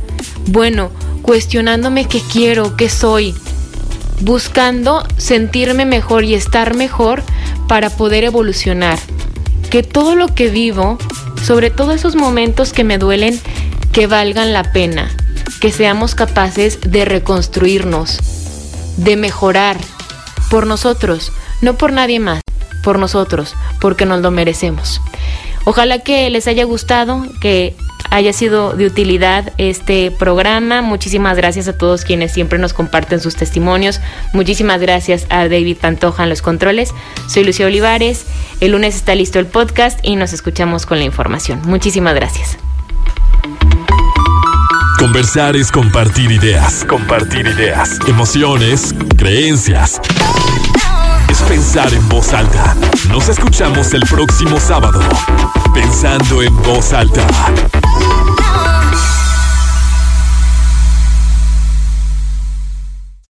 Bueno, 0.48 0.92
cuestionándome 1.22 2.06
qué 2.08 2.22
quiero, 2.22 2.76
qué 2.76 2.90
soy, 2.90 3.36
buscando 4.22 5.04
sentirme 5.18 5.86
mejor 5.86 6.24
y 6.24 6.34
estar 6.34 6.76
mejor 6.76 7.24
para 7.68 7.90
poder 7.90 8.24
evolucionar. 8.24 8.98
Que 9.70 9.84
todo 9.84 10.16
lo 10.16 10.34
que 10.34 10.50
vivo, 10.50 10.98
sobre 11.44 11.70
todo 11.70 11.92
esos 11.92 12.16
momentos 12.16 12.74
que 12.74 12.84
me 12.84 12.98
duelen, 12.98 13.40
que 13.92 14.08
valgan 14.08 14.54
la 14.54 14.72
pena, 14.72 15.10
que 15.60 15.72
seamos 15.72 16.16
capaces 16.16 16.80
de 16.82 17.06
reconstruirnos, 17.06 18.20
de 18.98 19.16
mejorar 19.16 19.78
por 20.50 20.66
nosotros, 20.66 21.32
no 21.62 21.76
por 21.76 21.94
nadie 21.94 22.20
más, 22.20 22.42
por 22.84 22.98
nosotros, 22.98 23.56
porque 23.80 24.06
nos 24.06 24.22
lo 24.22 24.32
merecemos. 24.32 25.02
Ojalá 25.66 26.00
que 26.00 26.30
les 26.30 26.48
haya 26.48 26.64
gustado, 26.64 27.26
que 27.42 27.76
haya 28.10 28.34
sido 28.34 28.74
de 28.74 28.86
utilidad 28.86 29.54
este 29.58 30.12
programa. 30.12 30.82
Muchísimas 30.82 31.38
gracias 31.38 31.68
a 31.68 31.78
todos 31.78 32.04
quienes 32.06 32.32
siempre 32.32 32.60
nos 32.60 32.74
comparten 32.74 33.20
sus 33.20 33.36
testimonios. 33.36 34.02
Muchísimas 34.34 34.82
gracias 34.82 35.26
a 35.30 35.48
David 35.48 35.78
Pantoja 35.78 36.24
en 36.24 36.30
los 36.30 36.42
controles. 36.42 36.94
Soy 37.28 37.44
Lucía 37.44 37.68
Olivares. 37.68 38.26
El 38.60 38.72
lunes 38.72 38.96
está 38.96 39.16
listo 39.16 39.40
el 39.40 39.46
podcast 39.46 40.00
y 40.04 40.16
nos 40.16 40.34
escuchamos 40.34 40.86
con 40.86 41.00
la 41.00 41.06
información. 41.06 41.62
Muchísimas 41.66 42.16
gracias. 42.16 42.58
Conversar 45.00 45.56
es 45.56 45.72
compartir 45.72 46.30
ideas. 46.30 46.84
Compartir 46.84 47.48
ideas. 47.48 48.00
Emociones, 48.08 48.94
creencias. 49.16 50.02
Es 51.30 51.42
pensar 51.44 51.94
en 51.94 52.10
voz 52.10 52.34
alta. 52.34 52.76
Nos 53.08 53.30
escuchamos 53.30 53.94
el 53.94 54.02
próximo 54.02 54.60
sábado. 54.60 55.00
Pensando 55.74 56.44
en 56.44 56.54
voz 56.64 56.92
alta. 56.92 57.26